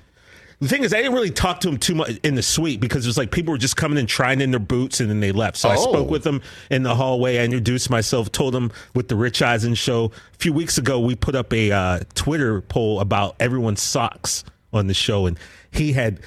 The 0.61 0.67
thing 0.67 0.83
is, 0.83 0.93
I 0.93 0.97
didn't 0.97 1.13
really 1.13 1.31
talk 1.31 1.59
to 1.61 1.69
him 1.69 1.77
too 1.77 1.95
much 1.95 2.19
in 2.21 2.35
the 2.35 2.43
suite 2.43 2.79
because 2.79 3.03
it 3.03 3.09
was 3.09 3.17
like 3.17 3.31
people 3.31 3.51
were 3.51 3.57
just 3.57 3.75
coming 3.77 3.97
and 3.97 4.07
trying 4.07 4.41
in 4.41 4.51
their 4.51 4.59
boots 4.59 4.99
and 4.99 5.09
then 5.09 5.19
they 5.19 5.31
left. 5.31 5.57
So 5.57 5.69
I 5.69 5.75
Oh. 5.75 5.81
spoke 5.91 6.09
with 6.11 6.21
them 6.23 6.39
in 6.69 6.83
the 6.83 6.93
hallway. 6.95 7.39
I 7.39 7.45
introduced 7.45 7.89
myself, 7.89 8.31
told 8.31 8.53
them 8.53 8.71
with 8.93 9.07
the 9.07 9.15
Rich 9.15 9.41
Eisen 9.41 9.73
show. 9.73 10.11
A 10.35 10.37
few 10.37 10.53
weeks 10.53 10.77
ago, 10.77 10.99
we 10.99 11.15
put 11.15 11.33
up 11.33 11.51
a 11.51 11.71
uh, 11.71 11.99
Twitter 12.13 12.61
poll 12.61 12.99
about 12.99 13.35
everyone's 13.39 13.81
socks 13.81 14.43
on 14.71 14.85
the 14.85 14.93
show, 14.93 15.25
and 15.25 15.35
he 15.71 15.93
had 15.93 16.19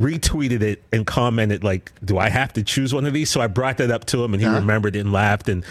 retweeted 0.00 0.62
it 0.62 0.82
and 0.92 1.04
commented 1.06 1.62
like, 1.64 1.92
"Do 2.04 2.16
I 2.16 2.28
have 2.30 2.52
to 2.54 2.62
choose 2.62 2.94
one 2.94 3.04
of 3.06 3.12
these?" 3.12 3.28
So 3.28 3.40
I 3.40 3.48
brought 3.48 3.76
that 3.78 3.90
up 3.90 4.04
to 4.06 4.22
him, 4.22 4.32
and 4.34 4.40
he 4.40 4.46
Uh-huh. 4.46 4.56
remembered 4.60 4.94
it 4.96 5.00
and 5.00 5.12
laughed. 5.12 5.48
And 5.48 5.64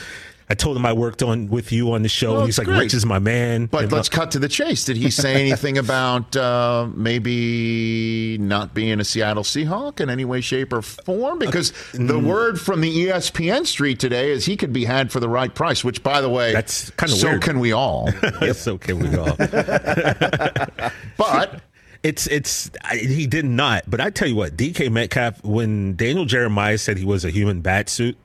I 0.51 0.55
told 0.55 0.75
him 0.75 0.85
I 0.85 0.93
worked 0.93 1.21
on 1.21 1.47
with 1.47 1.71
you 1.71 1.91
on 1.91 2.01
the 2.01 2.09
show, 2.09 2.31
Well, 2.31 2.39
and 2.39 2.47
he's 2.47 2.57
like, 2.57 2.65
great. 2.65 2.79
"Rich 2.79 2.95
is 2.95 3.05
my 3.05 3.19
man." 3.19 3.67
But 3.67 3.83
And, 3.83 3.91
let's 3.91 4.09
uh, 4.09 4.13
cut 4.13 4.31
to 4.31 4.39
the 4.39 4.49
chase. 4.49 4.83
Did 4.83 4.97
he 4.97 5.11
say 5.11 5.35
anything 5.47 5.77
about 5.77 6.35
uh, 6.35 6.87
maybe 6.95 8.37
not 8.39 8.73
being 8.73 8.99
a 8.99 9.03
Seattle 9.03 9.43
Seahawk 9.43 9.99
in 9.99 10.09
any 10.09 10.25
way, 10.25 10.41
shape, 10.41 10.73
or 10.73 10.81
form? 10.81 11.37
Because 11.37 11.71
the 11.91 12.15
mm. 12.15 12.23
word 12.25 12.59
from 12.59 12.81
the 12.81 13.05
ESPN 13.05 13.67
street 13.67 13.99
today 13.99 14.31
is 14.31 14.45
he 14.45 14.57
could 14.57 14.73
be 14.73 14.85
had 14.85 15.11
for 15.11 15.19
the 15.19 15.29
right 15.29 15.53
price. 15.53 15.83
Which, 15.83 16.01
by 16.01 16.19
the 16.19 16.29
way, 16.29 16.51
That's 16.51 16.89
kinda 16.91 17.13
so 17.13 17.27
weird. 17.29 17.41
can 17.43 17.59
we 17.59 17.71
all. 17.71 18.09
yes, 18.41 18.59
so 18.59 18.77
can 18.77 18.99
we 18.99 19.15
all. 19.15 19.35
But 21.17 21.61
It's 22.01 22.27
it's 22.27 22.71
I, 22.83 22.95
he 22.95 23.27
did 23.27 23.45
not, 23.45 23.83
but 23.87 23.99
I 23.99 24.09
tell 24.09 24.27
you 24.27 24.35
what, 24.35 24.55
DK 24.55 24.89
Metcalf 24.89 25.43
when 25.43 25.95
Daniel 25.95 26.25
Jeremiah 26.25 26.77
said 26.77 26.97
he 26.97 27.05
was 27.05 27.25
a 27.25 27.29
human 27.29 27.59
bat 27.61 27.89
suit, 27.89 28.17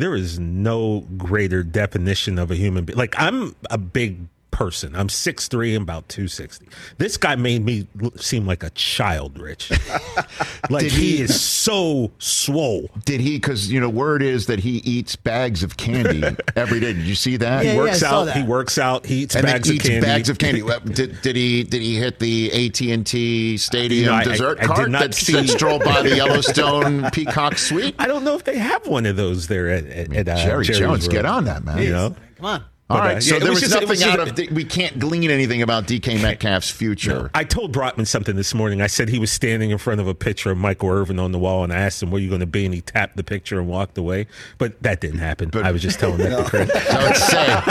there 0.00 0.14
is 0.14 0.38
no 0.38 1.00
greater 1.16 1.62
definition 1.62 2.38
of 2.38 2.50
a 2.50 2.54
human 2.54 2.84
being. 2.84 2.98
Like 2.98 3.14
I'm 3.18 3.54
a 3.70 3.78
big 3.78 4.26
person. 4.60 4.94
I'm 4.94 5.08
6'3 5.08 5.74
and 5.74 5.82
about 5.84 6.06
260. 6.10 6.68
This 6.98 7.16
guy 7.16 7.34
made 7.34 7.64
me 7.64 7.86
seem 8.16 8.46
like 8.46 8.62
a 8.62 8.68
child, 8.70 9.38
Rich. 9.38 9.70
like 10.70 10.82
he, 10.84 11.16
he- 11.16 11.22
is 11.22 11.40
so 11.42 12.10
swole. 12.18 12.90
did 13.06 13.22
he? 13.22 13.38
Because 13.38 13.72
you 13.72 13.80
know, 13.80 13.88
word 13.88 14.22
is 14.22 14.44
that 14.46 14.58
he 14.58 14.76
eats 14.84 15.16
bags 15.16 15.62
of 15.62 15.78
candy 15.78 16.22
every 16.56 16.78
day. 16.78 16.92
Did 16.92 17.04
you 17.06 17.14
see 17.14 17.38
that? 17.38 17.64
Yeah, 17.64 17.72
He 17.72 17.78
works 17.78 18.02
I 18.02 18.08
saw 18.10 18.20
out. 18.20 18.24
that. 18.26 18.36
He 18.36 18.42
works 18.42 18.76
out. 18.76 19.06
He 19.06 19.22
eats 19.22 19.34
and 19.34 19.46
bags 19.46 19.66
then 19.66 19.70
of 19.70 19.76
eats 19.76 19.88
candy. 19.88 20.06
bags 20.06 20.28
of 20.28 20.38
candy. 20.38 20.60
Did, 20.92 21.22
did 21.22 21.36
he? 21.36 21.62
Did 21.64 21.80
he 21.80 21.96
hit 21.96 22.18
the 22.18 22.66
AT 22.66 22.80
and 22.82 23.06
T 23.06 23.56
Stadium 23.56 24.04
You 24.04 24.10
know, 24.18 24.24
dessert 24.24 24.58
I- 24.60 24.64
I 24.64 24.66
did 24.66 24.74
cart 24.76 24.90
not 24.90 25.00
that, 25.02 25.14
see- 25.14 25.32
that 25.32 25.48
strolled 25.48 25.84
by 25.84 26.02
the 26.02 26.14
Yellowstone 26.16 27.10
Peacock 27.12 27.56
Suite? 27.56 27.94
I 27.98 28.06
don't 28.06 28.24
know 28.24 28.34
if 28.34 28.44
they 28.44 28.58
have 28.58 28.86
one 28.86 29.06
of 29.06 29.16
those 29.16 29.46
there 29.48 29.70
at, 29.70 29.86
at, 29.86 30.14
at 30.14 30.28
uh, 30.28 30.36
Jerry 30.36 30.64
Jerry's 30.66 30.78
Jones, 30.80 31.00
World. 31.04 31.12
get 31.12 31.24
on 31.24 31.44
that, 31.46 31.64
man. 31.64 31.78
You 31.78 31.92
know. 31.92 32.14
Come 32.36 32.44
on. 32.46 32.64
All 32.90 32.96
But, 32.96 33.02
right, 33.04 33.16
uh, 33.18 33.20
so 33.20 33.34
yeah, 33.34 33.38
there 33.38 33.50
was 33.50 33.60
was, 33.60 33.70
just- 33.70 33.74
nothing 33.74 33.88
was 33.88 34.02
out 34.02 34.26
just- 34.36 34.48
of. 34.50 34.56
we 34.56 34.64
can't 34.64 34.98
glean 34.98 35.30
anything 35.30 35.62
about 35.62 35.86
DK 35.86 36.20
Metcalf's 36.20 36.70
future. 36.70 37.30
I 37.34 37.44
told 37.44 37.70
Brockman 37.70 38.04
something 38.04 38.34
this 38.34 38.52
morning. 38.52 38.80
I 38.82 38.88
said 38.88 39.08
he 39.08 39.20
was 39.20 39.30
standing 39.30 39.70
in 39.70 39.78
front 39.78 40.00
of 40.00 40.08
a 40.08 40.14
picture 40.14 40.50
of 40.50 40.58
Michael 40.58 40.88
Irvin 40.90 41.20
on 41.20 41.30
the 41.30 41.38
wall, 41.38 41.62
and 41.62 41.72
I 41.72 41.76
asked 41.76 42.02
him, 42.02 42.10
"Where 42.10 42.18
are 42.18 42.22
you 42.22 42.28
going 42.28 42.40
to 42.40 42.46
be?" 42.46 42.64
And 42.64 42.74
he 42.74 42.80
tapped 42.80 43.16
the 43.16 43.22
picture 43.22 43.60
and 43.60 43.68
walked 43.68 43.96
away. 43.96 44.26
But 44.58 44.82
that 44.82 45.00
didn't 45.00 45.20
happen. 45.20 45.50
But, 45.50 45.64
I 45.64 45.70
was 45.70 45.82
just 45.82 46.00
telling 46.00 46.18
that 46.18 46.36
to 46.36 46.44
Chris. 46.50 46.68
So 46.72 46.98
let's 46.98 47.24
say 47.28 47.62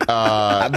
uh, 0.08 0.68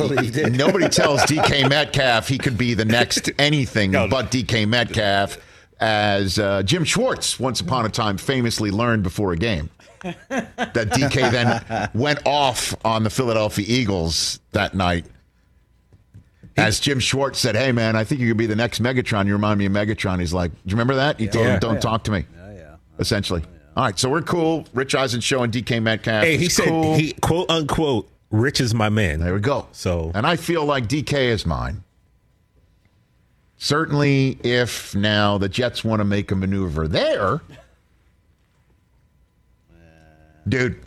nobody 0.52 0.90
tells 0.90 1.22
DK 1.24 1.68
Metcalf 1.68 2.28
he 2.28 2.38
could 2.38 2.58
be 2.58 2.74
the 2.76 2.86
next 2.86 3.32
anything 3.40 3.92
No. 3.92 4.08
but 4.08 4.30
DK 4.32 4.68
Metcalf, 4.68 5.38
as 5.80 6.40
uh, 6.40 6.64
Jim 6.64 6.84
Schwartz 6.84 7.40
once 7.40 7.62
upon 7.62 7.86
a 7.86 7.90
time 7.90 8.18
famously 8.18 8.72
learned 8.72 9.04
before 9.04 9.32
a 9.34 9.38
game. 9.38 9.70
That 10.02 10.90
DK 10.92 11.32
then 11.32 11.90
went 11.94 12.20
off 12.26 12.74
on 12.86 13.04
the 13.04 13.10
Philadelphia 13.10 13.66
Eagles 13.68 14.40
that 14.52 14.74
night. 14.74 15.06
As 16.56 16.80
Jim 16.80 17.00
Schwartz 17.00 17.38
said, 17.40 17.56
"Hey 17.56 17.72
man, 17.72 17.96
I 17.96 18.04
think 18.04 18.20
you 18.20 18.28
could 18.30 18.38
be 18.38 18.48
the 18.48 18.56
next 18.56 18.82
Megatron. 18.82 19.28
You 19.28 19.34
remind 19.34 19.60
me 19.60 19.68
of 19.68 19.72
Megatron." 19.74 20.20
He's 20.20 20.34
like, 20.34 20.52
"Do 20.52 20.58
you 20.66 20.72
remember 20.74 20.96
that?" 20.96 21.20
He 21.20 21.28
told 21.28 21.46
him, 21.46 21.60
"Don't 21.60 21.82
talk 21.82 22.04
to 22.06 22.12
me." 22.12 22.26
Oh, 22.42 22.78
Essentially. 23.00 23.44
Oh, 23.46 23.50
All 23.78 23.84
right, 23.86 24.00
so 24.00 24.10
we're 24.10 24.24
cool. 24.24 24.66
Rich 24.74 24.96
Eisen 24.96 25.22
show 25.22 25.44
and 25.44 25.54
DK 25.54 25.84
Metcalf. 25.84 26.24
Hey, 26.24 26.38
he 26.38 26.48
is 26.48 26.56
said 26.56 26.68
cool. 26.68 26.96
he 26.96 27.14
quote 27.14 27.52
unquote, 27.52 28.10
"Rich 28.32 28.60
is 28.60 28.74
my 28.74 28.90
man." 28.90 29.20
There 29.20 29.36
we 29.36 29.40
go. 29.40 29.68
So 29.72 30.12
and 30.16 30.26
I 30.26 30.36
feel 30.36 30.66
like 30.66 30.88
DK 30.88 31.14
is 31.30 31.46
mine. 31.46 31.84
Certainly, 33.58 34.40
if 34.44 34.96
now 34.96 35.38
the 35.38 35.50
Jets 35.50 35.84
want 35.84 36.00
to 36.00 36.06
make 36.06 36.32
a 36.32 36.36
maneuver 36.36 36.88
there, 36.88 37.42
dude. 40.48 40.80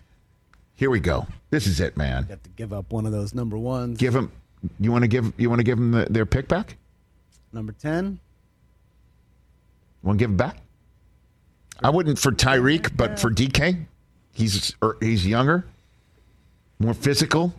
Here 0.75 0.91
we 0.91 1.01
go. 1.01 1.27
This 1.51 1.67
is 1.67 1.81
it, 1.81 1.97
man. 1.97 2.23
You 2.25 2.31
Have 2.31 2.43
to 2.43 2.51
give 2.51 2.73
up 2.73 2.93
one 2.93 3.07
of 3.07 3.13
those 3.13 3.35
number 3.35 3.59
ones. 3.59 3.99
Give 3.99 4.15
him. 4.15 4.33
You 4.79 4.93
want 4.93 5.03
to 5.03 5.09
give. 5.09 5.33
You 5.37 5.49
want 5.51 5.61
to 5.61 5.65
give 5.65 5.79
them 5.79 5.91
the, 5.91 6.07
their 6.09 6.27
pick 6.27 6.49
back. 6.49 6.77
Number 7.53 7.73
10. 7.73 8.19
Want 10.03 10.19
to 10.19 10.23
give 10.23 10.31
it 10.31 10.37
back? 10.37 10.57
I 11.83 11.91
wouldn't 11.91 12.19
for 12.19 12.31
Tyreek, 12.31 12.97
but 12.97 13.19
for 13.19 13.31
DK, 13.31 13.87
he's 14.33 14.75
er, 14.83 14.97
he's 15.01 15.27
younger, 15.27 15.65
more 16.79 16.95
physical. 16.95 17.55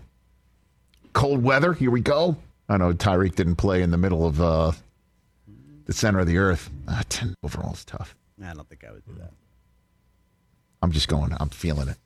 Cold 1.13 1.43
weather. 1.43 1.73
Here 1.73 1.91
we 1.91 2.01
go. 2.01 2.37
I 2.69 2.77
know 2.77 2.93
Tyreek 2.93 3.35
didn't 3.35 3.57
play 3.57 3.81
in 3.81 3.91
the 3.91 3.97
middle 3.97 4.25
of 4.25 4.39
uh, 4.39 4.71
the 5.85 5.93
center 5.93 6.19
of 6.19 6.27
the 6.27 6.37
earth. 6.37 6.69
Ah, 6.87 7.03
Ten 7.09 7.35
overall 7.43 7.73
is 7.73 7.83
tough. 7.83 8.15
I 8.43 8.53
don't 8.53 8.67
think 8.69 8.83
I 8.87 8.91
would 8.91 9.05
do 9.05 9.13
that. 9.19 9.31
I'm 10.81 10.91
just 10.91 11.07
going. 11.07 11.33
I'm 11.39 11.49
feeling 11.49 11.87
it. 11.89 11.97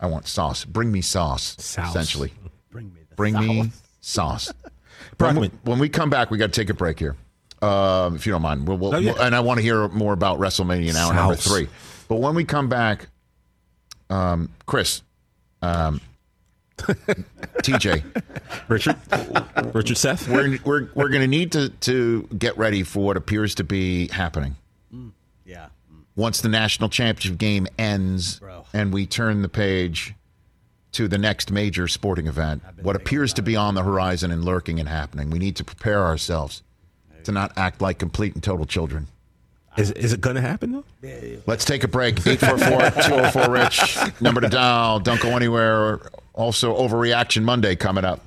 I 0.00 0.06
want 0.06 0.26
sauce. 0.26 0.64
Bring 0.64 0.90
me 0.92 1.00
sauce. 1.02 1.56
Sauce. 1.58 1.90
Essentially, 1.90 2.32
Bring 2.70 2.92
me 2.94 3.00
the 3.08 3.14
bring 3.16 3.34
me 3.38 3.70
sauce. 4.00 4.52
when, 5.18 5.36
we, 5.40 5.48
when 5.64 5.78
we 5.78 5.88
come 5.88 6.08
back, 6.10 6.30
we 6.30 6.38
got 6.38 6.52
to 6.52 6.60
take 6.60 6.70
a 6.70 6.74
break 6.74 6.98
here, 6.98 7.16
um, 7.60 8.14
if 8.16 8.26
you 8.26 8.32
don't 8.32 8.42
mind. 8.42 8.66
We'll, 8.66 8.78
we'll, 8.78 8.94
Oh, 8.94 8.98
yeah. 8.98 9.12
we'll- 9.12 9.22
and 9.22 9.34
I 9.34 9.40
want 9.40 9.58
to 9.58 9.62
hear 9.62 9.88
more 9.88 10.12
about 10.12 10.38
WrestleMania 10.38 10.94
now, 10.94 11.10
number 11.10 11.34
three. 11.36 11.68
But 12.08 12.16
when 12.16 12.34
we 12.34 12.44
come 12.44 12.68
back, 12.68 13.08
um, 14.08 14.50
Chris, 14.66 15.02
um, 15.62 16.00
TJ, 16.78 18.22
Richard, 18.68 18.96
Richard 19.74 19.96
Seth. 19.98 20.28
we're 20.28 20.58
we're 20.64 20.88
we're 20.94 21.08
going 21.10 21.20
to 21.20 21.26
need 21.28 21.52
to 21.52 21.68
to 21.68 22.22
get 22.38 22.56
ready 22.56 22.82
for 22.84 23.04
what 23.04 23.16
appears 23.18 23.54
to 23.56 23.64
be 23.64 24.08
happening 24.08 24.56
Yeah. 25.44 25.66
Once 26.16 26.40
the 26.40 26.48
national 26.48 26.88
championship 26.88 27.38
game 27.38 27.66
ends 27.78 28.40
Bro. 28.40 28.64
and 28.72 28.92
we 28.92 29.06
turn 29.06 29.42
the 29.42 29.48
page 29.48 30.14
to 30.92 31.06
the 31.08 31.18
next 31.18 31.50
major 31.52 31.86
sporting 31.86 32.26
event, 32.26 32.62
what 32.82 32.96
appears 32.96 33.32
to 33.34 33.42
be 33.42 33.54
on 33.56 33.74
the 33.74 33.82
horizon 33.82 34.30
and 34.32 34.44
lurking 34.44 34.80
and 34.80 34.88
happening. 34.88 35.30
We 35.30 35.38
need 35.38 35.56
to 35.56 35.64
prepare 35.64 36.04
ourselves 36.04 36.62
to 37.24 37.32
not 37.32 37.52
act 37.56 37.80
like 37.80 37.98
complete 37.98 38.34
and 38.34 38.42
total 38.42 38.66
children. 38.66 39.06
Is, 39.76 39.92
is 39.92 40.12
it 40.12 40.20
going 40.20 40.34
to 40.34 40.42
happen 40.42 40.72
though? 40.72 40.84
Let's 41.46 41.64
take 41.64 41.84
a 41.84 41.88
break. 41.88 42.16
844-204-RICH. 42.16 44.20
Number 44.20 44.40
to 44.40 44.48
dial. 44.48 44.98
Don't 44.98 45.20
go 45.20 45.36
anywhere. 45.36 46.00
Also, 46.34 46.76
Overreaction 46.76 47.44
Monday 47.44 47.76
coming 47.76 48.04
up. 48.04 48.26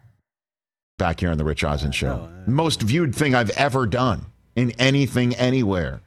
Back 1.01 1.19
here 1.19 1.31
on 1.31 1.37
the 1.39 1.43
Rich 1.43 1.63
Eisen 1.63 1.91
Show. 1.91 2.29
Most 2.45 2.83
viewed 2.83 3.15
thing 3.15 3.33
I've 3.33 3.49
ever 3.57 3.87
done 3.87 4.27
in 4.55 4.69
anything, 4.77 5.33
anywhere. 5.33 5.99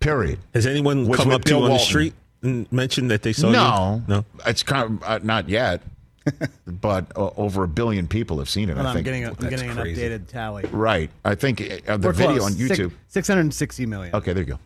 Period. 0.00 0.38
Has 0.54 0.66
anyone 0.66 1.06
Was 1.06 1.18
come 1.18 1.28
with 1.28 1.34
up 1.34 1.44
to 1.44 1.50
you 1.52 1.56
Bill 1.60 1.64
on 1.66 1.72
the 1.72 1.78
street 1.78 2.14
and 2.40 2.72
mentioned 2.72 3.10
that 3.10 3.20
they 3.22 3.34
saw 3.34 3.50
no, 3.50 4.02
you? 4.08 4.14
No. 4.14 4.24
it's 4.46 4.62
kind 4.62 4.84
of 4.84 5.02
uh, 5.02 5.18
not 5.22 5.50
yet, 5.50 5.82
but 6.66 7.12
uh, 7.16 7.28
over 7.36 7.64
a 7.64 7.68
billion 7.68 8.08
people 8.08 8.38
have 8.38 8.48
seen 8.48 8.70
it. 8.70 8.78
Hold 8.78 8.86
I 8.86 8.90
on, 8.92 8.96
I'm 8.96 9.04
think. 9.04 9.04
getting, 9.04 9.24
a, 9.24 9.28
I'm 9.28 9.34
That's 9.34 9.50
getting 9.50 9.70
an 9.72 9.76
crazy. 9.76 10.00
updated 10.00 10.26
tally. 10.28 10.64
right. 10.72 11.10
I 11.26 11.34
think 11.34 11.60
uh, 11.60 11.98
the 11.98 12.08
We're 12.08 12.12
video 12.14 12.38
close. 12.38 12.44
on 12.46 12.52
Six- 12.52 12.80
YouTube. 12.80 12.92
660 13.08 13.84
million. 13.84 14.14
Okay, 14.16 14.32
there 14.32 14.42
you 14.42 14.54
go. 14.54 14.58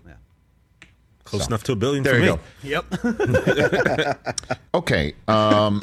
Close 1.25 1.49
enough 1.49 1.65
to 1.65 1.73
a 1.73 1.77
billion 1.77 2.05
There 2.05 2.15
for 2.15 2.21
you 2.21 2.39
me. 2.63 2.71
go. 2.71 2.83
Yep. 2.93 4.47
Okay. 4.75 5.15
Um, 5.27 5.81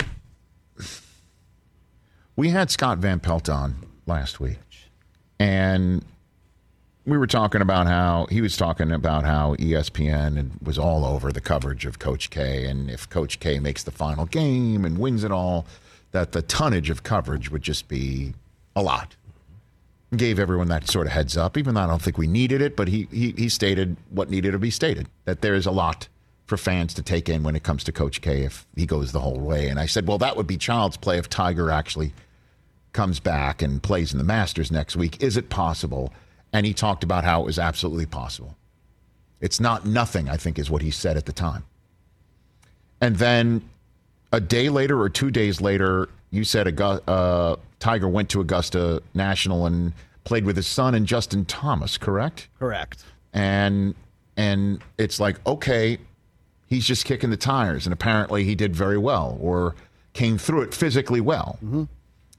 we 2.39 2.51
had 2.51 2.71
Scott 2.71 2.99
Van 2.99 3.19
Pelt 3.19 3.49
on 3.49 3.75
last 4.05 4.39
week, 4.39 4.59
and 5.41 6.05
we 7.05 7.17
were 7.17 7.27
talking 7.27 7.59
about 7.59 7.85
how 7.85 8.27
he 8.31 8.39
was 8.39 8.55
talking 8.55 8.93
about 8.93 9.25
how 9.25 9.55
ESPN 9.55 10.51
was 10.63 10.79
all 10.79 11.03
over 11.03 11.33
the 11.33 11.41
coverage 11.41 11.85
of 11.85 11.99
Coach 11.99 12.29
K, 12.29 12.63
and 12.63 12.89
if 12.89 13.09
Coach 13.09 13.41
K 13.41 13.59
makes 13.59 13.83
the 13.83 13.91
final 13.91 14.25
game 14.25 14.85
and 14.85 14.97
wins 14.97 15.25
it 15.25 15.33
all, 15.33 15.65
that 16.11 16.31
the 16.31 16.41
tonnage 16.41 16.89
of 16.89 17.03
coverage 17.03 17.51
would 17.51 17.61
just 17.61 17.89
be 17.89 18.33
a 18.73 18.81
lot. 18.81 19.17
Gave 20.15 20.39
everyone 20.39 20.69
that 20.69 20.87
sort 20.87 21.07
of 21.07 21.11
heads 21.11 21.35
up, 21.35 21.57
even 21.57 21.75
though 21.75 21.81
I 21.81 21.87
don't 21.87 22.01
think 22.01 22.17
we 22.17 22.25
needed 22.25 22.61
it, 22.61 22.77
but 22.77 22.87
he 22.87 23.09
he, 23.11 23.33
he 23.35 23.49
stated 23.49 23.97
what 24.11 24.29
needed 24.29 24.51
to 24.51 24.59
be 24.59 24.71
stated 24.71 25.09
that 25.25 25.41
there 25.41 25.55
is 25.55 25.65
a 25.65 25.71
lot 25.71 26.07
for 26.45 26.55
fans 26.55 26.93
to 26.93 27.01
take 27.01 27.27
in 27.27 27.43
when 27.43 27.57
it 27.57 27.63
comes 27.63 27.83
to 27.83 27.91
Coach 27.91 28.21
K 28.21 28.43
if 28.43 28.65
he 28.77 28.85
goes 28.85 29.11
the 29.11 29.19
whole 29.19 29.41
way. 29.41 29.67
And 29.67 29.77
I 29.77 29.87
said, 29.87 30.07
well, 30.07 30.17
that 30.19 30.37
would 30.37 30.47
be 30.47 30.55
child's 30.55 30.95
play 30.95 31.17
if 31.17 31.27
Tiger 31.27 31.69
actually 31.69 32.13
comes 32.93 33.19
back 33.19 33.61
and 33.61 33.81
plays 33.81 34.11
in 34.11 34.17
the 34.17 34.23
Masters 34.23 34.71
next 34.71 34.95
week. 34.95 35.21
Is 35.21 35.37
it 35.37 35.49
possible? 35.49 36.13
And 36.51 36.65
he 36.65 36.73
talked 36.73 37.03
about 37.03 37.23
how 37.23 37.41
it 37.41 37.45
was 37.45 37.59
absolutely 37.59 38.05
possible. 38.05 38.55
It's 39.41 39.59
not 39.59 39.85
nothing, 39.85 40.27
I 40.29 40.37
think, 40.37 40.57
is 40.59 40.69
what 40.69 40.81
he 40.81 40.91
said 40.91 41.15
at 41.15 41.25
the 41.25 41.31
time. 41.33 41.65
And 43.01 43.15
then 43.17 43.61
a 44.31 44.41
day 44.41 44.69
later 44.69 44.99
or 44.99 45.09
two 45.09 45.31
days 45.31 45.61
later, 45.61 46.09
you 46.31 46.43
said 46.43 46.67
Augu- 46.67 47.01
uh, 47.07 47.55
Tiger 47.79 48.07
went 48.07 48.29
to 48.29 48.41
Augusta 48.41 49.01
National 49.13 49.65
and 49.65 49.93
played 50.25 50.45
with 50.45 50.55
his 50.57 50.67
son 50.67 50.95
and 50.95 51.05
Justin 51.05 51.45
Thomas, 51.45 51.97
correct? 51.97 52.49
Correct. 52.59 53.03
and 53.33 53.95
and 54.37 54.81
it's 54.97 55.19
like 55.19 55.35
okay 55.45 55.97
he's 56.67 56.85
just 56.85 57.03
kicking 57.05 57.29
the 57.29 57.37
tires 57.37 57.85
and 57.85 57.93
apparently 57.93 58.43
he 58.43 58.55
did 58.55 58.73
very 58.75 58.97
well 58.97 59.37
or 59.41 59.75
came 60.13 60.37
through 60.37 60.61
it 60.61 60.73
physically 60.73 61.19
well 61.21 61.59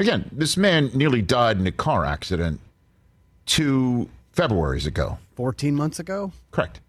again 0.00 0.28
this 0.32 0.56
man 0.56 0.90
nearly 0.94 1.22
died 1.22 1.58
in 1.58 1.66
a 1.66 1.72
car 1.72 2.04
accident 2.04 2.58
two 3.46 4.08
februarys 4.34 4.86
ago 4.86 5.18
14 5.36 5.74
months 5.74 5.98
ago? 6.00 6.32
correct 6.50 6.80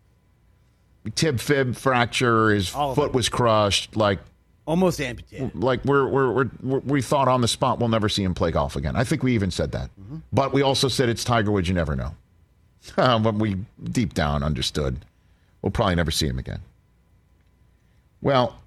tib 1.15 1.39
fib 1.39 1.75
fracture 1.75 2.49
his 2.49 2.73
All 2.73 2.95
foot 2.95 3.13
was 3.13 3.29
crushed 3.29 3.95
like 3.95 4.19
Almost 4.67 5.01
amputated. 5.01 5.55
like 5.55 5.83
we're, 5.85 6.07
we're, 6.07 6.31
we're, 6.31 6.49
we're 6.61 6.79
we 6.79 7.01
thought 7.01 7.27
on 7.27 7.41
the 7.41 7.47
spot 7.47 7.79
we'll 7.79 7.89
never 7.89 8.07
see 8.07 8.23
him 8.23 8.35
play 8.35 8.51
golf 8.51 8.75
again. 8.75 8.95
I 8.95 9.03
think 9.03 9.23
we 9.23 9.33
even 9.33 9.49
said 9.49 9.71
that, 9.71 9.89
mm-hmm. 9.99 10.17
but 10.31 10.53
we 10.53 10.61
also 10.61 10.87
said 10.87 11.09
it's 11.09 11.23
Tiger 11.23 11.51
Woods. 11.51 11.67
You 11.67 11.73
never 11.73 11.95
know. 11.95 12.13
but 12.95 13.33
we 13.33 13.57
deep 13.83 14.13
down 14.13 14.43
understood 14.43 15.03
we'll 15.61 15.71
probably 15.71 15.95
never 15.95 16.11
see 16.11 16.27
him 16.27 16.39
again. 16.39 16.61
Well, 18.21 18.60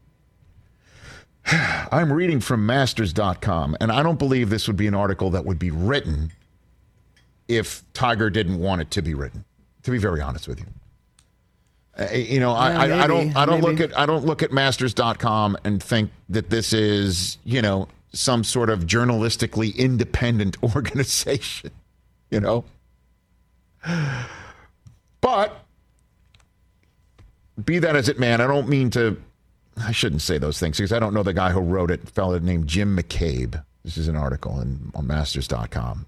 I'm 1.92 2.12
reading 2.12 2.40
from 2.40 2.64
Masters.com, 2.66 3.76
and 3.80 3.92
I 3.92 4.02
don't 4.02 4.18
believe 4.18 4.50
this 4.50 4.66
would 4.66 4.76
be 4.76 4.86
an 4.86 4.94
article 4.94 5.30
that 5.30 5.44
would 5.44 5.58
be 5.58 5.70
written 5.70 6.32
if 7.48 7.82
Tiger 7.92 8.30
didn't 8.30 8.58
want 8.58 8.80
it 8.80 8.90
to 8.92 9.02
be 9.02 9.14
written. 9.14 9.44
To 9.82 9.90
be 9.90 9.98
very 9.98 10.22
honest 10.22 10.48
with 10.48 10.60
you. 10.60 10.66
Uh, 11.98 12.12
you 12.12 12.40
know, 12.40 12.52
I, 12.52 12.70
Yeah, 12.70 12.78
I, 12.78 12.84
I 12.84 13.06
maybe, 13.06 13.08
don't 13.08 13.36
I 13.36 13.46
don't 13.46 13.60
look 13.60 13.80
at 13.80 13.96
I 13.96 14.06
don't 14.06 14.24
look 14.24 14.42
at 14.42 14.50
masters.com 14.50 15.58
and 15.62 15.82
think 15.82 16.10
that 16.30 16.50
this 16.50 16.72
is, 16.72 17.38
you 17.44 17.60
know, 17.60 17.88
some 18.12 18.42
sort 18.42 18.70
of 18.70 18.80
journalistically 18.86 19.76
independent 19.76 20.56
organization, 20.74 21.70
you 22.30 22.40
know. 22.40 22.64
But 25.20 25.64
be 27.64 27.78
that 27.78 27.96
as 27.96 28.10
it 28.10 28.18
may, 28.18 28.34
I 28.34 28.36
don't 28.36 28.68
mean 28.68 28.90
to 28.90 29.16
I 29.76 29.92
shouldn't 29.92 30.22
say 30.22 30.38
those 30.38 30.58
things 30.58 30.76
because 30.76 30.92
I 30.92 30.98
don't 30.98 31.14
know 31.14 31.22
the 31.22 31.34
guy 31.34 31.50
who 31.50 31.60
wrote 31.60 31.90
it, 31.90 32.04
a 32.04 32.06
fellow 32.06 32.38
named 32.38 32.68
Jim 32.68 32.96
McCabe. 32.96 33.62
This 33.84 33.96
is 33.96 34.08
an 34.08 34.16
article 34.16 34.60
in, 34.60 34.92
on 34.94 35.06
masters.com. 35.06 36.06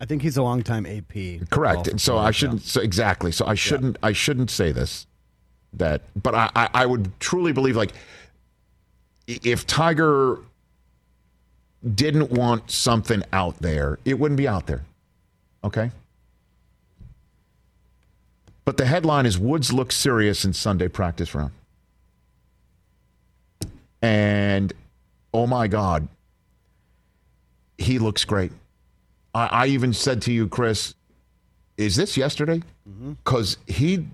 I 0.00 0.04
think 0.04 0.22
he's 0.22 0.36
a 0.36 0.42
longtime 0.42 0.86
AP. 0.86 1.48
Correct. 1.50 1.84
golfer. 1.84 1.98
So 1.98 2.18
I 2.18 2.30
shouldn't 2.30 2.62
so 2.62 2.80
exactly. 2.80 3.32
So 3.32 3.46
I 3.46 3.54
shouldn't 3.54 3.96
I 4.02 4.12
shouldn't 4.12 4.50
say 4.50 4.72
this. 4.72 5.06
That 5.74 6.02
but 6.20 6.34
I, 6.34 6.50
I, 6.54 6.68
I 6.74 6.86
would 6.86 7.18
truly 7.20 7.52
believe 7.52 7.76
like 7.76 7.92
if 9.26 9.66
Tiger 9.66 10.38
didn't 11.94 12.30
want 12.30 12.70
something 12.70 13.22
out 13.32 13.58
there, 13.58 13.98
it 14.04 14.18
wouldn't 14.18 14.38
be 14.38 14.48
out 14.48 14.66
there. 14.66 14.84
Okay? 15.62 15.90
But 18.64 18.76
the 18.76 18.86
headline 18.86 19.26
is 19.26 19.38
Woods 19.38 19.72
looks 19.72 19.96
serious 19.96 20.44
in 20.44 20.52
Sunday 20.52 20.88
practice 20.88 21.34
round. 21.34 21.52
And 24.02 24.72
oh 25.34 25.46
my 25.46 25.68
God, 25.68 26.08
he 27.76 27.98
looks 27.98 28.24
great. 28.24 28.52
I, 29.34 29.46
I 29.46 29.66
even 29.66 29.92
said 29.92 30.22
to 30.22 30.32
you, 30.32 30.48
Chris, 30.48 30.94
is 31.76 31.96
this 31.96 32.16
yesterday? 32.16 32.62
Because 33.24 33.56
he 33.66 34.06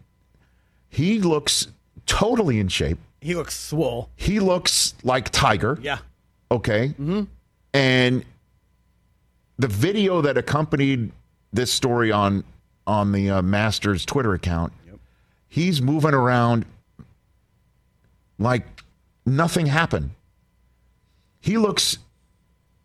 he 0.88 1.20
looks 1.20 1.68
totally 2.06 2.60
in 2.60 2.68
shape. 2.68 2.98
He 3.20 3.34
looks 3.34 3.58
swole. 3.58 4.10
He 4.16 4.38
looks 4.38 4.94
like 5.02 5.30
Tiger. 5.30 5.78
Yeah. 5.80 5.98
Okay. 6.50 6.88
Mm-hmm. 6.88 7.22
And 7.72 8.24
the 9.58 9.68
video 9.68 10.20
that 10.20 10.36
accompanied 10.36 11.10
this 11.52 11.72
story 11.72 12.12
on 12.12 12.44
on 12.86 13.12
the 13.12 13.30
uh, 13.30 13.42
Masters 13.42 14.04
Twitter 14.04 14.34
account, 14.34 14.72
he's 15.48 15.80
moving 15.80 16.12
around 16.12 16.66
like 18.38 18.73
nothing 19.26 19.66
happened. 19.66 20.10
He 21.40 21.58
looks 21.58 21.98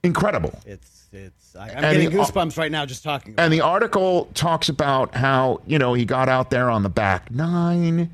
incredible. 0.03 0.59
It's 0.65 1.07
it's. 1.11 1.55
I, 1.55 1.69
I'm 1.69 1.83
And 1.83 1.97
getting 1.97 2.09
the- 2.11 2.17
goosebumps 2.17 2.57
right 2.57 2.71
now 2.71 2.85
just 2.85 3.03
talking. 3.03 3.33
About 3.33 3.43
And 3.43 3.53
the 3.53 3.61
article 3.61 4.25
talks 4.33 4.69
about 4.69 5.15
how, 5.15 5.61
you 5.65 5.79
know, 5.79 5.93
he 5.93 6.05
got 6.05 6.29
out 6.29 6.49
there 6.51 6.69
on 6.69 6.83
the 6.83 6.89
back 6.89 7.31
nine 7.31 8.11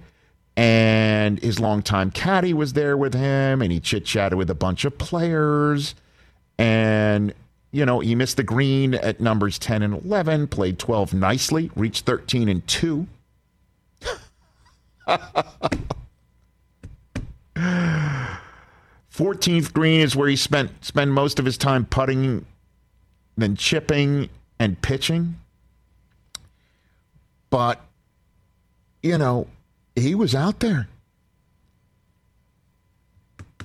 and 0.55 1.39
his 1.41 1.59
longtime 1.59 2.11
caddy 2.11 2.53
was 2.53 2.73
there 2.73 2.95
with 2.95 3.13
him 3.13 3.61
and 3.61 3.71
he 3.71 3.80
chit 3.82 4.05
chatted 4.05 4.38
with 4.38 4.49
a 4.49 4.55
bunch 4.55 4.86
of 4.86 4.97
players. 4.97 5.95
And, 6.57 7.34
you 7.71 7.86
know, 7.86 7.99
he 7.99 8.15
missed 8.15 8.38
the 8.38 8.43
green 8.43 8.93
at 8.93 9.19
numbers 9.19 9.59
10 9.59 9.82
and 9.84 9.93
11, 10.05 10.47
played 10.47 10.80
12 10.80 11.13
nicely, 11.13 11.71
reached 11.76 12.05
13 12.05 12.47
and 12.47 12.65
2. 12.67 13.05
14th 17.55 19.73
green 19.73 20.01
is 20.01 20.15
where 20.15 20.27
he 20.27 20.35
spent 20.35 20.83
spent 20.83 21.11
most 21.11 21.39
of 21.39 21.45
his 21.45 21.57
time 21.57 21.85
putting 21.85 22.45
then 23.37 23.55
chipping 23.55 24.29
and 24.59 24.81
pitching. 24.81 25.39
But, 27.49 27.81
you 29.01 29.17
know, 29.17 29.47
he 29.95 30.15
was 30.15 30.35
out 30.35 30.59
there. 30.59 30.87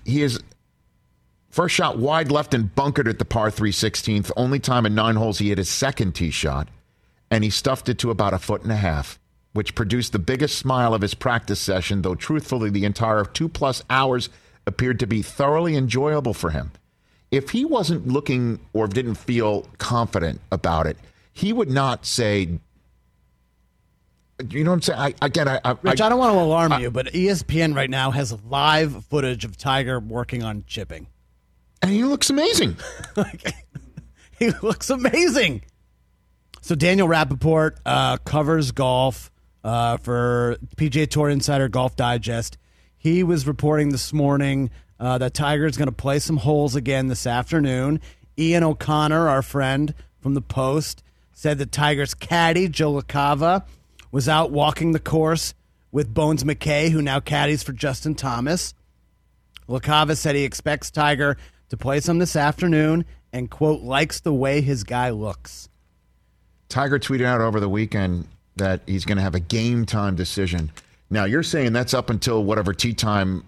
He 0.05 0.23
is 0.23 0.41
first 1.51 1.75
shot 1.75 1.99
wide 1.99 2.31
left 2.31 2.55
and 2.55 2.75
bunkered 2.75 3.09
at 3.09 3.19
the 3.19 3.25
par 3.25 3.51
3 3.51 3.73
16th. 3.73 4.31
Only 4.37 4.59
time 4.59 4.87
in 4.87 4.95
nine 4.95 5.17
holes 5.17 5.39
he 5.39 5.49
hit 5.49 5.59
his 5.59 5.69
second 5.69 6.15
tee 6.15 6.31
shot, 6.31 6.69
and 7.31 7.45
he 7.45 7.51
stuffed 7.51 7.89
it 7.89 7.99
to 7.99 8.11
about 8.11 8.35
a 8.35 8.39
foot 8.39 8.63
and 8.63 8.73
a 8.73 8.77
half, 8.77 9.19
which 9.53 9.75
produced 9.75 10.13
the 10.13 10.19
biggest 10.19 10.59
smile 10.59 10.95
of 10.95 11.03
his 11.03 11.15
practice 11.15 11.61
session, 11.61 12.03
though 12.03 12.15
truthfully, 12.15 12.71
the 12.71 12.85
entire 12.85 13.25
two 13.25 13.49
plus 13.49 13.83
hours 13.91 14.29
appeared 14.67 14.99
to 15.01 15.07
be 15.07 15.23
thoroughly 15.23 15.77
enjoyable 15.77 16.35
for 16.35 16.51
him 16.51 16.71
if 17.31 17.51
he 17.51 17.65
wasn't 17.65 18.09
looking 18.09 18.59
or 18.73 18.89
didn't 18.89 19.15
feel 19.15 19.67
confident 19.79 20.41
about 20.51 20.87
it, 20.87 20.97
he 21.33 21.53
would 21.53 21.71
not 21.71 22.05
say. 22.05 22.59
You 24.49 24.65
know 24.65 24.71
what 24.71 24.77
I'm 24.77 24.83
saying? 24.83 24.99
I, 24.99 25.15
again, 25.27 25.49
I, 25.49 25.61
I, 25.65 25.77
Rich, 25.83 26.01
I, 26.01 26.09
don't 26.09 26.19
want 26.19 26.33
to 26.33 26.41
alarm 26.41 26.81
you, 26.81 26.91
but 26.91 27.07
ESPN 27.09 27.77
right 27.77 27.91
now 27.91 28.11
has 28.11 28.33
live 28.45 29.05
footage 29.05 29.45
of 29.45 29.59
Tiger 29.59 30.01
working 30.01 30.43
on 30.43 30.65
chipping. 30.67 31.09
and 31.83 31.91
he 31.91 32.05
looks 32.05 32.31
amazing. 32.31 32.77
He 34.39 34.49
looks 34.63 34.89
amazing. 34.89 35.61
So 36.63 36.75
Daniel 36.75 37.07
Rappaport 37.07 37.77
uh, 37.85 38.17
covers 38.25 38.73
golf 38.73 39.30
uh, 39.65 39.97
for 39.99 40.57
PGA 40.77 41.09
Tour 41.09 41.29
Insider 41.29 41.69
Golf 41.69 41.97
Digest. 41.97 42.59
He 42.97 43.23
was 43.23 43.47
reporting 43.47 43.91
this 43.91 44.13
morning 44.13 44.71
uh, 44.99 45.19
that 45.19 45.35
Tiger 45.35 45.67
is 45.67 45.77
going 45.77 45.89
to 45.89 45.93
play 45.93 46.19
some 46.19 46.37
holes 46.37 46.77
again 46.77 47.09
this 47.09 47.27
afternoon. 47.27 48.01
Ian 48.39 48.63
O'Connor, 48.63 49.29
our 49.29 49.43
friend 49.43 49.95
from 50.21 50.35
the 50.35 50.43
Post, 50.43 51.03
said 51.33 51.59
that 51.59 51.73
Tiger's 51.73 52.15
caddy 52.15 52.69
Joe 52.69 53.01
LaCava 53.01 53.65
was 54.13 54.29
out 54.29 54.51
walking 54.51 54.93
the 54.93 55.01
course 55.01 55.55
with 55.93 56.13
Bones 56.13 56.45
Mackay, 56.45 56.91
who 56.91 57.03
now 57.03 57.21
caddies 57.21 57.63
for 57.63 57.73
Justin 57.73 58.15
Thomas. 58.15 58.75
LaCava 59.69 60.17
said 60.17 60.35
he 60.35 60.45
expects 60.45 60.91
Tiger 60.91 61.37
to 61.69 61.77
play 61.77 62.01
some 62.01 62.19
this 62.19 62.37
afternoon 62.37 63.05
and, 63.33 63.51
quote, 63.51 63.81
likes 63.83 64.21
the 64.21 64.35
way 64.35 64.61
his 64.61 64.85
guy 64.85 65.11
looks. 65.11 65.69
Tiger 66.69 66.99
tweeted 66.99 67.25
out 67.25 67.41
over 67.41 67.61
the 67.61 67.69
weekend 67.69 68.27
that 68.61 68.81
he's 68.87 69.05
going 69.05 69.17
to 69.17 69.23
have 69.23 69.35
a 69.35 69.41
game 69.41 69.85
time 69.85 70.15
decision. 70.15 70.71
Now 71.11 71.25
you're 71.25 71.43
saying 71.43 71.73
that's 71.73 71.93
up 71.93 72.09
until 72.09 72.45
whatever 72.45 72.73
tea 72.73 72.95
time 72.95 73.45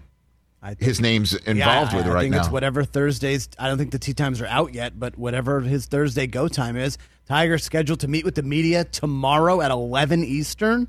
his 0.79 1.01
name's 1.01 1.33
involved 1.33 1.91
Yeah, 1.91 1.97
with 1.97 2.07
I, 2.07 2.09
I 2.09 2.13
right 2.13 2.21
think 2.21 2.35
it's 2.35 2.49
whatever 2.49 2.83
Thursdays. 2.85 3.49
I 3.59 3.67
don't 3.67 3.77
think 3.77 3.91
the 3.91 3.99
tea 3.99 4.13
times 4.13 4.39
are 4.39 4.45
out 4.45 4.73
yet, 4.73 4.97
but 4.97 5.17
whatever 5.17 5.59
his 5.59 5.87
Thursday 5.87 6.25
go 6.25 6.47
time 6.47 6.77
is. 6.77 6.97
Tiger's 7.27 7.63
scheduled 7.63 7.99
to 8.01 8.07
meet 8.07 8.23
with 8.23 8.35
the 8.35 8.43
media 8.43 8.85
tomorrow 8.85 9.61
at 9.61 9.71
11 9.71 10.23
Eastern. 10.23 10.87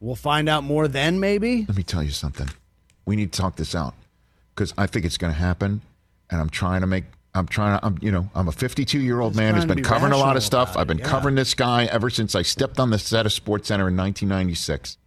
We'll 0.00 0.16
find 0.16 0.48
out 0.48 0.64
more 0.64 0.88
then, 0.88 1.20
maybe. 1.20 1.64
Let 1.68 1.76
me 1.76 1.82
tell 1.82 2.02
you 2.02 2.10
something. 2.10 2.48
We 3.04 3.16
need 3.16 3.32
to 3.32 3.40
talk 3.40 3.56
this 3.56 3.74
out 3.74 3.94
because 4.54 4.72
I 4.78 4.86
think 4.86 5.04
it's 5.04 5.18
going 5.18 5.32
to 5.32 5.38
happen, 5.38 5.82
and 6.30 6.40
I'm 6.40 6.50
trying 6.50 6.80
to 6.80 6.86
make. 6.86 7.04
I'm 7.34 7.46
trying 7.46 7.78
to. 7.78 7.86
I'm 7.86 7.98
you 8.02 8.12
know 8.12 8.30
I'm 8.34 8.48
a 8.48 8.52
52 8.52 9.00
year 9.00 9.20
old 9.20 9.34
man 9.34 9.54
who's 9.54 9.64
been 9.64 9.76
be 9.76 9.82
covering 9.82 10.12
a 10.12 10.18
lot 10.18 10.36
of 10.36 10.42
stuff. 10.42 10.76
I've 10.76 10.86
been 10.86 10.98
yeah. 10.98 11.08
covering 11.08 11.34
this 11.34 11.54
guy 11.54 11.86
ever 11.86 12.10
since 12.10 12.34
I 12.34 12.42
stepped 12.42 12.78
on 12.78 12.90
the 12.90 12.98
set 12.98 13.24
of 13.24 13.32
Sports 13.32 13.68
Center 13.68 13.88
in 13.88 13.96
1996. 13.96 14.98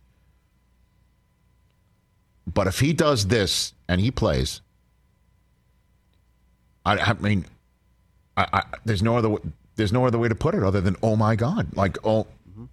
But 2.52 2.68
if 2.68 2.80
he 2.80 2.94
does 2.94 3.28
this 3.28 3.74
and 3.88 4.02
he 4.02 4.12
plays, 4.12 4.62
I, 6.86 6.98
I 6.98 7.14
mean, 7.14 7.46
I, 8.38 8.48
I, 8.54 8.64
there's 8.86 9.04
no 9.04 9.18
other. 9.18 9.36
There's 9.76 9.92
no 9.92 10.06
other 10.06 10.18
way 10.18 10.30
to 10.30 10.36
put 10.36 10.56
it 10.56 10.64
other 10.64 10.82
than 10.82 10.96
oh 11.04 11.16
my 11.16 11.36
god, 11.36 11.76
like 11.76 11.98
oh 12.04 12.26
mm-hmm. 12.50 12.66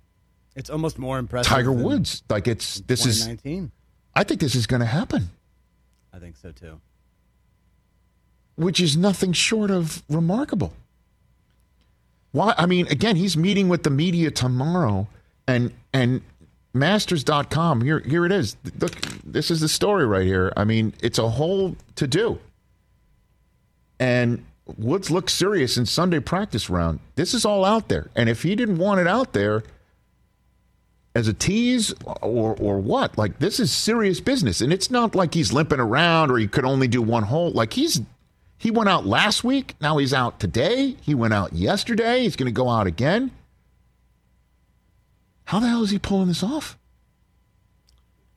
It's 0.56 0.70
almost 0.70 0.98
more 0.98 1.18
impressive. 1.18 1.50
Tiger 1.50 1.72
Woods, 1.72 2.22
like 2.30 2.48
it's 2.48 2.80
this 2.80 3.04
is. 3.04 3.26
2019. 3.26 3.72
I 4.14 4.24
think 4.24 4.40
this 4.40 4.54
is 4.54 4.66
going 4.66 4.80
to 4.80 4.86
happen. 4.86 5.30
I 6.12 6.18
think 6.18 6.36
so 6.36 6.52
too. 6.52 6.80
Which 8.56 8.80
is 8.80 8.96
nothing 8.96 9.32
short 9.32 9.70
of 9.70 10.02
remarkable. 10.08 10.72
Why? 12.32 12.54
I 12.56 12.66
mean, 12.66 12.86
again, 12.88 13.16
he's 13.16 13.36
meeting 13.36 13.68
with 13.68 13.82
the 13.82 13.90
media 13.90 14.30
tomorrow, 14.30 15.08
and 15.46 15.72
and 15.92 16.22
Masters.com. 16.74 17.82
Here, 17.82 18.00
here 18.00 18.24
it 18.24 18.32
is. 18.32 18.56
Look, 18.80 18.92
this 19.24 19.50
is 19.50 19.60
the 19.60 19.68
story 19.68 20.06
right 20.06 20.24
here. 20.24 20.52
I 20.56 20.64
mean, 20.64 20.94
it's 21.02 21.18
a 21.18 21.28
whole 21.28 21.76
to 21.96 22.06
do. 22.06 22.38
And 24.00 24.44
Woods 24.78 25.10
looks 25.10 25.34
serious 25.34 25.76
in 25.76 25.84
Sunday 25.84 26.20
practice 26.20 26.70
round. 26.70 27.00
This 27.14 27.34
is 27.34 27.44
all 27.44 27.64
out 27.64 27.88
there, 27.88 28.10
and 28.16 28.28
if 28.28 28.42
he 28.42 28.56
didn't 28.56 28.78
want 28.78 29.00
it 29.00 29.06
out 29.06 29.32
there 29.34 29.64
as 31.14 31.28
a 31.28 31.34
tease 31.34 31.92
or 32.22 32.56
or 32.58 32.80
what, 32.80 33.18
like 33.18 33.38
this 33.38 33.60
is 33.60 33.70
serious 33.70 34.20
business, 34.20 34.62
and 34.62 34.72
it's 34.72 34.90
not 34.90 35.14
like 35.14 35.34
he's 35.34 35.52
limping 35.52 35.80
around 35.80 36.30
or 36.30 36.38
he 36.38 36.48
could 36.48 36.64
only 36.64 36.88
do 36.88 37.02
one 37.02 37.24
hole. 37.24 37.50
Like 37.50 37.74
he's 37.74 38.00
he 38.62 38.70
went 38.70 38.88
out 38.88 39.04
last 39.04 39.42
week. 39.42 39.74
Now 39.80 39.96
he's 39.96 40.14
out 40.14 40.38
today. 40.38 40.96
He 41.00 41.16
went 41.16 41.34
out 41.34 41.52
yesterday. 41.52 42.22
He's 42.22 42.36
going 42.36 42.46
to 42.46 42.52
go 42.52 42.68
out 42.68 42.86
again. 42.86 43.32
How 45.46 45.58
the 45.58 45.66
hell 45.66 45.82
is 45.82 45.90
he 45.90 45.98
pulling 45.98 46.28
this 46.28 46.44
off? 46.44 46.78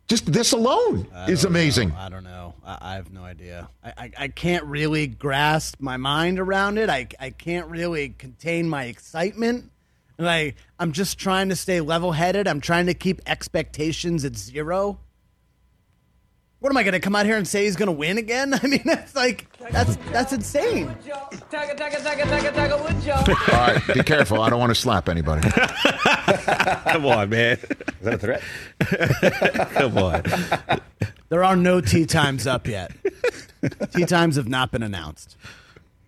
Just 0.07 0.34
this 0.34 0.51
alone 0.51 1.05
I 1.13 1.30
is 1.30 1.45
amazing. 1.45 1.89
know. 1.89 1.95
I 1.99 2.09
don't 2.09 2.23
know. 2.23 2.55
I, 2.65 2.78
I 2.82 2.95
have 2.95 3.13
no 3.13 3.23
idea. 3.23 3.69
I, 3.84 3.93
I, 3.95 4.11
I 4.17 4.28
can't 4.30 4.63
really 4.65 5.05
grasp 5.05 5.76
my 5.80 5.97
mind 5.97 6.39
around 6.39 6.80
it. 6.80 6.89
I, 6.89 7.07
I 7.19 7.30
can't 7.30 7.67
really 7.69 8.09
contain 8.09 8.67
my 8.67 8.86
excitement. 8.86 9.69
I, 10.17 10.55
I'm 10.80 10.91
just 10.91 11.19
trying 11.19 11.49
to 11.49 11.55
stay 11.55 11.82
level 11.82 12.13
headed. 12.13 12.47
I'm 12.47 12.61
trying 12.61 12.88
to 12.88 12.95
keep 12.95 13.21
expectations 13.28 14.26
at 14.26 14.36
zero. 14.36 14.97
What 16.60 16.70
am 16.72 16.78
I 16.78 16.84
going 16.84 16.93
to 16.93 16.99
come 16.99 17.16
out 17.16 17.26
here 17.26 17.38
and 17.38 17.47
say 17.47 17.66
he's 17.66 17.76
going 17.76 17.88
to 17.88 17.91
win 17.91 18.18
again? 18.18 18.53
I 18.64 18.66
mean, 18.66 18.82
that's 18.86 19.16
like, 19.16 19.47
that's, 19.72 19.97
that's 20.12 20.34
insane. 20.34 20.88
All 23.28 23.36
right, 23.53 23.82
be 23.93 24.03
careful. 24.03 24.41
I 24.41 24.49
don't 24.49 24.60
want 24.60 24.72
to 24.72 24.76
slap 24.76 25.10
anybody. 25.10 25.47
Come 26.91 27.06
on, 27.06 27.30
man. 27.30 27.58
Is 27.58 27.68
that 28.01 28.14
a 28.14 28.18
threat? 28.18 28.41
Come 29.74 29.97
on. 29.97 30.24
There 31.30 31.43
are 31.43 31.56
no 31.56 31.82
tea 31.82 32.06
times 32.06 32.47
up 32.47 32.68
yet. 32.68 32.91
tea 33.93 34.06
times 34.06 34.36
have 34.38 34.47
not 34.47 34.72
been 34.72 34.84
announced. 34.84 35.38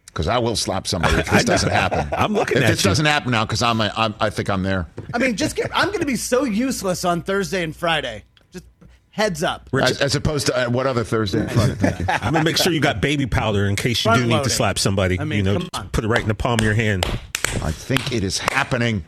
Because 0.07 0.27
I 0.27 0.39
will 0.39 0.55
slap 0.55 0.87
somebody 0.87 1.17
if 1.17 1.29
this 1.29 1.43
doesn't 1.43 1.69
happen. 1.69 2.07
I'm 2.11 2.33
looking 2.33 2.57
at 2.57 2.63
it. 2.63 2.65
if 2.65 2.69
at 2.69 2.71
this 2.77 2.83
you. 2.83 2.89
doesn't 2.89 3.05
happen 3.05 3.31
now, 3.31 3.45
because 3.45 3.61
I'm, 3.61 3.79
a, 3.81 3.93
I'm, 3.95 4.15
I 4.19 4.31
think 4.31 4.49
I'm 4.49 4.63
there. 4.63 4.87
I 5.13 5.19
mean, 5.19 5.35
just 5.35 5.55
get, 5.55 5.69
I'm 5.75 5.87
going 5.89 5.99
to 5.99 6.07
be 6.07 6.15
so 6.15 6.43
useless 6.43 7.05
on 7.05 7.21
Thursday 7.21 7.61
and 7.63 7.75
Friday. 7.75 8.23
Just 9.17 9.19
heads 9.25 9.43
up. 9.43 9.69
As, 9.73 10.01
as 10.01 10.15
opposed 10.15 10.47
to 10.47 10.67
uh, 10.67 10.69
what 10.69 10.87
other 10.87 11.03
Thursday 11.03 11.41
and 11.41 11.51
Friday? 11.51 11.73
Thank 11.73 11.99
you. 11.99 12.05
I'm 12.09 12.33
gonna 12.33 12.43
make 12.43 12.57
sure 12.57 12.71
you 12.71 12.79
got 12.79 13.01
baby 13.01 13.25
powder 13.25 13.65
in 13.65 13.75
case 13.75 14.05
you 14.05 14.11
do 14.11 14.17
Front 14.17 14.29
need 14.29 14.43
to 14.43 14.49
slap 14.49 14.79
somebody. 14.79 15.19
I 15.19 15.25
mean, 15.25 15.39
you 15.39 15.43
know, 15.43 15.53
come 15.53 15.61
just 15.63 15.75
on. 15.75 15.89
put 15.89 16.03
it 16.03 16.07
right 16.07 16.21
in 16.21 16.27
the 16.27 16.35
palm 16.35 16.59
of 16.59 16.65
your 16.65 16.75
hand. 16.75 17.05
I 17.63 17.71
think 17.71 18.11
it 18.11 18.23
is 18.23 18.37
happening. 18.37 19.03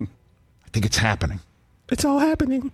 I 0.00 0.06
think 0.72 0.86
it's 0.86 0.96
happening. 0.96 1.40
It's 1.90 2.04
all 2.04 2.20
happening. 2.20 2.70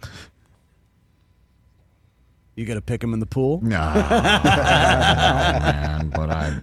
You 2.54 2.66
gonna 2.66 2.80
pick 2.80 3.02
him 3.02 3.12
in 3.14 3.20
the 3.20 3.26
pool? 3.26 3.60
No, 3.62 3.78
man, 3.94 6.10
but 6.10 6.30
I. 6.30 6.60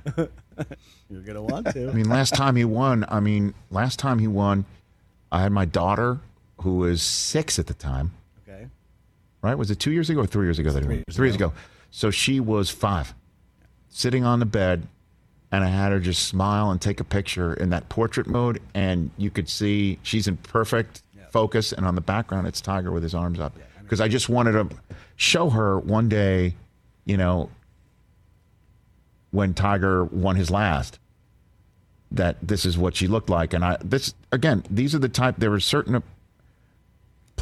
You're 1.09 1.21
gonna 1.21 1.43
want 1.43 1.71
to. 1.74 1.89
I 1.89 1.93
mean, 1.93 2.09
last 2.09 2.34
time 2.34 2.55
he 2.55 2.65
won, 2.65 3.05
I 3.09 3.19
mean, 3.19 3.53
last 3.69 3.99
time 3.99 4.19
he 4.19 4.28
won, 4.28 4.65
I 5.32 5.41
had 5.41 5.51
my 5.51 5.65
daughter, 5.65 6.19
who 6.61 6.78
was 6.78 7.01
six 7.01 7.59
at 7.59 7.67
the 7.67 7.74
time. 7.74 8.11
Right? 9.43 9.57
Was 9.57 9.69
it 9.69 9.75
two 9.75 9.91
years 9.91 10.09
ago 10.09 10.21
or 10.21 10.25
three 10.25 10.45
years 10.47 10.57
ago? 10.57 10.71
That 10.71 10.83
he 10.83 10.89
won? 10.89 11.03
three 11.11 11.27
years 11.27 11.35
ago. 11.35 11.51
So 11.91 12.09
she 12.09 12.39
was 12.39 12.69
five, 12.69 13.13
sitting 13.89 14.23
on 14.23 14.39
the 14.39 14.45
bed, 14.45 14.87
and 15.51 15.63
I 15.63 15.67
had 15.67 15.91
her 15.91 15.99
just 15.99 16.25
smile 16.27 16.71
and 16.71 16.81
take 16.81 17.01
a 17.01 17.03
picture 17.03 17.53
in 17.53 17.69
that 17.69 17.89
portrait 17.89 18.25
mode, 18.25 18.61
and 18.73 19.11
you 19.17 19.29
could 19.29 19.49
see 19.49 19.99
she's 20.01 20.27
in 20.27 20.37
perfect 20.37 21.03
focus, 21.29 21.73
and 21.73 21.85
on 21.85 21.95
the 21.95 22.01
background 22.01 22.47
it's 22.47 22.61
Tiger 22.61 22.91
with 22.91 23.03
his 23.03 23.13
arms 23.13 23.39
up. 23.39 23.55
Because 23.81 23.99
I 23.99 24.07
just 24.07 24.29
wanted 24.29 24.53
to 24.53 24.69
show 25.17 25.49
her 25.49 25.77
one 25.77 26.07
day, 26.07 26.55
you 27.05 27.17
know, 27.17 27.49
when 29.31 29.53
Tiger 29.53 30.05
won 30.05 30.37
his 30.37 30.49
last, 30.49 30.99
that 32.11 32.37
this 32.41 32.65
is 32.65 32.77
what 32.77 32.95
she 32.95 33.07
looked 33.07 33.29
like. 33.29 33.53
And 33.53 33.65
I 33.65 33.77
this 33.83 34.13
again, 34.31 34.63
these 34.69 34.95
are 34.95 34.99
the 34.99 35.09
type 35.09 35.35
there 35.37 35.51
are 35.51 35.59
certain 35.59 36.01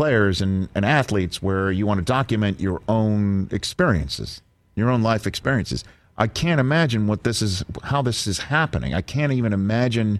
players 0.01 0.41
and, 0.41 0.67
and 0.73 0.83
athletes 0.83 1.43
where 1.43 1.71
you 1.71 1.85
want 1.85 1.99
to 1.99 2.03
document 2.03 2.59
your 2.59 2.81
own 2.89 3.47
experiences, 3.51 4.41
your 4.73 4.89
own 4.89 5.03
life 5.03 5.27
experiences. 5.27 5.83
I 6.17 6.25
can't 6.25 6.59
imagine 6.59 7.05
what 7.05 7.23
this 7.23 7.39
is 7.39 7.63
how 7.83 8.01
this 8.01 8.25
is 8.25 8.39
happening. 8.39 8.95
I 8.95 9.01
can't 9.01 9.31
even 9.31 9.53
imagine 9.53 10.19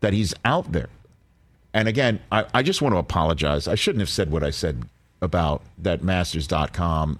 that 0.00 0.14
he's 0.14 0.32
out 0.46 0.72
there. 0.72 0.88
And 1.74 1.88
again, 1.88 2.20
I, 2.32 2.46
I 2.54 2.62
just 2.62 2.80
want 2.80 2.94
to 2.94 2.98
apologize. 2.98 3.68
I 3.68 3.74
shouldn't 3.74 4.00
have 4.00 4.08
said 4.08 4.30
what 4.30 4.42
I 4.42 4.48
said 4.48 4.84
about 5.20 5.60
that 5.76 6.02
masters.com 6.02 7.18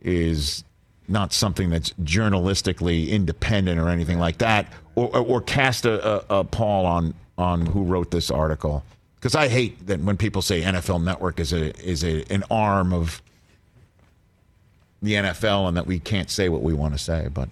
is 0.00 0.64
not 1.08 1.34
something 1.34 1.68
that's 1.68 1.90
journalistically 2.02 3.10
independent 3.10 3.78
or 3.78 3.90
anything 3.90 4.18
like 4.18 4.38
that, 4.38 4.72
or, 4.94 5.14
or, 5.14 5.26
or 5.26 5.40
cast 5.42 5.84
a, 5.84 6.32
a, 6.32 6.40
a 6.40 6.44
pall 6.44 6.86
on 6.86 7.12
on 7.36 7.66
who 7.66 7.82
wrote 7.82 8.10
this 8.10 8.30
article. 8.30 8.82
Because 9.16 9.34
I 9.34 9.48
hate 9.48 9.86
that 9.86 10.00
when 10.00 10.16
people 10.16 10.42
say 10.42 10.62
NFL 10.62 11.02
Network 11.02 11.40
is 11.40 11.52
a 11.52 11.74
is 11.84 12.04
a, 12.04 12.24
an 12.32 12.44
arm 12.50 12.92
of 12.92 13.22
the 15.02 15.14
NFL 15.14 15.68
and 15.68 15.76
that 15.76 15.86
we 15.86 15.98
can't 15.98 16.30
say 16.30 16.48
what 16.48 16.62
we 16.62 16.74
want 16.74 16.94
to 16.94 16.98
say. 16.98 17.28
But 17.32 17.48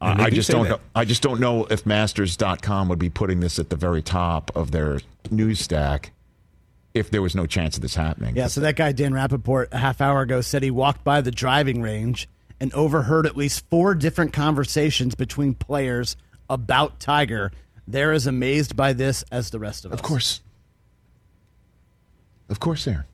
And 0.00 0.22
I 0.22 0.30
just 0.30 0.46
say 0.46 0.54
don't. 0.54 0.64
that. 0.64 0.70
Know, 0.70 0.80
I 0.94 1.04
just 1.04 1.22
don't 1.22 1.40
know 1.40 1.66
if 1.66 1.84
Masters.com 1.86 2.88
would 2.88 2.98
be 2.98 3.10
putting 3.10 3.40
this 3.40 3.58
at 3.58 3.70
the 3.70 3.76
very 3.76 4.02
top 4.02 4.50
of 4.54 4.70
their 4.70 5.00
news 5.30 5.60
stack 5.60 6.12
if 6.94 7.10
there 7.10 7.22
was 7.22 7.34
no 7.34 7.46
chance 7.46 7.76
of 7.76 7.82
this 7.82 7.94
happening. 7.94 8.36
Yeah, 8.36 8.48
so 8.48 8.60
that 8.62 8.76
guy, 8.76 8.92
Dan 8.92 9.12
Rapaport, 9.12 9.68
a 9.72 9.78
half 9.78 10.00
hour 10.00 10.22
ago 10.22 10.40
said 10.40 10.62
he 10.62 10.70
walked 10.70 11.04
by 11.04 11.20
the 11.20 11.30
driving 11.30 11.82
range 11.82 12.28
and 12.58 12.72
overheard 12.74 13.26
at 13.26 13.36
least 13.36 13.64
four 13.70 13.94
different 13.94 14.32
conversations 14.32 15.14
between 15.14 15.54
players 15.54 16.16
about 16.48 16.98
Tiger. 17.00 17.52
They're 17.86 18.12
as 18.12 18.26
amazed 18.26 18.76
by 18.76 18.92
this 18.92 19.24
as 19.30 19.50
the 19.50 19.58
rest 19.58 19.84
of 19.84 19.92
us. 19.92 19.98
Of 19.98 20.02
course. 20.02 20.40
Of 22.50 22.60
course, 22.60 22.84
they 22.84 22.92
are. 22.92 23.06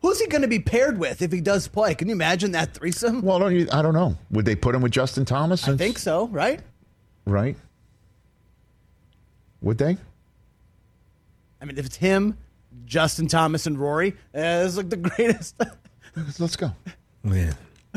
Who's 0.00 0.20
he 0.20 0.26
going 0.28 0.42
to 0.42 0.48
be 0.48 0.60
paired 0.60 0.98
with 0.98 1.22
if 1.22 1.32
he 1.32 1.40
does 1.40 1.68
play? 1.68 1.94
Can 1.94 2.08
you 2.08 2.14
imagine 2.14 2.52
that 2.52 2.72
threesome? 2.72 3.20
Well, 3.22 3.38
don't 3.40 3.54
you, 3.54 3.68
I 3.72 3.82
don't 3.82 3.94
know. 3.94 4.16
Would 4.30 4.44
they 4.44 4.54
put 4.54 4.74
him 4.74 4.82
with 4.82 4.92
Justin 4.92 5.24
Thomas? 5.24 5.66
I 5.68 5.76
think 5.76 5.98
so, 5.98 6.28
right? 6.28 6.60
Right. 7.26 7.56
Would 9.60 9.78
they? 9.78 9.96
I 11.60 11.64
mean, 11.64 11.76
if 11.78 11.86
it's 11.86 11.96
him, 11.96 12.38
Justin 12.84 13.26
Thomas, 13.26 13.66
and 13.66 13.78
Rory, 13.78 14.12
uh, 14.34 14.64
it's 14.64 14.76
like 14.76 14.88
the 14.88 14.96
greatest. 14.96 15.60
Let's 16.38 16.56
go. 16.56 16.70
Yeah. 17.24 17.54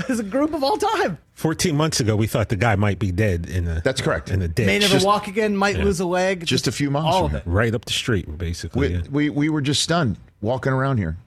It's 0.09 0.19
a 0.19 0.23
group 0.23 0.53
of 0.53 0.63
all 0.63 0.77
time. 0.77 1.17
14 1.33 1.75
months 1.75 1.99
ago, 1.99 2.15
we 2.15 2.27
thought 2.27 2.49
the 2.49 2.55
guy 2.55 2.75
might 2.75 2.99
be 2.99 3.11
dead 3.11 3.49
in 3.49 3.67
a. 3.67 3.81
That's 3.81 4.01
correct. 4.01 4.29
In 4.29 4.41
a 4.41 4.47
ditch. 4.47 4.65
May 4.67 4.79
never 4.79 5.03
walk 5.05 5.27
again, 5.27 5.55
might 5.55 5.77
Yeah. 5.77 5.85
lose 5.85 5.99
a 5.99 6.05
leg. 6.05 6.45
Just 6.45 6.67
a 6.67 6.71
few 6.71 6.91
months 6.91 7.07
All 7.13 7.27
from 7.27 7.35
of 7.35 7.41
it. 7.41 7.49
Right 7.49 7.73
up 7.73 7.85
the 7.85 7.93
street, 7.93 8.37
basically. 8.37 8.87
We, 8.89 8.93
yeah. 8.95 9.01
we, 9.09 9.29
we 9.29 9.49
were 9.49 9.61
just 9.61 9.81
stunned 9.81 10.17
walking 10.41 10.71
around 10.73 10.97
here. 10.97 11.17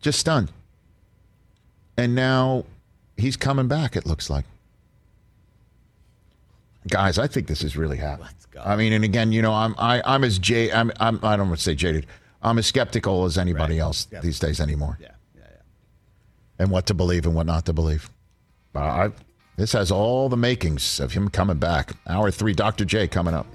Just 0.00 0.18
stunned. 0.18 0.52
And 1.96 2.14
now 2.14 2.64
he's 3.16 3.36
coming 3.36 3.68
back, 3.68 3.96
it 3.96 4.06
looks 4.06 4.28
like. 4.28 4.44
Guys, 6.88 7.18
I 7.18 7.26
think 7.26 7.48
this 7.48 7.62
is 7.64 7.76
really 7.76 7.96
happening. 7.96 8.28
Let's 8.28 8.46
go. 8.46 8.60
I 8.64 8.76
mean, 8.76 8.92
and 8.92 9.04
again, 9.04 9.32
you 9.32 9.42
know, 9.42 9.52
I'm 9.52 9.74
I, 9.78 10.00
I'm 10.04 10.22
as 10.22 10.38
j 10.38 10.70
I'm, 10.70 10.92
I'm 11.00 11.18
I 11.24 11.36
don't 11.36 11.48
want 11.48 11.58
to 11.58 11.64
say 11.64 11.74
jaded. 11.74 12.06
I'm 12.42 12.58
as 12.58 12.66
skeptical 12.66 13.24
as 13.24 13.38
anybody 13.38 13.80
else 13.80 14.04
these 14.22 14.38
days 14.38 14.60
anymore. 14.60 14.96
Yeah, 15.00 15.06
yeah, 15.06 15.12
yeah. 15.12 15.15
And 16.58 16.70
what 16.70 16.86
to 16.86 16.94
believe 16.94 17.26
and 17.26 17.34
what 17.34 17.46
not 17.46 17.66
to 17.66 17.72
believe. 17.72 18.10
Uh, 18.74 18.80
I, 18.80 19.10
this 19.56 19.72
has 19.72 19.90
all 19.90 20.28
the 20.28 20.36
makings 20.36 21.00
of 21.00 21.12
him 21.12 21.28
coming 21.28 21.58
back. 21.58 21.92
Hour 22.08 22.30
three, 22.30 22.52
Dr. 22.54 22.84
J 22.84 23.08
coming 23.08 23.34
up. 23.34 23.46